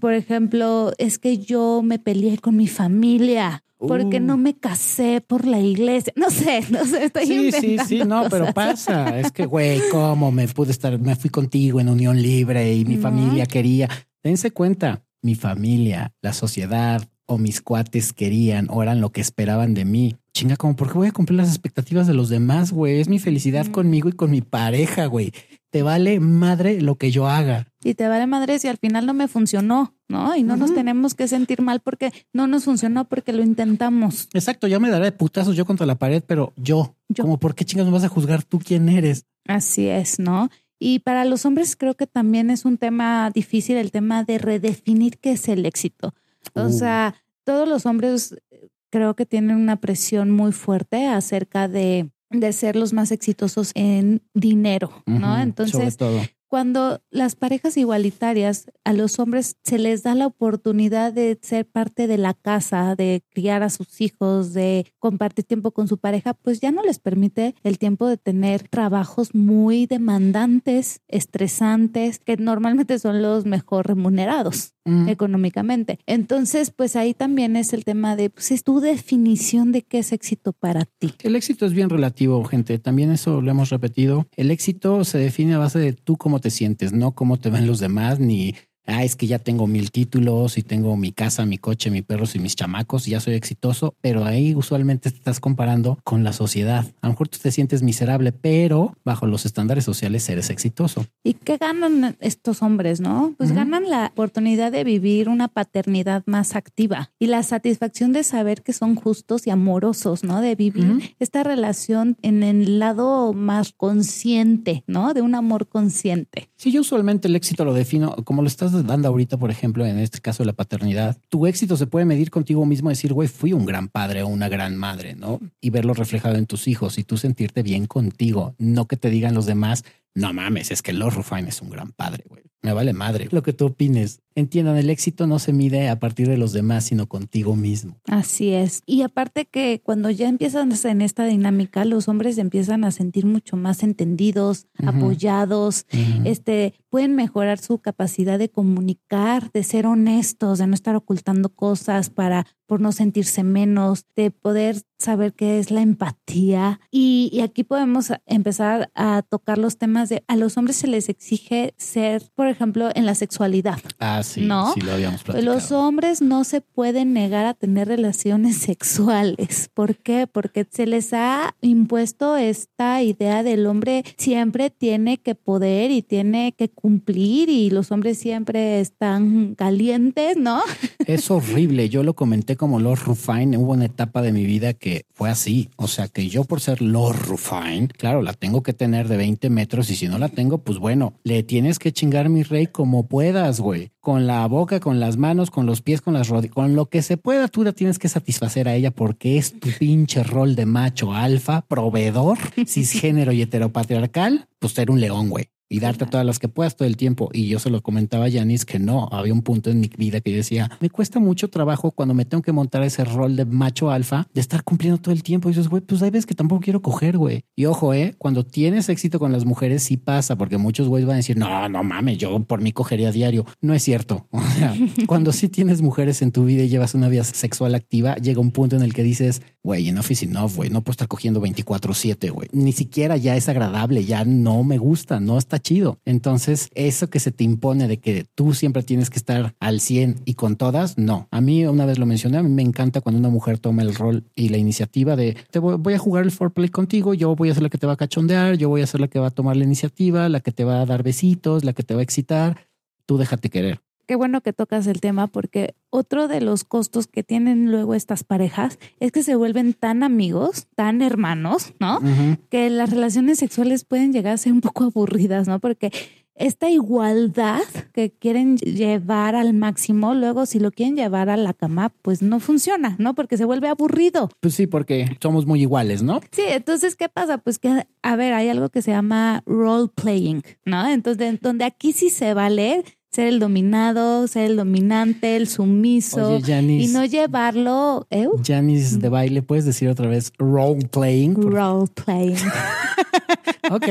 por 0.00 0.12
ejemplo, 0.12 0.92
es 0.98 1.18
que 1.18 1.38
yo 1.38 1.80
me 1.82 1.98
peleé 1.98 2.36
con 2.38 2.56
mi 2.56 2.68
familia 2.68 3.64
porque 3.78 4.18
Uh. 4.18 4.24
no 4.24 4.36
me 4.36 4.54
casé 4.58 5.20
por 5.20 5.46
la 5.46 5.60
iglesia. 5.60 6.12
No 6.16 6.30
sé, 6.30 6.62
no 6.70 6.84
sé, 6.84 7.04
estoy 7.04 7.26
Sí, 7.26 7.52
sí, 7.52 7.56
inventando 7.56 7.84
sí, 7.88 7.98
no, 8.04 8.24
pero 8.28 8.52
pasa. 8.52 9.18
Es 9.20 9.30
que, 9.32 9.46
güey, 9.46 9.80
¿cómo 9.92 10.30
me 10.32 10.48
pude 10.48 10.72
estar? 10.72 10.98
Me 10.98 11.14
fui 11.16 11.30
contigo 11.30 11.80
en 11.80 11.88
unión 11.88 12.20
libre 12.20 12.74
y 12.74 12.84
mi 12.84 12.96
No. 12.96 13.02
familia 13.02 13.46
quería. 13.46 13.88
Dense 14.22 14.50
cuenta, 14.50 15.04
mi 15.22 15.36
familia, 15.36 16.12
la 16.22 16.32
sociedad 16.32 17.08
o 17.26 17.38
mis 17.38 17.60
cuates 17.62 18.12
querían 18.12 18.66
o 18.70 18.82
eran 18.82 19.00
lo 19.00 19.10
que 19.12 19.20
esperaban 19.20 19.74
de 19.74 19.84
mí. 19.84 20.16
Chinga, 20.34 20.56
como, 20.56 20.74
¿por 20.76 20.88
qué 20.90 20.94
voy 20.98 21.08
a 21.08 21.12
cumplir 21.12 21.36
las 21.38 21.48
expectativas 21.48 22.06
de 22.06 22.14
los 22.14 22.28
demás, 22.30 22.72
güey? 22.72 23.00
Es 23.00 23.08
mi 23.08 23.18
felicidad 23.20 23.62
Ujú. 23.66 23.72
conmigo 23.72 24.08
y 24.08 24.12
con 24.12 24.30
mi 24.30 24.40
pareja, 24.40 25.06
güey. 25.06 25.32
Te 25.70 25.82
vale 25.82 26.18
madre 26.20 26.80
lo 26.80 26.96
que 26.96 27.10
yo 27.10 27.28
haga. 27.28 27.66
Y 27.84 27.94
te 27.94 28.08
vale 28.08 28.26
madre 28.26 28.58
si 28.58 28.68
al 28.68 28.78
final 28.78 29.04
no 29.06 29.12
me 29.14 29.28
funcionó, 29.28 29.94
¿no? 30.08 30.34
Y 30.34 30.42
no 30.42 30.56
nos 30.56 30.74
tenemos 30.74 31.14
que 31.14 31.28
sentir 31.28 31.60
mal 31.62 31.80
porque 31.80 32.10
no 32.32 32.46
nos 32.46 32.64
funcionó 32.64 33.06
porque 33.06 33.32
lo 33.32 33.42
intentamos. 33.42 34.28
Exacto, 34.32 34.66
yo 34.66 34.80
me 34.80 34.88
daré 34.90 35.06
de 35.06 35.12
putazos 35.12 35.56
yo 35.56 35.66
contra 35.66 35.84
la 35.86 35.96
pared, 35.98 36.22
pero 36.26 36.52
yo, 36.56 36.96
Yo. 37.08 37.22
como, 37.24 37.38
¿por 37.38 37.54
qué 37.54 37.64
chingas 37.66 37.86
me 37.86 37.92
vas 37.92 38.04
a 38.04 38.08
juzgar 38.08 38.42
tú 38.44 38.58
quién 38.58 38.88
eres? 38.88 39.26
Así 39.46 39.88
es, 39.88 40.18
¿no? 40.18 40.48
Y 40.78 41.00
para 41.00 41.24
los 41.24 41.44
hombres 41.44 41.76
creo 41.76 41.94
que 41.94 42.06
también 42.06 42.50
es 42.50 42.64
un 42.64 42.78
tema 42.78 43.30
difícil 43.34 43.76
el 43.76 43.90
tema 43.90 44.24
de 44.24 44.38
redefinir 44.38 45.18
qué 45.18 45.32
es 45.32 45.48
el 45.48 45.66
éxito. 45.66 46.14
O 46.54 46.66
Uh. 46.66 46.72
sea, 46.72 47.14
todos 47.44 47.68
los 47.68 47.84
hombres 47.84 48.34
eh, 48.50 48.68
creo 48.90 49.14
que 49.14 49.26
tienen 49.26 49.56
una 49.56 49.76
presión 49.76 50.30
muy 50.30 50.52
fuerte 50.52 51.06
acerca 51.08 51.68
de, 51.68 52.10
de 52.30 52.52
ser 52.52 52.76
los 52.76 52.92
más 52.92 53.10
exitosos 53.10 53.72
en 53.74 54.22
dinero, 54.34 55.02
¿no? 55.06 55.32
Ujú, 55.32 55.42
Entonces, 55.42 55.72
sobre 55.72 55.92
todo. 55.92 56.20
Cuando 56.48 57.02
las 57.10 57.36
parejas 57.36 57.76
igualitarias 57.76 58.70
a 58.84 58.92
los 58.92 59.18
hombres 59.18 59.56
se 59.62 59.78
les 59.78 60.02
da 60.02 60.14
la 60.14 60.26
oportunidad 60.26 61.12
de 61.12 61.38
ser 61.42 61.66
parte 61.66 62.06
de 62.06 62.18
la 62.18 62.34
casa, 62.34 62.96
de 62.96 63.22
criar 63.30 63.62
a 63.62 63.70
sus 63.70 64.00
hijos, 64.00 64.54
de 64.54 64.86
compartir 64.98 65.44
tiempo 65.44 65.70
con 65.72 65.88
su 65.88 65.98
pareja, 65.98 66.34
pues 66.34 66.60
ya 66.60 66.72
no 66.72 66.82
les 66.82 66.98
permite 66.98 67.54
el 67.62 67.78
tiempo 67.78 68.06
de 68.06 68.16
tener 68.16 68.66
trabajos 68.68 69.34
muy 69.34 69.86
demandantes, 69.86 71.00
estresantes, 71.08 72.18
que 72.18 72.36
normalmente 72.36 72.98
son 72.98 73.22
los 73.22 73.44
mejor 73.44 73.86
remunerados 73.86 74.72
Mm. 74.88 75.08
económicamente. 75.08 75.98
Entonces, 76.06 76.70
pues 76.70 76.96
ahí 76.96 77.12
también 77.12 77.56
es 77.56 77.74
el 77.74 77.84
tema 77.84 78.16
de, 78.16 78.30
pues 78.30 78.50
es 78.50 78.64
tu 78.64 78.80
definición 78.80 79.70
de 79.70 79.82
qué 79.82 79.98
es 79.98 80.12
éxito 80.12 80.54
para 80.54 80.86
ti. 80.86 81.12
El 81.22 81.36
éxito 81.36 81.66
es 81.66 81.74
bien 81.74 81.90
relativo, 81.90 82.42
gente. 82.44 82.78
También 82.78 83.10
eso 83.10 83.42
lo 83.42 83.50
hemos 83.50 83.68
repetido. 83.68 84.26
El 84.36 84.50
éxito 84.50 85.04
se 85.04 85.18
define 85.18 85.54
a 85.54 85.58
base 85.58 85.78
de 85.78 85.92
tú 85.92 86.16
cómo 86.38 86.42
te 86.42 86.50
sientes, 86.50 86.92
no 86.92 87.12
cómo 87.16 87.38
te 87.38 87.50
ven 87.50 87.66
los 87.66 87.80
demás, 87.80 88.20
ni, 88.20 88.54
ah, 88.88 89.04
es 89.04 89.14
que 89.14 89.26
ya 89.26 89.38
tengo 89.38 89.66
mil 89.66 89.90
títulos 89.90 90.58
y 90.58 90.62
tengo 90.62 90.96
mi 90.96 91.12
casa, 91.12 91.46
mi 91.46 91.58
coche, 91.58 91.90
mis 91.90 92.02
perros 92.02 92.34
y 92.34 92.38
mis 92.38 92.56
chamacos 92.56 93.06
y 93.06 93.12
ya 93.12 93.20
soy 93.20 93.34
exitoso. 93.34 93.94
Pero 94.00 94.24
ahí 94.24 94.54
usualmente 94.54 95.10
te 95.10 95.16
estás 95.16 95.40
comparando 95.40 95.98
con 96.04 96.24
la 96.24 96.32
sociedad. 96.32 96.86
A 97.00 97.06
lo 97.06 97.12
mejor 97.12 97.28
tú 97.28 97.38
te 97.40 97.52
sientes 97.52 97.82
miserable, 97.82 98.32
pero 98.32 98.96
bajo 99.04 99.26
los 99.26 99.46
estándares 99.46 99.84
sociales 99.84 100.28
eres 100.28 100.50
exitoso. 100.50 101.06
¿Y 101.22 101.34
qué 101.34 101.58
ganan 101.58 102.16
estos 102.20 102.62
hombres, 102.62 103.00
no? 103.00 103.34
Pues 103.36 103.52
ganan 103.52 103.88
la 103.88 104.06
oportunidad 104.06 104.72
de 104.72 104.84
vivir 104.84 105.28
una 105.28 105.48
paternidad 105.48 106.22
más 106.26 106.56
activa 106.56 107.10
y 107.18 107.26
la 107.26 107.42
satisfacción 107.42 108.12
de 108.12 108.24
saber 108.24 108.62
que 108.62 108.72
son 108.72 108.94
justos 108.94 109.46
y 109.46 109.50
amorosos, 109.50 110.24
¿no? 110.24 110.40
De 110.40 110.54
vivir 110.54 111.14
esta 111.18 111.42
relación 111.42 112.16
en 112.22 112.42
el 112.42 112.78
lado 112.78 113.32
más 113.32 113.72
consciente, 113.72 114.84
¿no? 114.86 115.12
De 115.14 115.22
un 115.22 115.34
amor 115.34 115.68
consciente. 115.68 116.48
Sí, 116.56 116.72
yo 116.72 116.80
usualmente 116.80 117.28
el 117.28 117.36
éxito 117.36 117.64
lo 117.64 117.74
defino 117.74 118.16
como 118.24 118.42
lo 118.42 118.48
estás 118.48 118.72
dando 118.82 119.08
ahorita, 119.08 119.36
por 119.36 119.50
ejemplo, 119.50 119.86
en 119.86 119.98
este 119.98 120.20
caso 120.20 120.42
de 120.42 120.46
la 120.46 120.52
paternidad. 120.52 121.16
Tu 121.28 121.46
éxito 121.46 121.76
se 121.76 121.86
puede 121.86 122.06
medir 122.06 122.30
contigo 122.30 122.64
mismo, 122.66 122.88
decir, 122.88 123.12
güey, 123.12 123.28
fui 123.28 123.52
un 123.52 123.66
gran 123.66 123.88
padre 123.88 124.22
o 124.22 124.28
una 124.28 124.48
gran 124.48 124.76
madre, 124.76 125.14
¿no? 125.14 125.40
Y 125.60 125.70
verlo 125.70 125.94
reflejado 125.94 126.36
en 126.36 126.46
tus 126.46 126.68
hijos 126.68 126.98
y 126.98 127.04
tú 127.04 127.16
sentirte 127.16 127.62
bien 127.62 127.86
contigo, 127.86 128.54
no 128.58 128.86
que 128.86 128.96
te 128.96 129.10
digan 129.10 129.34
los 129.34 129.46
demás, 129.46 129.84
no 130.14 130.32
mames, 130.32 130.70
es 130.70 130.82
que 130.82 130.92
Lord 130.92 131.14
Rufine 131.14 131.48
es 131.48 131.62
un 131.62 131.70
gran 131.70 131.92
padre, 131.92 132.24
güey. 132.28 132.42
Me 132.60 132.72
vale 132.72 132.92
madre 132.92 133.28
lo 133.30 133.42
que 133.42 133.52
tú 133.52 133.66
opines. 133.66 134.20
Entiendan, 134.34 134.76
el 134.76 134.90
éxito 134.90 135.28
no 135.28 135.38
se 135.38 135.52
mide 135.52 135.88
a 135.88 136.00
partir 136.00 136.28
de 136.28 136.36
los 136.36 136.52
demás, 136.52 136.84
sino 136.84 137.06
contigo 137.06 137.54
mismo. 137.54 138.00
Así 138.08 138.52
es. 138.52 138.82
Y 138.84 139.02
aparte 139.02 139.46
que 139.46 139.80
cuando 139.80 140.10
ya 140.10 140.28
empiezan 140.28 140.72
en 140.84 141.00
esta 141.00 141.24
dinámica, 141.24 141.84
los 141.84 142.08
hombres 142.08 142.36
empiezan 142.36 142.82
a 142.82 142.90
sentir 142.90 143.26
mucho 143.26 143.56
más 143.56 143.84
entendidos, 143.84 144.66
apoyados, 144.84 145.86
este, 146.24 146.74
pueden 146.90 147.14
mejorar 147.14 147.58
su 147.58 147.78
capacidad 147.78 148.40
de 148.40 148.50
comunicar, 148.50 149.52
de 149.52 149.62
ser 149.62 149.86
honestos, 149.86 150.58
de 150.58 150.66
no 150.66 150.74
estar 150.74 150.96
ocultando 150.96 151.50
cosas 151.50 152.10
para 152.10 152.44
por 152.68 152.80
no 152.80 152.92
sentirse 152.92 153.42
menos, 153.42 154.04
de 154.14 154.30
poder 154.30 154.82
saber 154.98 155.32
qué 155.32 155.58
es 155.58 155.70
la 155.70 155.80
empatía. 155.80 156.80
Y, 156.90 157.40
aquí 157.42 157.64
podemos 157.64 158.12
empezar 158.26 158.90
a 158.94 159.22
tocar 159.22 159.56
los 159.56 159.78
temas 159.78 160.08
de 160.08 160.22
a 160.26 160.36
los 160.36 160.56
hombres 160.58 160.76
se 160.76 160.88
les 160.88 161.08
exige 161.08 161.72
ser, 161.78 162.22
por 162.34 162.48
ejemplo, 162.48 162.90
en 162.94 163.06
la 163.06 163.14
sexualidad. 163.14 163.78
Ah, 164.00 164.22
sí, 164.22 164.42
¿no? 164.42 164.74
sí 164.74 164.80
lo 164.80 164.92
habíamos 164.92 165.22
platicado. 165.22 165.54
Los 165.54 165.72
hombres 165.72 166.20
no 166.20 166.44
se 166.44 166.60
pueden 166.60 167.12
negar 167.12 167.46
a 167.46 167.54
tener 167.54 167.88
relaciones 167.88 168.56
sexuales. 168.58 169.70
¿Por 169.72 169.96
qué? 169.96 170.26
Porque 170.26 170.66
se 170.68 170.86
les 170.86 171.14
ha 171.14 171.54
impuesto 171.62 172.36
esta 172.36 173.02
idea 173.02 173.42
del 173.42 173.66
hombre 173.66 174.04
siempre 174.16 174.68
tiene 174.68 175.18
que 175.18 175.34
poder 175.34 175.90
y 175.90 176.02
tiene 176.02 176.52
que 176.52 176.68
cumplir 176.68 177.48
y 177.48 177.70
los 177.70 177.92
hombres 177.92 178.18
siempre 178.18 178.80
están 178.80 179.54
calientes, 179.54 180.36
¿no? 180.36 180.60
Es 181.06 181.30
horrible. 181.30 181.88
Yo 181.88 182.02
lo 182.02 182.14
comenté 182.14 182.57
como 182.58 182.78
Lord 182.78 183.00
Rufine. 183.06 183.56
Hubo 183.56 183.72
una 183.72 183.86
etapa 183.86 184.20
de 184.20 184.32
mi 184.32 184.44
vida 184.44 184.74
que 184.74 185.06
fue 185.14 185.30
así. 185.30 185.70
O 185.76 185.88
sea 185.88 186.08
que 186.08 186.28
yo 186.28 186.44
por 186.44 186.60
ser 186.60 186.82
Lord 186.82 187.20
Rufine, 187.26 187.88
claro, 187.88 188.20
la 188.20 188.34
tengo 188.34 188.62
que 188.62 188.74
tener 188.74 189.08
de 189.08 189.16
20 189.16 189.48
metros 189.48 189.88
y 189.90 189.96
si 189.96 190.08
no 190.08 190.18
la 190.18 190.28
tengo, 190.28 190.58
pues 190.58 190.78
bueno, 190.78 191.14
le 191.24 191.42
tienes 191.42 191.78
que 191.78 191.92
chingar 191.92 192.28
mi 192.28 192.42
rey 192.42 192.66
como 192.66 193.06
puedas, 193.06 193.60
güey. 193.60 193.92
Con 194.00 194.26
la 194.26 194.46
boca, 194.46 194.80
con 194.80 195.00
las 195.00 195.16
manos, 195.16 195.50
con 195.50 195.64
los 195.64 195.80
pies, 195.80 196.02
con 196.02 196.12
las 196.12 196.28
rodillas, 196.28 196.54
con 196.54 196.76
lo 196.76 196.86
que 196.86 197.00
se 197.00 197.16
pueda, 197.16 197.48
tú 197.48 197.64
la 197.64 197.72
tienes 197.72 197.98
que 197.98 198.08
satisfacer 198.08 198.68
a 198.68 198.74
ella 198.74 198.90
porque 198.90 199.38
es 199.38 199.58
tu 199.58 199.70
pinche 199.78 200.22
rol 200.22 200.54
de 200.54 200.66
macho 200.66 201.14
alfa, 201.14 201.62
proveedor, 201.62 202.38
cisgénero 202.66 203.32
y 203.32 203.42
heteropatriarcal, 203.42 204.48
pues 204.58 204.74
ser 204.74 204.90
un 204.90 205.00
león, 205.00 205.30
güey 205.30 205.48
y 205.68 205.80
darte 205.80 206.06
todas 206.06 206.24
las 206.24 206.38
que 206.38 206.48
puedas 206.48 206.76
todo 206.76 206.88
el 206.88 206.96
tiempo. 206.96 207.28
Y 207.32 207.48
yo 207.48 207.58
se 207.58 207.70
lo 207.70 207.82
comentaba 207.82 208.26
a 208.26 208.28
Yanis 208.28 208.64
que 208.64 208.78
no, 208.78 209.08
había 209.12 209.32
un 209.32 209.42
punto 209.42 209.70
en 209.70 209.80
mi 209.80 209.90
vida 209.96 210.20
que 210.20 210.30
yo 210.30 210.36
decía, 210.36 210.70
me 210.80 210.90
cuesta 210.90 211.18
mucho 211.18 211.48
trabajo 211.48 211.90
cuando 211.90 212.14
me 212.14 212.24
tengo 212.24 212.42
que 212.42 212.52
montar 212.52 212.82
ese 212.82 213.04
rol 213.04 213.36
de 213.36 213.44
macho 213.44 213.90
alfa, 213.90 214.26
de 214.34 214.40
estar 214.40 214.62
cumpliendo 214.64 214.98
todo 214.98 215.12
el 215.12 215.22
tiempo. 215.22 215.48
Y 215.48 215.52
dices, 215.52 215.68
güey, 215.68 215.82
pues 215.82 216.02
hay 216.02 216.10
veces 216.10 216.26
que 216.26 216.34
tampoco 216.34 216.60
quiero 216.60 216.82
coger, 216.82 217.18
güey. 217.18 217.44
Y 217.56 217.66
ojo, 217.66 217.92
eh, 217.94 218.14
cuando 218.18 218.44
tienes 218.44 218.88
éxito 218.88 219.18
con 219.18 219.32
las 219.32 219.44
mujeres, 219.44 219.82
sí 219.82 219.96
pasa, 219.96 220.36
porque 220.36 220.58
muchos 220.58 220.88
güeyes 220.88 221.06
van 221.06 221.14
a 221.14 221.16
decir, 221.18 221.36
no, 221.36 221.68
no 221.68 221.84
mames, 221.84 222.18
yo 222.18 222.38
por 222.40 222.60
mí 222.60 222.72
cogería 222.72 223.12
diario. 223.12 223.46
No 223.60 223.74
es 223.74 223.82
cierto. 223.82 224.26
O 224.48 224.60
sea, 224.60 224.74
cuando 225.06 225.32
sí 225.32 225.48
tienes 225.48 225.82
mujeres 225.82 226.22
en 226.22 226.32
tu 226.32 226.44
vida 226.44 226.62
y 226.62 226.68
llevas 226.68 226.94
una 226.94 227.08
vida 227.08 227.22
sexual 227.22 227.74
activa, 227.74 228.16
llega 228.16 228.40
un 228.40 228.50
punto 228.50 228.76
en 228.76 228.82
el 228.82 228.94
que 228.94 229.02
dices, 229.02 229.42
güey, 229.62 229.88
en 229.88 229.98
office 229.98 230.26
no, 230.26 230.48
güey, 230.48 230.70
no 230.70 230.82
puedo 230.82 230.92
estar 230.92 231.06
cogiendo 231.06 231.40
24-7, 231.42 232.30
güey. 232.30 232.48
Ni 232.52 232.72
siquiera 232.72 233.16
ya 233.16 233.36
es 233.36 233.48
agradable, 233.48 234.04
ya 234.04 234.24
no 234.24 234.64
me 234.64 234.78
gusta, 234.78 235.20
no 235.20 235.38
está 235.38 235.57
chido. 235.58 235.98
Entonces, 236.04 236.70
eso 236.74 237.10
que 237.10 237.20
se 237.20 237.32
te 237.32 237.44
impone 237.44 237.88
de 237.88 237.98
que 237.98 238.26
tú 238.34 238.54
siempre 238.54 238.82
tienes 238.82 239.10
que 239.10 239.18
estar 239.18 239.54
al 239.60 239.80
100 239.80 240.22
y 240.24 240.34
con 240.34 240.56
todas, 240.56 240.98
no. 240.98 241.28
A 241.30 241.40
mí, 241.40 241.64
una 241.64 241.86
vez 241.86 241.98
lo 241.98 242.06
mencioné, 242.06 242.38
a 242.38 242.42
mí 242.42 242.50
me 242.50 242.62
encanta 242.62 243.00
cuando 243.00 243.18
una 243.18 243.28
mujer 243.28 243.58
toma 243.58 243.82
el 243.82 243.94
rol 243.94 244.24
y 244.34 244.48
la 244.48 244.56
iniciativa 244.56 245.16
de 245.16 245.36
te 245.50 245.58
voy, 245.58 245.94
a 245.94 245.98
jugar 245.98 246.24
el 246.24 246.30
foreplay 246.30 246.68
contigo, 246.68 247.14
yo 247.14 247.34
voy 247.34 247.50
a 247.50 247.54
ser 247.54 247.62
la 247.62 247.70
que 247.70 247.78
te 247.78 247.86
va 247.86 247.94
a 247.94 247.96
cachondear, 247.96 248.56
yo 248.56 248.68
voy 248.68 248.82
a 248.82 248.86
ser 248.86 249.00
la 249.00 249.08
que 249.08 249.18
va 249.18 249.28
a 249.28 249.30
tomar 249.30 249.56
la 249.56 249.64
iniciativa, 249.64 250.28
la 250.28 250.40
que 250.40 250.52
te 250.52 250.64
va 250.64 250.80
a 250.80 250.86
dar 250.86 251.02
besitos, 251.02 251.64
la 251.64 251.72
que 251.72 251.82
te 251.82 251.94
va 251.94 252.00
a 252.00 252.04
excitar. 252.04 252.66
Tú 253.06 253.16
déjate 253.18 253.48
querer 253.48 253.87
qué 254.08 254.16
bueno 254.16 254.40
que 254.40 254.54
tocas 254.54 254.86
el 254.86 255.00
tema 255.00 255.26
porque 255.26 255.74
otro 255.90 256.28
de 256.28 256.40
los 256.40 256.64
costos 256.64 257.06
que 257.06 257.22
tienen 257.22 257.70
luego 257.70 257.94
estas 257.94 258.24
parejas 258.24 258.78
es 259.00 259.12
que 259.12 259.22
se 259.22 259.36
vuelven 259.36 259.74
tan 259.74 260.02
amigos, 260.02 260.66
tan 260.74 261.02
hermanos, 261.02 261.74
¿no? 261.78 262.00
Que 262.48 262.70
las 262.70 262.90
relaciones 262.90 263.38
sexuales 263.38 263.84
pueden 263.84 264.12
llegar 264.14 264.32
a 264.32 264.38
ser 264.38 264.54
un 264.54 264.62
poco 264.62 264.84
aburridas, 264.84 265.46
¿no? 265.46 265.58
Porque 265.58 265.92
esta 266.38 266.70
igualdad 266.70 267.62
que 267.92 268.10
quieren 268.10 268.56
llevar 268.58 269.34
al 269.34 269.52
máximo, 269.54 270.14
luego 270.14 270.46
si 270.46 270.58
lo 270.58 270.70
quieren 270.70 270.96
llevar 270.96 271.28
a 271.28 271.36
la 271.36 271.52
cama, 271.52 271.92
pues 272.02 272.22
no 272.22 272.40
funciona, 272.40 272.96
¿no? 272.98 273.14
Porque 273.14 273.36
se 273.36 273.44
vuelve 273.44 273.68
aburrido. 273.68 274.30
Pues 274.40 274.54
sí, 274.54 274.66
porque 274.66 275.16
somos 275.20 275.46
muy 275.46 275.60
iguales, 275.60 276.02
¿no? 276.02 276.20
Sí, 276.30 276.42
entonces, 276.46 276.96
¿qué 276.96 277.08
pasa? 277.08 277.38
Pues 277.38 277.58
que, 277.58 277.84
a 278.02 278.16
ver, 278.16 278.32
hay 278.32 278.48
algo 278.48 278.68
que 278.70 278.82
se 278.82 278.92
llama 278.92 279.42
role 279.46 279.88
playing, 279.94 280.42
¿no? 280.64 280.88
Entonces, 280.88 281.40
donde 281.40 281.64
aquí 281.64 281.92
sí 281.92 282.08
se 282.08 282.34
vale 282.34 282.84
ser 283.10 283.28
el 283.28 283.38
dominado, 283.40 284.26
ser 284.28 284.50
el 284.50 284.56
dominante, 284.56 285.36
el 285.36 285.48
sumiso 285.48 286.40
y 286.46 286.88
no 286.88 287.04
llevarlo. 287.04 288.06
¿eh? 288.10 288.28
Janice 288.44 288.98
de 288.98 289.08
baile, 289.08 289.42
puedes 289.42 289.64
decir 289.64 289.88
otra 289.88 290.08
vez 290.08 290.32
role 290.38 290.86
playing. 290.90 291.34
Role 291.34 291.88
playing. 291.94 292.36
ok, 293.70 293.88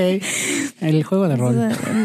el 0.81 1.03
juego 1.03 1.27
de 1.27 1.35
rol. 1.35 1.55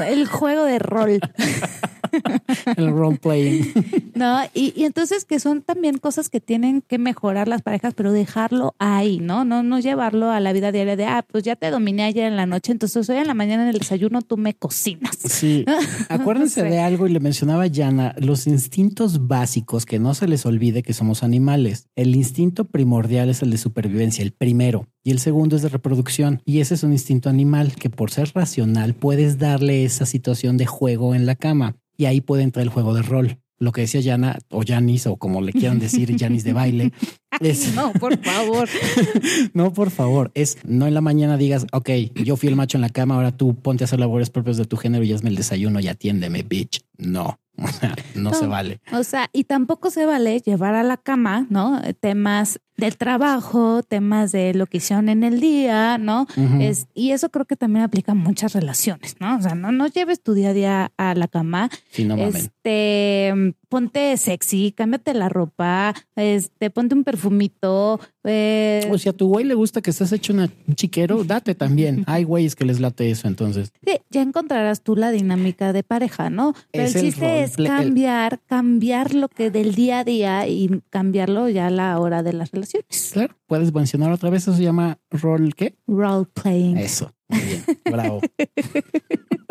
El 0.07 0.27
juego 0.27 0.65
de 0.65 0.79
rol. 0.79 1.21
el 2.77 2.91
role 2.91 3.19
playing. 3.19 3.73
No, 4.15 4.41
y, 4.53 4.75
y, 4.77 4.85
entonces 4.85 5.25
que 5.25 5.41
son 5.41 5.63
también 5.63 5.97
cosas 5.99 6.29
que 6.29 6.39
tienen 6.39 6.83
que 6.83 6.99
mejorar 6.99 7.49
las 7.49 7.63
parejas, 7.63 7.95
pero 7.95 8.13
dejarlo 8.13 8.75
ahí, 8.79 9.19
¿no? 9.19 9.45
No, 9.45 9.63
no 9.63 9.81
llevarlo 9.81 10.31
a 10.31 10.39
la 10.39 10.53
vida 10.53 10.71
diaria 10.71 10.97
de, 10.97 11.07
ah, 11.07 11.25
pues 11.27 11.45
ya 11.45 11.57
te 11.57 11.71
dominé 11.71 12.05
ayer 12.05 12.27
en 12.27 12.37
la 12.37 12.45
noche, 12.45 12.73
entonces 12.73 13.09
hoy 13.09 13.17
en 13.17 13.27
la 13.27 13.35
mañana 13.35 13.63
en 13.63 13.71
el 13.71 13.79
desayuno 13.79 14.21
tú 14.21 14.37
me 14.37 14.55
cocinas. 14.55 15.17
Sí. 15.17 15.65
Acuérdense 16.09 16.63
de 16.63 16.79
algo 16.79 17.07
y 17.07 17.13
le 17.13 17.21
mencionaba 17.21 17.67
Yana, 17.67 18.15
los 18.19 18.47
instintos 18.47 19.27
básicos, 19.27 19.87
que 19.87 19.99
no 19.99 20.15
se 20.15 20.29
les 20.29 20.45
olvide 20.47 20.83
que 20.83 20.93
somos 20.93 21.23
animales. 21.23 21.89
El 21.97 22.15
instinto 22.15 22.67
primordial 22.67 23.31
es 23.31 23.43
el 23.43 23.51
de 23.51 23.59
supervivencia, 23.59 24.23
el 24.23 24.33
primero. 24.33 24.89
Y 25.05 25.11
el 25.11 25.19
segundo 25.19 25.57
es 25.57 25.63
de 25.63 25.69
reproducción. 25.69 26.43
Y 26.45 26.61
ese 26.61 26.75
es 26.75 26.85
un 26.85 26.93
instinto 26.93 27.29
animal 27.29 27.75
que 27.75 27.91
por 27.91 28.11
ser 28.11 28.31
racional 28.35 28.95
puedes 28.95 29.39
darle 29.39 29.85
esa 29.85 30.07
situación 30.07 30.57
de 30.57 30.67
juego 30.67 31.15
en 31.15 31.27
la 31.27 31.35
cama 31.35 31.77
y 31.97 32.07
ahí 32.07 32.21
puede 32.21 32.43
entrar 32.43 32.63
el 32.63 32.69
juego 32.69 32.95
de 32.95 33.03
rol. 33.03 33.39
Lo 33.59 33.73
que 33.73 33.83
decía 33.83 34.01
Yana 34.01 34.39
o 34.51 34.63
Janis 34.67 35.07
o 35.07 35.17
como 35.17 35.41
le 35.41 35.53
quieran 35.53 35.79
decir, 35.79 36.15
Janis 36.19 36.45
de 36.45 36.53
baile. 36.53 36.93
Es, 37.41 37.75
no, 37.75 37.93
por 37.93 38.19
favor. 38.19 38.69
no, 39.55 39.73
por 39.73 39.91
favor. 39.91 40.31
Es 40.35 40.59
no 40.65 40.87
en 40.87 40.95
la 40.95 41.01
mañana 41.01 41.37
digas, 41.37 41.67
ok, 41.73 41.91
yo 42.15 42.37
fui 42.37 42.49
el 42.49 42.57
macho 42.57 42.77
en 42.77 42.83
la 42.83 42.91
cama, 42.91 43.15
ahora 43.15 43.37
tú 43.37 43.55
ponte 43.55 43.85
a 43.85 43.87
hacer 43.87 44.01
labores 44.01 44.31
propias 44.31 44.57
de 44.57 44.65
tu 44.65 44.77
género 44.77 45.05
y 45.05 45.13
hazme 45.13 45.31
el 45.31 45.37
desayuno 45.37 45.81
y 45.81 45.89
atiéndeme, 45.89 46.43
bitch. 46.43 46.85
No, 46.99 47.39
o 47.57 47.69
sea, 47.69 47.95
no, 48.15 48.33
se 48.35 48.47
vale. 48.47 48.81
O 48.93 49.05
sea, 49.05 49.29
y 49.33 49.45
tampoco 49.45 49.91
se 49.91 50.07
vale 50.07 50.41
llevar 50.41 50.75
a 50.75 50.83
la 50.83 50.97
cama, 50.97 51.47
¿no? 51.51 51.81
Temas 52.01 52.61
del 52.77 52.97
trabajo, 52.97 53.83
temas 53.83 54.33
de 54.33 54.55
lo 54.55 54.67
que 54.67 54.79
hicieron 54.79 55.09
en 55.09 55.23
el 55.23 55.41
día, 55.41 55.99
¿no? 55.99 56.27
es, 56.61 56.89
y 56.95 57.11
eso 57.13 57.29
creo 57.29 57.45
que 57.45 57.55
también 57.55 57.85
aplica 57.85 58.13
a 58.13 58.15
muchas 58.17 58.55
relaciones, 58.55 59.17
¿no? 59.21 59.37
O 59.37 59.43
sea, 59.43 59.55
no, 59.55 59.71
no 59.71 59.87
lleves 59.87 60.21
tu 60.23 60.35
día 60.35 60.49
a 60.49 60.53
día 60.53 60.93
a 60.97 61.15
la 61.15 61.29
cama. 61.29 61.71
Sí, 61.91 62.05
no 62.05 62.17
este, 62.17 63.55
ponte 63.73 64.15
sexy, 64.19 64.73
cámbiate 64.73 65.15
la 65.15 65.31
ropa, 65.31 65.95
este, 66.15 66.69
ponte 66.69 66.95
un 66.95 67.05
perfumito. 67.05 67.99
Eh. 68.23 68.87
O 68.93 68.99
si 68.99 69.09
a 69.09 69.15
tu 69.15 69.29
güey 69.29 69.47
le 69.47 69.55
gusta 69.55 69.81
que 69.81 69.89
estés 69.89 70.13
hecho 70.13 70.35
un 70.35 70.51
chiquero, 70.75 71.25
date 71.25 71.55
también. 71.55 72.05
Hay 72.07 72.25
güeyes 72.25 72.55
que 72.55 72.67
les 72.67 72.81
late 72.81 73.11
eso, 73.11 73.29
entonces. 73.29 73.73
Sí, 73.83 73.99
ya 74.11 74.21
encontrarás 74.21 74.83
tú 74.83 74.95
la 74.95 75.11
dinámica 75.11 75.73
de 75.73 75.83
pareja, 75.83 76.29
¿no? 76.29 76.55
Pero 76.71 76.85
el 76.85 76.93
chiste 76.93 77.45
es 77.45 77.57
cambiar, 77.57 78.41
cambiar 78.45 79.15
lo 79.15 79.29
que 79.29 79.51
del 79.51 79.75
día 79.75 80.01
a 80.01 80.05
día 80.05 80.47
y 80.49 80.83
cambiarlo 80.91 81.49
ya 81.49 81.69
a 81.69 81.71
la 81.71 81.99
hora 81.99 82.23
de 82.23 82.35
las 82.35 82.51
relaciones. 82.51 83.11
Claro, 83.15 83.35
puedes 83.47 83.73
mencionar 83.73 84.13
otra 84.13 84.29
vez, 84.29 84.43
eso 84.43 84.55
se 84.55 84.65
llama 84.65 84.99
role, 85.11 85.51
¿qué? 85.57 85.77
Role 85.87 86.27
playing. 86.35 86.77
Eso, 86.77 87.11
muy 87.27 87.41
bien, 87.41 87.65
bravo. 87.87 88.21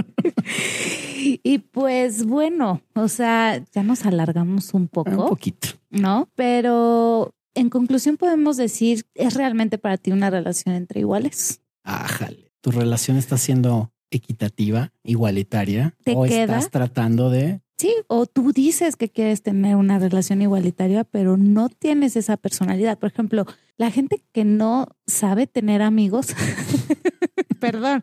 y 1.18 1.60
pues 1.60 2.26
bueno, 2.26 2.82
o 2.96 3.08
sea, 3.08 3.64
ya 3.74 3.84
nos 3.84 4.06
alargamos 4.06 4.74
un 4.74 4.88
poco. 4.88 5.12
Un 5.12 5.30
poquito. 5.30 5.70
¿No? 5.90 6.30
Pero 6.36 7.34
en 7.54 7.70
conclusión 7.70 8.18
podemos 8.18 8.58
decir, 8.58 9.06
¿es 9.16 9.34
realmente 9.36 9.78
para 9.78 9.98
ti 9.98 10.12
una 10.12 10.30
relación 10.30 10.76
entre 10.76 11.02
iguales? 11.02 11.62
Ájale, 11.84 12.52
tu 12.62 12.72
relación 12.72 13.18
está 13.18 13.38
siendo 13.38 13.92
equitativa, 14.12 14.92
igualitaria, 15.04 15.96
o 16.16 16.26
estás 16.26 16.70
tratando 16.70 17.30
de 17.30 17.62
Sí, 17.82 17.96
o 18.10 18.28
tú 18.28 18.52
dices 18.54 18.96
que 18.96 19.10
quieres 19.10 19.42
tener 19.42 19.76
una 19.76 19.98
relación 19.98 20.44
igualitaria, 20.44 21.04
pero 21.04 21.36
no 21.36 21.68
tienes 21.68 22.16
esa 22.16 22.38
personalidad. 22.38 23.00
Por 23.00 23.10
ejemplo, 23.10 23.48
la 23.76 23.90
gente 23.90 24.24
que 24.32 24.46
no 24.46 24.88
sabe 25.08 25.48
tener 25.48 25.82
amigos, 25.82 26.28
perdón, 27.60 28.00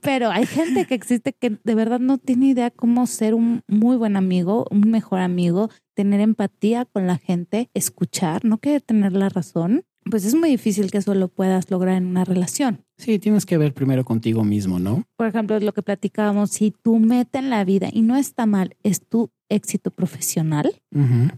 pero 0.00 0.30
hay 0.30 0.46
gente 0.46 0.86
que 0.86 0.94
existe 0.94 1.32
que 1.32 1.58
de 1.62 1.74
verdad 1.74 2.00
no 2.00 2.18
tiene 2.18 2.46
idea 2.46 2.70
cómo 2.70 3.06
ser 3.06 3.34
un 3.34 3.62
muy 3.68 3.96
buen 3.96 4.16
amigo, 4.16 4.66
un 4.70 4.90
mejor 4.90 5.20
amigo, 5.20 5.70
tener 5.94 6.20
empatía 6.20 6.84
con 6.84 7.06
la 7.06 7.18
gente, 7.18 7.70
escuchar, 7.74 8.44
no 8.44 8.58
quiere 8.58 8.80
tener 8.80 9.12
la 9.12 9.28
razón. 9.28 9.84
Pues 10.10 10.24
es 10.24 10.34
muy 10.34 10.50
difícil 10.50 10.90
que 10.90 10.98
eso 10.98 11.14
lo 11.14 11.28
puedas 11.28 11.70
lograr 11.70 11.96
en 11.96 12.06
una 12.06 12.24
relación. 12.24 12.84
Sí, 12.98 13.20
tienes 13.20 13.46
que 13.46 13.56
ver 13.56 13.72
primero 13.72 14.04
contigo 14.04 14.42
mismo, 14.42 14.80
¿no? 14.80 15.04
Por 15.16 15.28
ejemplo, 15.28 15.58
lo 15.60 15.72
que 15.72 15.82
platicábamos, 15.82 16.50
si 16.50 16.72
tu 16.72 16.98
meta 16.98 17.38
en 17.38 17.50
la 17.50 17.64
vida, 17.64 17.88
y 17.92 18.02
no 18.02 18.16
está 18.16 18.46
mal, 18.46 18.76
es 18.82 19.06
tu 19.06 19.30
éxito 19.48 19.90
profesional, 19.90 20.74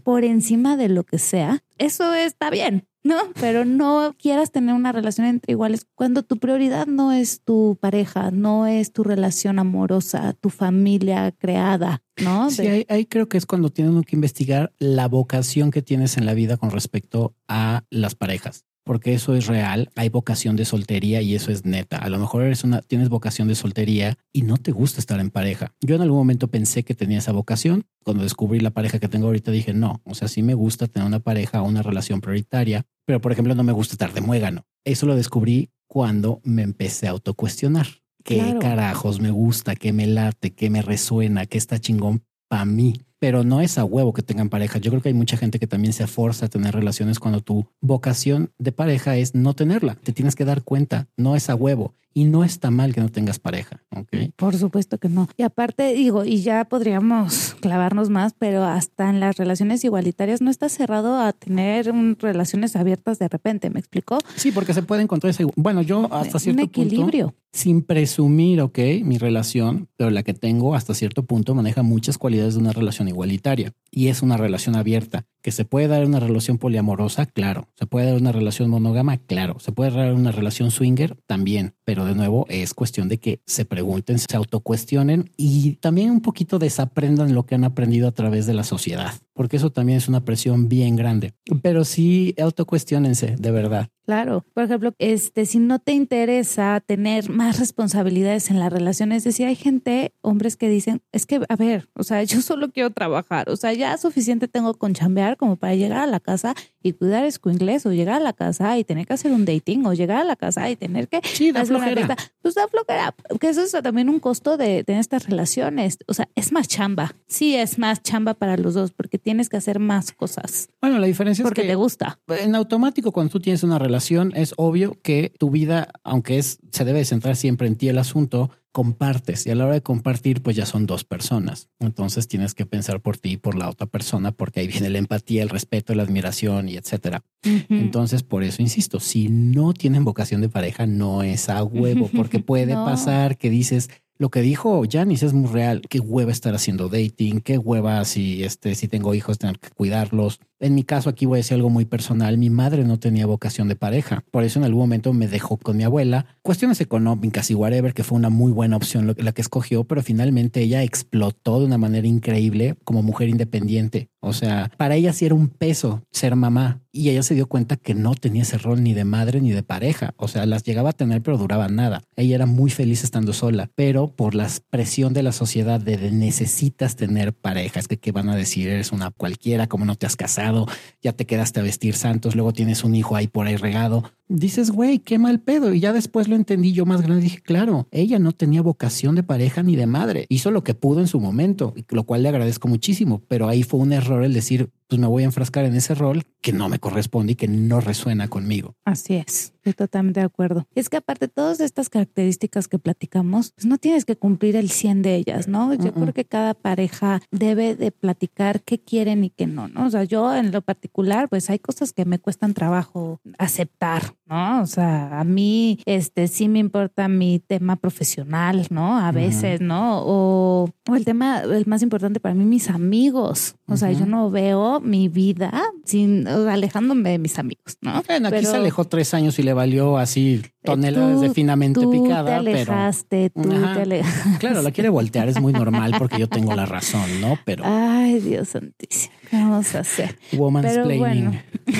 por 0.03 0.23
encima 0.23 0.77
de 0.77 0.89
lo 0.89 1.03
que 1.03 1.19
sea, 1.19 1.63
eso 1.77 2.13
está 2.13 2.49
bien, 2.49 2.87
¿no? 3.05 3.17
Pero 3.39 3.65
no 3.65 4.15
quieras 4.17 4.51
tener 4.51 4.73
una 4.73 4.91
relación 4.91 5.27
entre 5.27 5.51
iguales 5.51 5.85
cuando 5.93 6.23
tu 6.23 6.37
prioridad 6.37 6.87
no 6.87 7.11
es 7.11 7.39
tu 7.39 7.77
pareja, 7.79 8.31
no 8.31 8.65
es 8.65 8.91
tu 8.91 9.03
relación 9.03 9.59
amorosa, 9.59 10.33
tu 10.33 10.49
familia 10.49 11.31
creada, 11.31 12.01
¿no? 12.21 12.49
Sí, 12.49 12.65
ahí, 12.65 12.85
ahí 12.89 13.05
creo 13.05 13.29
que 13.29 13.37
es 13.37 13.45
cuando 13.45 13.69
tienen 13.69 14.03
que 14.03 14.15
investigar 14.15 14.73
la 14.79 15.07
vocación 15.07 15.69
que 15.69 15.83
tienes 15.83 16.17
en 16.17 16.25
la 16.25 16.33
vida 16.33 16.57
con 16.57 16.71
respecto 16.71 17.35
a 17.47 17.83
las 17.91 18.15
parejas 18.15 18.65
porque 18.85 19.13
eso 19.13 19.35
es 19.35 19.47
real. 19.47 19.89
Hay 19.95 20.09
vocación 20.09 20.55
de 20.55 20.63
soltería 20.63 21.21
y 21.21 21.35
eso 21.35 21.51
es 21.51 21.65
neta. 21.65 21.97
A 21.97 22.07
lo 22.09 22.19
mejor 22.19 22.43
eres 22.43 22.63
una, 22.63 22.81
tienes 22.81 23.09
vocación 23.09 23.47
de 23.47 23.55
soltería 23.55 24.17
y 24.31 24.43
no 24.43 24.57
te 24.57 24.71
gusta 24.71 24.99
estar 24.99 25.19
en 25.19 25.31
pareja. 25.31 25.73
Yo 25.81 25.95
en 25.95 26.01
algún 26.01 26.19
momento 26.19 26.47
pensé 26.47 26.83
que 26.83 26.93
tenía 26.93 27.17
esa 27.17 27.31
vocación. 27.31 27.85
Cuando 28.03 28.23
descubrí 28.23 28.59
la 28.59 28.69
pareja 28.69 28.99
que 28.99 29.09
tengo 29.09 29.25
ahorita 29.27 29.51
dije 29.51 29.73
no. 29.73 30.01
O 30.05 30.13
sea, 30.13 30.27
sí 30.27 30.43
me 30.43 30.53
gusta 30.53 30.87
tener 30.87 31.07
una 31.07 31.19
pareja 31.19 31.61
o 31.61 31.67
una 31.67 31.81
relación 31.81 32.21
prioritaria, 32.21 32.85
pero 33.05 33.19
por 33.19 33.31
ejemplo 33.31 33.55
no 33.55 33.63
me 33.63 33.73
gusta 33.73 33.95
estar 33.95 34.13
de 34.13 34.21
muégano. 34.21 34.65
Eso 34.85 35.07
lo 35.07 35.15
descubrí 35.15 35.71
cuando 35.87 36.39
me 36.43 36.61
empecé 36.61 37.07
a 37.07 37.11
autocuestionar. 37.11 37.87
¿Qué 38.23 38.57
carajos 38.59 39.19
me 39.19 39.29
gusta? 39.29 39.75
¿Qué 39.75 39.93
me 39.93 40.07
late? 40.07 40.53
¿Qué 40.53 40.69
me 40.69 40.81
resuena? 40.81 41.45
¿Qué 41.45 41.57
está 41.57 41.79
chingón 41.79 42.23
para 42.47 42.65
mí? 42.65 42.95
Pero 43.25 43.43
no 43.43 43.59
es 43.59 43.79
a 43.79 43.85
huevo 43.85 44.13
que 44.13 44.21
tengan 44.21 44.49
pareja. 44.49 44.77
Yo 44.77 44.91
creo 44.91 45.01
que 45.01 45.09
hay 45.09 45.15
mucha 45.15 45.35
gente 45.35 45.57
que 45.57 45.65
también 45.65 45.93
se 45.93 46.05
forza 46.05 46.45
a 46.45 46.47
tener 46.47 46.75
relaciones 46.75 47.17
cuando 47.17 47.41
tu 47.41 47.65
vocación 47.81 48.51
de 48.59 48.71
pareja 48.71 49.17
es 49.17 49.33
no 49.33 49.55
tenerla. 49.55 49.95
Te 49.95 50.13
tienes 50.13 50.35
que 50.35 50.45
dar 50.45 50.61
cuenta, 50.61 51.07
no 51.17 51.35
es 51.35 51.49
a 51.49 51.55
huevo 51.55 51.95
y 52.17 52.23
no 52.23 52.45
está 52.45 52.71
mal 52.71 52.95
que 52.95 53.01
no 53.01 53.09
tengas 53.09 53.39
pareja. 53.39 53.83
¿ok? 53.95 54.31
Por 54.37 54.55
supuesto 54.55 54.97
que 54.97 55.09
no. 55.09 55.27
Y 55.35 55.43
aparte, 55.43 55.93
digo, 55.93 56.23
y 56.23 56.41
ya 56.41 56.63
podríamos 56.63 57.55
clavarnos 57.59 58.09
más, 58.09 58.33
pero 58.39 58.63
hasta 58.63 59.09
en 59.09 59.19
las 59.19 59.35
relaciones 59.35 59.83
igualitarias 59.83 60.41
no 60.41 60.49
está 60.49 60.69
cerrado 60.69 61.19
a 61.19 61.33
tener 61.33 61.91
relaciones 62.19 62.77
abiertas 62.77 63.19
de 63.19 63.27
repente. 63.27 63.69
¿Me 63.69 63.79
explicó? 63.81 64.17
Sí, 64.37 64.53
porque 64.53 64.73
se 64.73 64.81
puede 64.81 65.01
encontrar 65.03 65.31
ese. 65.31 65.45
Bueno, 65.57 65.81
yo 65.81 66.11
hasta 66.11 66.39
cierto 66.39 66.61
Un 66.61 66.69
equilibrio. 66.69 67.25
punto, 67.27 67.39
sin 67.51 67.81
presumir, 67.81 68.61
ok, 68.61 68.79
mi 69.03 69.17
relación, 69.17 69.89
pero 69.97 70.09
la 70.09 70.23
que 70.23 70.33
tengo 70.33 70.73
hasta 70.73 70.93
cierto 70.93 71.25
punto 71.25 71.53
maneja 71.53 71.83
muchas 71.83 72.17
cualidades 72.17 72.53
de 72.53 72.61
una 72.61 72.71
relación 72.71 73.09
igualitaria 73.09 73.73
y 73.91 74.07
es 74.07 74.21
una 74.21 74.37
relación 74.37 74.77
abierta. 74.77 75.25
Que 75.45 75.51
se 75.51 75.63
puede 75.63 75.87
dar 75.87 76.03
una 76.03 76.19
relación 76.19 76.57
poliamorosa, 76.57 77.27
claro. 77.27 77.69
Se 77.75 77.85
puede 77.85 78.07
dar 78.07 78.15
una 78.19 78.31
relación 78.31 78.67
monógama, 78.67 79.17
claro. 79.17 79.59
Se 79.59 79.71
puede 79.71 79.91
dar 79.91 80.11
una 80.15 80.31
relación 80.31 80.71
swinger, 80.71 81.19
también. 81.27 81.75
Pero 81.83 82.03
de 82.03 82.15
nuevo, 82.15 82.47
es 82.49 82.73
cuestión 82.73 83.09
de 83.09 83.19
que 83.19 83.41
se 83.45 83.63
pregunten, 83.63 84.17
se 84.17 84.35
autocuestionen 84.35 85.29
y 85.37 85.73
también 85.75 86.09
un 86.09 86.21
poquito 86.21 86.57
desaprendan 86.57 87.35
lo 87.35 87.45
que 87.45 87.53
han 87.53 87.63
aprendido 87.63 88.07
a 88.07 88.11
través 88.11 88.47
de 88.47 88.55
la 88.55 88.63
sociedad, 88.63 89.13
porque 89.35 89.57
eso 89.57 89.69
también 89.69 89.97
es 89.97 90.07
una 90.07 90.23
presión 90.23 90.69
bien 90.69 90.95
grande. 90.95 91.33
Pero 91.61 91.83
sí, 91.83 92.33
autocuestionense, 92.39 93.35
de 93.37 93.51
verdad. 93.51 93.89
Claro. 94.05 94.45
Por 94.53 94.63
ejemplo, 94.63 94.93
este, 94.99 95.45
si 95.45 95.59
no 95.59 95.79
te 95.79 95.91
interesa 95.91 96.81
tener 96.85 97.29
más 97.29 97.59
responsabilidades 97.59 98.51
en 98.51 98.59
la 98.59 98.69
relación, 98.69 99.11
es 99.11 99.23
decir, 99.23 99.47
hay 99.47 99.55
gente, 99.55 100.13
hombres 100.21 100.57
que 100.57 100.69
dicen, 100.69 101.01
es 101.11 101.25
que, 101.25 101.41
a 101.49 101.55
ver, 101.55 101.89
o 101.95 102.03
sea, 102.03 102.23
yo 102.23 102.41
solo 102.41 102.71
quiero 102.71 102.91
trabajar, 102.91 103.49
o 103.49 103.55
sea, 103.55 103.73
ya 103.73 103.97
suficiente 103.97 104.47
tengo 104.47 104.75
con 104.75 104.93
chambear 104.93 105.37
como 105.37 105.55
para 105.55 105.75
llegar 105.75 105.99
a 105.99 106.07
la 106.07 106.19
casa 106.19 106.53
y 106.81 106.93
cuidar 106.93 107.27
inglés 107.45 107.85
o 107.85 107.91
llegar 107.91 108.15
a 108.15 108.19
la 108.19 108.33
casa 108.33 108.77
y 108.77 108.83
tener 108.83 109.07
que 109.07 109.13
hacer 109.13 109.31
un 109.31 109.43
dating 109.43 109.85
o 109.87 109.93
llegar 109.93 110.17
a 110.17 110.23
la 110.23 110.35
casa 110.35 110.69
y 110.69 110.75
tener 110.75 111.07
que 111.07 111.21
Sí, 111.23 111.51
da 111.51 111.61
hacer 111.61 111.75
una 111.75 111.87
fiesta. 111.87 112.15
Pues 112.41 112.53
da 112.53 112.67
flojera, 112.67 113.15
que 113.39 113.49
eso 113.49 113.63
es 113.63 113.71
también 113.71 114.07
un 114.07 114.19
costo 114.19 114.55
de 114.55 114.83
tener 114.83 115.01
estas 115.01 115.27
relaciones. 115.27 115.97
O 116.07 116.13
sea, 116.13 116.29
es 116.35 116.51
más 116.51 116.67
chamba. 116.67 117.15
Sí, 117.27 117.55
es 117.55 117.79
más 117.79 118.03
chamba 118.03 118.35
para 118.35 118.55
los 118.57 118.75
dos 118.75 118.91
porque 118.91 119.17
tienes 119.25 119.49
que 119.49 119.57
hacer 119.57 119.79
más 119.79 120.11
cosas 120.13 120.69
Bueno, 120.79 120.99
la 120.99 121.07
diferencia 121.07 121.43
porque 121.43 121.61
es 121.61 121.65
que 121.65 121.71
te 121.71 121.75
gusta. 121.75 122.19
en 122.29 122.55
automático 122.55 123.11
cuando 123.11 123.31
tú 123.31 123.39
tienes 123.41 123.63
una 123.63 123.79
relación 123.79 124.31
es 124.35 124.53
obvio 124.55 124.97
que 125.01 125.33
tu 125.37 125.49
vida, 125.49 125.89
aunque 126.03 126.37
es 126.37 126.59
se 126.71 126.85
debe 126.85 126.99
de 126.99 127.05
centrar 127.05 127.35
siempre 127.35 127.67
en 127.67 127.75
ti 127.75 127.89
el 127.89 127.97
asunto, 127.97 128.51
compartes 128.71 129.47
y 129.47 129.51
a 129.51 129.55
la 129.55 129.65
hora 129.65 129.73
de 129.75 129.81
compartir 129.81 130.43
pues 130.43 130.55
ya 130.55 130.65
son 130.65 130.85
dos 130.85 131.05
personas. 131.05 131.69
Entonces 131.79 132.27
tienes 132.27 132.53
que 132.53 132.65
pensar 132.65 133.01
por 133.01 133.17
ti 133.17 133.31
y 133.31 133.37
por 133.37 133.55
la 133.55 133.69
otra 133.69 133.87
persona 133.87 134.31
porque 134.31 134.59
ahí 134.59 134.67
viene 134.67 134.89
la 134.89 134.99
empatía, 134.99 135.41
el 135.43 135.49
respeto, 135.49 135.95
la 135.95 136.03
admiración 136.03 136.69
y 136.69 136.75
etcétera. 136.75 137.23
Entonces, 137.69 138.23
por 138.23 138.43
eso 138.43 138.61
insisto, 138.61 138.99
si 138.99 139.29
no 139.29 139.73
tienen 139.73 140.03
vocación 140.03 140.41
de 140.41 140.49
pareja, 140.49 140.85
no 140.87 141.23
es 141.23 141.47
a 141.49 141.63
huevo, 141.63 142.09
porque 142.15 142.39
puede 142.51 142.73
No. 142.75 142.83
pasar 142.85 143.37
que 143.37 143.49
dices, 143.49 143.89
lo 144.17 144.29
que 144.29 144.41
dijo 144.41 144.83
Janice 144.89 145.25
es 145.25 145.33
muy 145.33 145.51
real, 145.51 145.81
qué 145.89 145.99
hueva 145.99 146.31
estar 146.31 146.55
haciendo 146.55 146.89
dating, 146.89 147.41
qué 147.41 147.57
hueva 147.57 148.03
si, 148.05 148.43
este, 148.43 148.75
si 148.75 148.87
tengo 148.87 149.13
hijos 149.13 149.37
tener 149.37 149.59
que 149.59 149.69
cuidarlos. 149.71 150.39
En 150.59 150.73
mi 150.73 150.83
caso, 150.83 151.09
aquí 151.09 151.25
voy 151.25 151.37
a 151.37 151.39
decir 151.39 151.55
algo 151.55 151.69
muy 151.69 151.85
personal, 151.85 152.37
mi 152.37 152.49
madre 152.49 152.85
no 152.85 152.97
tenía 152.97 153.25
vocación 153.25 153.67
de 153.67 153.75
pareja, 153.75 154.23
por 154.31 154.43
eso 154.43 154.59
en 154.59 154.65
algún 154.65 154.81
momento 154.81 155.11
me 155.11 155.27
dejó 155.27 155.57
con 155.57 155.75
mi 155.75 155.83
abuela. 155.83 156.25
Cuestiones 156.41 156.79
económicas 156.79 157.51
y 157.51 157.55
whatever, 157.55 157.93
que 157.93 158.03
fue 158.03 158.17
una 158.17 158.29
muy 158.29 158.51
buena 158.51 158.77
opción 158.77 159.13
la 159.17 159.31
que 159.33 159.41
escogió, 159.41 159.83
pero 159.83 160.01
finalmente 160.01 160.61
ella 160.61 160.83
explotó 160.83 161.59
de 161.59 161.65
una 161.65 161.77
manera 161.77 162.07
increíble 162.07 162.77
como 162.83 163.03
mujer 163.03 163.27
independiente. 163.27 164.09
O 164.21 164.33
sea, 164.33 164.71
para 164.77 164.95
ella 164.95 165.13
sí 165.13 165.25
era 165.27 165.35
un 165.35 165.49
peso 165.49 166.01
ser 166.11 166.35
mamá 166.35 166.81
y 166.91 167.09
ella 167.09 167.21
se 167.21 167.35
dio 167.35 167.47
cuenta 167.47 167.75
que 167.75 167.93
no 167.93 168.15
tenía 168.15 168.41
ese 168.41 168.57
rol 168.57 168.81
ni 168.81 168.93
de 168.93 169.05
madre 169.05 169.39
ni 169.39 169.51
de 169.51 169.61
pareja. 169.61 170.15
O 170.17 170.27
sea, 170.27 170.47
las 170.47 170.63
llegaba 170.63 170.91
a 170.91 170.93
tener, 170.93 171.21
pero 171.21 171.37
duraba 171.37 171.67
nada. 171.67 172.01
Ella 172.15 172.35
era 172.35 172.45
muy 172.47 172.71
feliz 172.71 173.03
estando 173.03 173.33
sola, 173.33 173.69
pero 173.75 174.07
por 174.07 174.33
la 174.33 174.49
presión 174.71 175.13
de 175.13 175.21
la 175.21 175.31
sociedad 175.31 175.79
de, 175.79 175.97
de 175.97 176.11
necesitas 176.11 176.95
tener 176.95 177.33
pareja, 177.33 177.79
es 177.79 177.87
que 177.87 177.97
qué 177.97 178.11
van 178.11 178.29
a 178.29 178.35
decir, 178.35 178.67
eres 178.67 178.91
una 178.91 179.11
cualquiera, 179.11 179.67
como 179.67 179.85
no 179.85 179.95
te 179.95 180.07
has 180.07 180.15
casado, 180.15 180.54
ya 181.01 181.13
te 181.13 181.25
quedaste 181.25 181.59
a 181.59 181.63
vestir 181.63 181.95
santos, 181.95 182.35
luego 182.35 182.53
tienes 182.53 182.83
un 182.83 182.95
hijo 182.95 183.15
ahí 183.15 183.27
por 183.27 183.47
ahí 183.47 183.55
regado. 183.55 184.03
Dices, 184.27 184.71
güey, 184.71 184.99
qué 184.99 185.19
mal 185.19 185.39
pedo. 185.39 185.73
Y 185.73 185.79
ya 185.79 185.93
después 185.93 186.27
lo 186.27 186.35
entendí 186.35 186.73
yo 186.73 186.85
más 186.85 187.01
grande. 187.01 187.21
Dije, 187.21 187.41
claro, 187.41 187.87
ella 187.91 188.17
no 188.17 188.31
tenía 188.31 188.61
vocación 188.61 189.13
de 189.15 189.23
pareja 189.23 189.61
ni 189.61 189.75
de 189.75 189.85
madre. 189.85 190.25
Hizo 190.29 190.49
lo 190.49 190.63
que 190.63 190.73
pudo 190.73 190.99
en 190.99 191.07
su 191.07 191.19
momento, 191.19 191.73
lo 191.89 192.03
cual 192.05 192.23
le 192.23 192.29
agradezco 192.29 192.67
muchísimo. 192.67 193.21
Pero 193.27 193.47
ahí 193.47 193.63
fue 193.63 193.79
un 193.79 193.93
error 193.93 194.23
el 194.23 194.33
decir, 194.33 194.71
pues 194.87 194.99
me 194.99 195.07
voy 195.07 195.23
a 195.23 195.25
enfrascar 195.25 195.65
en 195.65 195.75
ese 195.75 195.95
rol 195.95 196.23
que 196.41 196.53
no 196.53 196.69
me 196.69 196.79
corresponde 196.79 197.33
y 197.33 197.35
que 197.35 197.47
no 197.47 197.81
resuena 197.81 198.27
conmigo. 198.27 198.75
Así 198.85 199.15
es, 199.15 199.53
estoy 199.55 199.73
totalmente 199.73 200.19
de 200.19 200.25
acuerdo. 200.25 200.67
Es 200.75 200.89
que 200.89 200.97
aparte 200.97 201.27
todas 201.27 201.59
estas 201.59 201.89
características 201.89 202.67
que 202.67 202.77
platicamos, 202.77 203.51
pues 203.55 203.65
no 203.65 203.77
tienes 203.77 204.05
que 204.05 204.15
cumplir 204.15 204.55
el 204.55 204.69
100 204.69 205.01
de 205.01 205.15
ellas, 205.15 205.47
¿no? 205.47 205.73
Yo 205.73 205.93
creo 205.93 206.13
que 206.13 206.25
cada 206.25 206.53
pareja 206.53 207.21
debe 207.31 207.75
de 207.75 207.91
platicar 207.91 208.61
qué 208.61 208.79
quieren 208.79 209.23
y 209.23 209.31
qué 209.31 209.47
no, 209.47 209.67
¿no? 209.67 209.87
O 209.87 209.89
sea, 209.89 210.03
yo 210.03 210.35
en 210.35 210.51
lo 210.51 210.61
particular, 210.61 211.29
pues 211.29 211.49
hay 211.49 211.59
cosas 211.59 211.93
que 211.93 212.05
me 212.05 212.19
cuestan 212.19 212.53
trabajo 212.53 213.19
aceptar, 213.39 214.15
¿no? 214.27 214.61
O 214.61 214.67
sea, 214.67 215.19
a 215.19 215.23
mí, 215.23 215.79
este, 215.85 216.27
sí 216.27 216.47
me 216.47 216.59
importa 216.59 217.07
mi 217.07 217.39
tema 217.39 217.75
profesional, 217.75 218.67
¿no? 218.69 218.97
A 218.99 219.11
veces, 219.11 219.61
¿no? 219.61 220.03
O, 220.05 220.69
o 220.87 220.95
el 220.95 221.05
tema, 221.05 221.41
el 221.41 221.65
más 221.65 221.81
importante 221.81 222.19
para 222.19 222.35
mí, 222.35 222.45
mis 222.45 222.69
amigos. 222.69 223.55
O 223.67 223.77
sea, 223.77 223.91
yo 223.91 224.05
no 224.05 224.29
veo 224.29 224.74
mi 224.79 225.07
vida 225.09 225.63
sin, 225.83 226.27
alejándome 226.27 227.11
de 227.11 227.19
mis 227.19 227.37
amigos, 227.39 227.77
¿no? 227.81 228.01
Bueno, 228.07 228.27
aquí 228.29 228.37
Pero- 228.37 228.51
se 228.51 228.57
alejó 228.57 228.85
tres 228.85 229.13
años 229.13 229.37
y 229.39 229.43
le 229.43 229.53
valió 229.53 229.97
así 229.97 230.41
toneladas 230.63 231.15
tú- 231.15 231.21
de 231.21 231.29
finamente 231.31 231.79
tú 231.81 231.91
picada, 231.91 232.39
te 232.39 232.51
pero 232.51 232.73
alejaste, 232.73 233.29
tú 233.29 233.51
Ajá. 233.51 233.73
te 233.75 233.81
alejaste. 233.83 234.39
claro, 234.39 234.61
la 234.61 234.71
quiere 234.71 234.89
voltear, 234.89 235.27
es 235.29 235.39
muy 235.41 235.53
normal 235.53 235.93
porque 235.97 236.19
yo 236.19 236.27
tengo 236.27 236.55
la 236.55 236.65
razón, 236.65 237.21
¿no? 237.21 237.37
Pero 237.45 237.63
Ay, 237.65 238.19
Dios 238.19 238.49
santísimo, 238.49 239.13
¿qué 239.29 239.37
vamos 239.37 239.75
a 239.75 239.79
hacer? 239.79 240.17
woman's 240.33 240.67
Pero 240.67 240.83
planning. 240.85 240.99
bueno. 241.25 241.41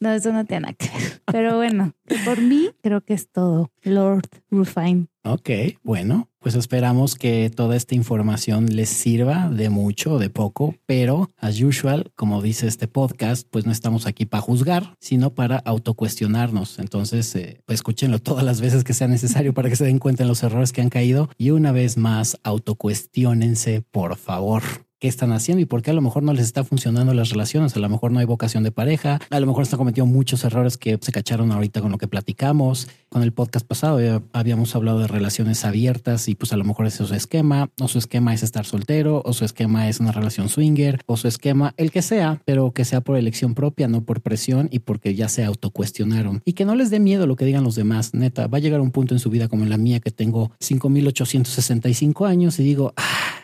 No, 0.00 0.10
eso 0.12 0.32
no 0.32 0.44
tiene 0.44 0.62
nada 0.62 0.74
que 0.74 0.88
ver. 0.88 1.22
Pero 1.26 1.56
bueno, 1.56 1.92
por 2.24 2.40
mí 2.40 2.70
creo 2.82 3.00
que 3.02 3.14
es 3.14 3.30
todo. 3.30 3.70
Lord 3.82 4.26
Rufine. 4.50 5.06
Ok, 5.22 5.50
bueno, 5.84 6.28
pues 6.42 6.54
esperamos 6.54 7.14
que 7.14 7.50
toda 7.50 7.76
esta 7.76 7.94
información 7.94 8.66
les 8.74 8.88
sirva 8.88 9.48
de 9.48 9.70
mucho 9.70 10.14
o 10.14 10.18
de 10.18 10.28
poco, 10.28 10.74
pero 10.86 11.30
as 11.38 11.60
usual, 11.60 12.10
como 12.16 12.42
dice 12.42 12.66
este 12.66 12.88
podcast, 12.88 13.46
pues 13.50 13.64
no 13.64 13.72
estamos 13.72 14.06
aquí 14.06 14.26
para 14.26 14.42
juzgar, 14.42 14.96
sino 15.00 15.34
para 15.34 15.58
autocuestionarnos. 15.58 16.78
Entonces, 16.78 17.34
eh, 17.36 17.60
pues 17.64 17.76
escúchenlo 17.76 18.18
todas 18.18 18.44
las 18.44 18.60
veces 18.60 18.84
que 18.84 18.94
sea 18.94 19.08
necesario 19.08 19.54
para 19.54 19.68
que 19.68 19.76
se 19.76 19.84
den 19.84 19.98
cuenta 19.98 20.24
de 20.24 20.28
los 20.28 20.42
errores 20.42 20.72
que 20.72 20.80
han 20.80 20.90
caído 20.90 21.30
y 21.38 21.50
una 21.50 21.72
vez 21.72 21.96
más, 21.96 22.38
autocuestionense, 22.42 23.82
por 23.90 24.16
favor. 24.16 24.62
¿Qué 25.02 25.08
están 25.08 25.32
haciendo 25.32 25.60
y 25.60 25.64
por 25.64 25.82
qué 25.82 25.90
a 25.90 25.94
lo 25.94 26.00
mejor 26.00 26.22
no 26.22 26.32
les 26.32 26.44
está 26.44 26.62
funcionando 26.62 27.12
las 27.12 27.30
relaciones? 27.30 27.74
A 27.74 27.80
lo 27.80 27.88
mejor 27.88 28.12
no 28.12 28.20
hay 28.20 28.24
vocación 28.24 28.62
de 28.62 28.70
pareja, 28.70 29.18
a 29.30 29.40
lo 29.40 29.48
mejor 29.48 29.64
están 29.64 29.78
cometiendo 29.78 30.06
muchos 30.06 30.44
errores 30.44 30.76
que 30.78 30.96
se 31.00 31.10
cacharon 31.10 31.50
ahorita 31.50 31.80
con 31.80 31.90
lo 31.90 31.98
que 31.98 32.06
platicamos. 32.06 32.86
Con 33.08 33.24
el 33.24 33.32
podcast 33.32 33.66
pasado 33.66 34.00
ya 34.00 34.22
habíamos 34.32 34.76
hablado 34.76 35.00
de 35.00 35.08
relaciones 35.08 35.64
abiertas 35.64 36.28
y 36.28 36.36
pues 36.36 36.52
a 36.52 36.56
lo 36.56 36.62
mejor 36.62 36.86
ese 36.86 37.02
es 37.02 37.08
su 37.08 37.16
esquema, 37.16 37.68
o 37.80 37.88
su 37.88 37.98
esquema 37.98 38.32
es 38.32 38.44
estar 38.44 38.64
soltero, 38.64 39.22
o 39.24 39.32
su 39.32 39.44
esquema 39.44 39.88
es 39.88 39.98
una 39.98 40.12
relación 40.12 40.48
swinger, 40.48 41.00
o 41.06 41.16
su 41.16 41.26
esquema, 41.26 41.74
el 41.78 41.90
que 41.90 42.00
sea, 42.00 42.40
pero 42.44 42.70
que 42.70 42.84
sea 42.84 43.00
por 43.00 43.16
elección 43.16 43.54
propia, 43.56 43.88
no 43.88 44.04
por 44.04 44.20
presión 44.20 44.68
y 44.70 44.78
porque 44.78 45.16
ya 45.16 45.28
se 45.28 45.42
autocuestionaron. 45.42 46.42
Y 46.44 46.52
que 46.52 46.64
no 46.64 46.76
les 46.76 46.90
dé 46.90 47.00
miedo 47.00 47.26
lo 47.26 47.34
que 47.34 47.44
digan 47.44 47.64
los 47.64 47.74
demás. 47.74 48.14
Neta, 48.14 48.46
va 48.46 48.58
a 48.58 48.60
llegar 48.60 48.80
un 48.80 48.92
punto 48.92 49.16
en 49.16 49.18
su 49.18 49.30
vida 49.30 49.48
como 49.48 49.64
en 49.64 49.70
la 49.70 49.78
mía 49.78 49.98
que 49.98 50.12
tengo 50.12 50.52
5865 50.60 52.24
años 52.24 52.60
y 52.60 52.62
digo, 52.62 52.94
"Ah. 52.96 53.41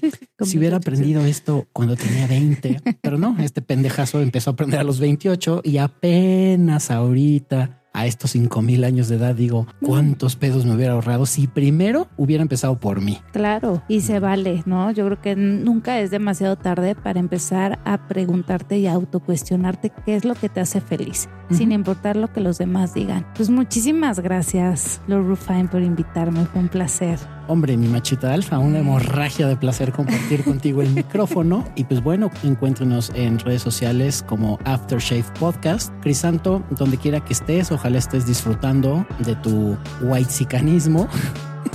si 0.40 0.58
hubiera 0.58 0.76
aprendido 0.76 1.24
esto 1.24 1.66
cuando 1.72 1.96
tenía 1.96 2.26
20, 2.26 2.80
pero 3.00 3.18
no, 3.18 3.36
este 3.38 3.62
pendejazo 3.62 4.20
empezó 4.20 4.50
a 4.50 4.52
aprender 4.54 4.80
a 4.80 4.84
los 4.84 5.00
28 5.00 5.62
y 5.64 5.78
apenas 5.78 6.90
ahorita 6.90 7.78
a 7.98 8.06
estos 8.06 8.30
cinco 8.30 8.62
mil 8.62 8.84
años 8.84 9.08
de 9.08 9.16
edad 9.16 9.34
digo, 9.34 9.66
¿cuántos 9.82 10.36
pedos 10.36 10.64
me 10.64 10.74
hubiera 10.74 10.92
ahorrado 10.92 11.26
si 11.26 11.48
primero 11.48 12.06
hubiera 12.16 12.42
empezado 12.42 12.78
por 12.78 13.00
mí? 13.00 13.18
Claro, 13.32 13.82
y 13.88 14.02
se 14.02 14.20
vale, 14.20 14.62
¿no? 14.66 14.92
Yo 14.92 15.04
creo 15.06 15.20
que 15.20 15.34
nunca 15.34 15.98
es 16.00 16.12
demasiado 16.12 16.54
tarde 16.56 16.94
para 16.94 17.18
empezar 17.18 17.80
a 17.84 18.06
preguntarte 18.06 18.78
y 18.78 18.86
a 18.86 18.92
autocuestionarte 18.92 19.90
qué 20.04 20.14
es 20.14 20.24
lo 20.24 20.34
que 20.34 20.48
te 20.48 20.60
hace 20.60 20.80
feliz, 20.80 21.28
sin 21.50 21.72
importar 21.72 22.16
lo 22.16 22.32
que 22.32 22.40
los 22.40 22.58
demás 22.58 22.94
digan. 22.94 23.26
Pues 23.34 23.50
muchísimas 23.50 24.20
gracias, 24.20 25.00
Lord 25.08 25.26
Rufine, 25.26 25.68
por 25.68 25.82
invitarme, 25.82 26.44
fue 26.46 26.60
un 26.60 26.68
placer. 26.68 27.18
Hombre, 27.50 27.78
mi 27.78 27.88
machita 27.88 28.34
alfa, 28.34 28.58
una 28.58 28.80
hemorragia 28.80 29.46
de 29.46 29.56
placer 29.56 29.90
compartir 29.90 30.44
contigo 30.44 30.82
el 30.82 30.90
micrófono. 30.90 31.64
Y 31.76 31.84
pues 31.84 32.02
bueno, 32.02 32.30
encuéntrenos 32.44 33.10
en 33.14 33.38
redes 33.38 33.62
sociales 33.62 34.22
como 34.22 34.58
Aftershave 34.66 35.24
Podcast. 35.40 35.90
Crisanto, 36.02 36.62
donde 36.70 36.98
quiera 36.98 37.24
que 37.24 37.32
estés, 37.32 37.72
ojalá 37.72 37.96
estés 37.96 38.26
disfrutando 38.26 39.06
de 39.20 39.34
tu 39.36 39.78
white 40.02 40.30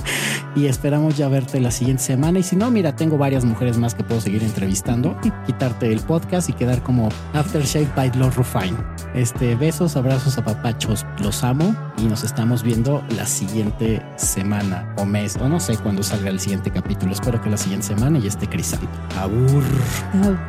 y 0.56 0.66
esperamos 0.66 1.18
ya 1.18 1.28
verte 1.28 1.60
la 1.60 1.72
siguiente 1.72 2.04
semana. 2.04 2.40
Y 2.40 2.44
si 2.44 2.56
no, 2.56 2.70
mira, 2.72 2.96
tengo 2.96 3.18
varias 3.18 3.46
mujeres 3.46 3.78
más 3.78 3.96
que 3.96 4.04
puedo 4.04 4.22
seguir 4.22 4.44
entrevistando, 4.44 5.18
quitarte 5.46 5.92
el 5.92 6.00
podcast 6.00 6.50
y 6.50 6.54
quedar 6.54 6.82
como 6.84 7.10
Aftershave 7.34 7.90
by 7.96 8.12
Lord 8.16 8.36
Rufine. 8.36 8.78
Este, 9.14 9.56
besos, 9.56 9.96
abrazos 9.96 10.38
a 10.38 10.44
papachos, 10.44 11.06
los 11.20 11.44
amo 11.44 11.76
y 11.98 12.04
nos 12.04 12.24
estamos 12.24 12.64
viendo 12.64 13.04
la 13.16 13.26
siguiente 13.26 14.02
semana 14.16 14.94
o 14.98 15.06
mes, 15.06 15.38
o 15.38 15.48
no 15.48 15.60
sé 15.60 15.78
cuándo 15.78 16.04
salga 16.04 16.30
el 16.30 16.40
siguiente 16.40 16.72
capítulo. 16.72 17.14
Espero 17.14 17.42
que 17.42 17.50
la 17.50 17.58
siguiente 17.58 17.88
semana 17.88 18.20
y 18.20 18.28
esté 18.28 18.48
crisando. 18.48 18.88
Abur. 19.18 19.64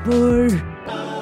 Abur. 0.07 1.14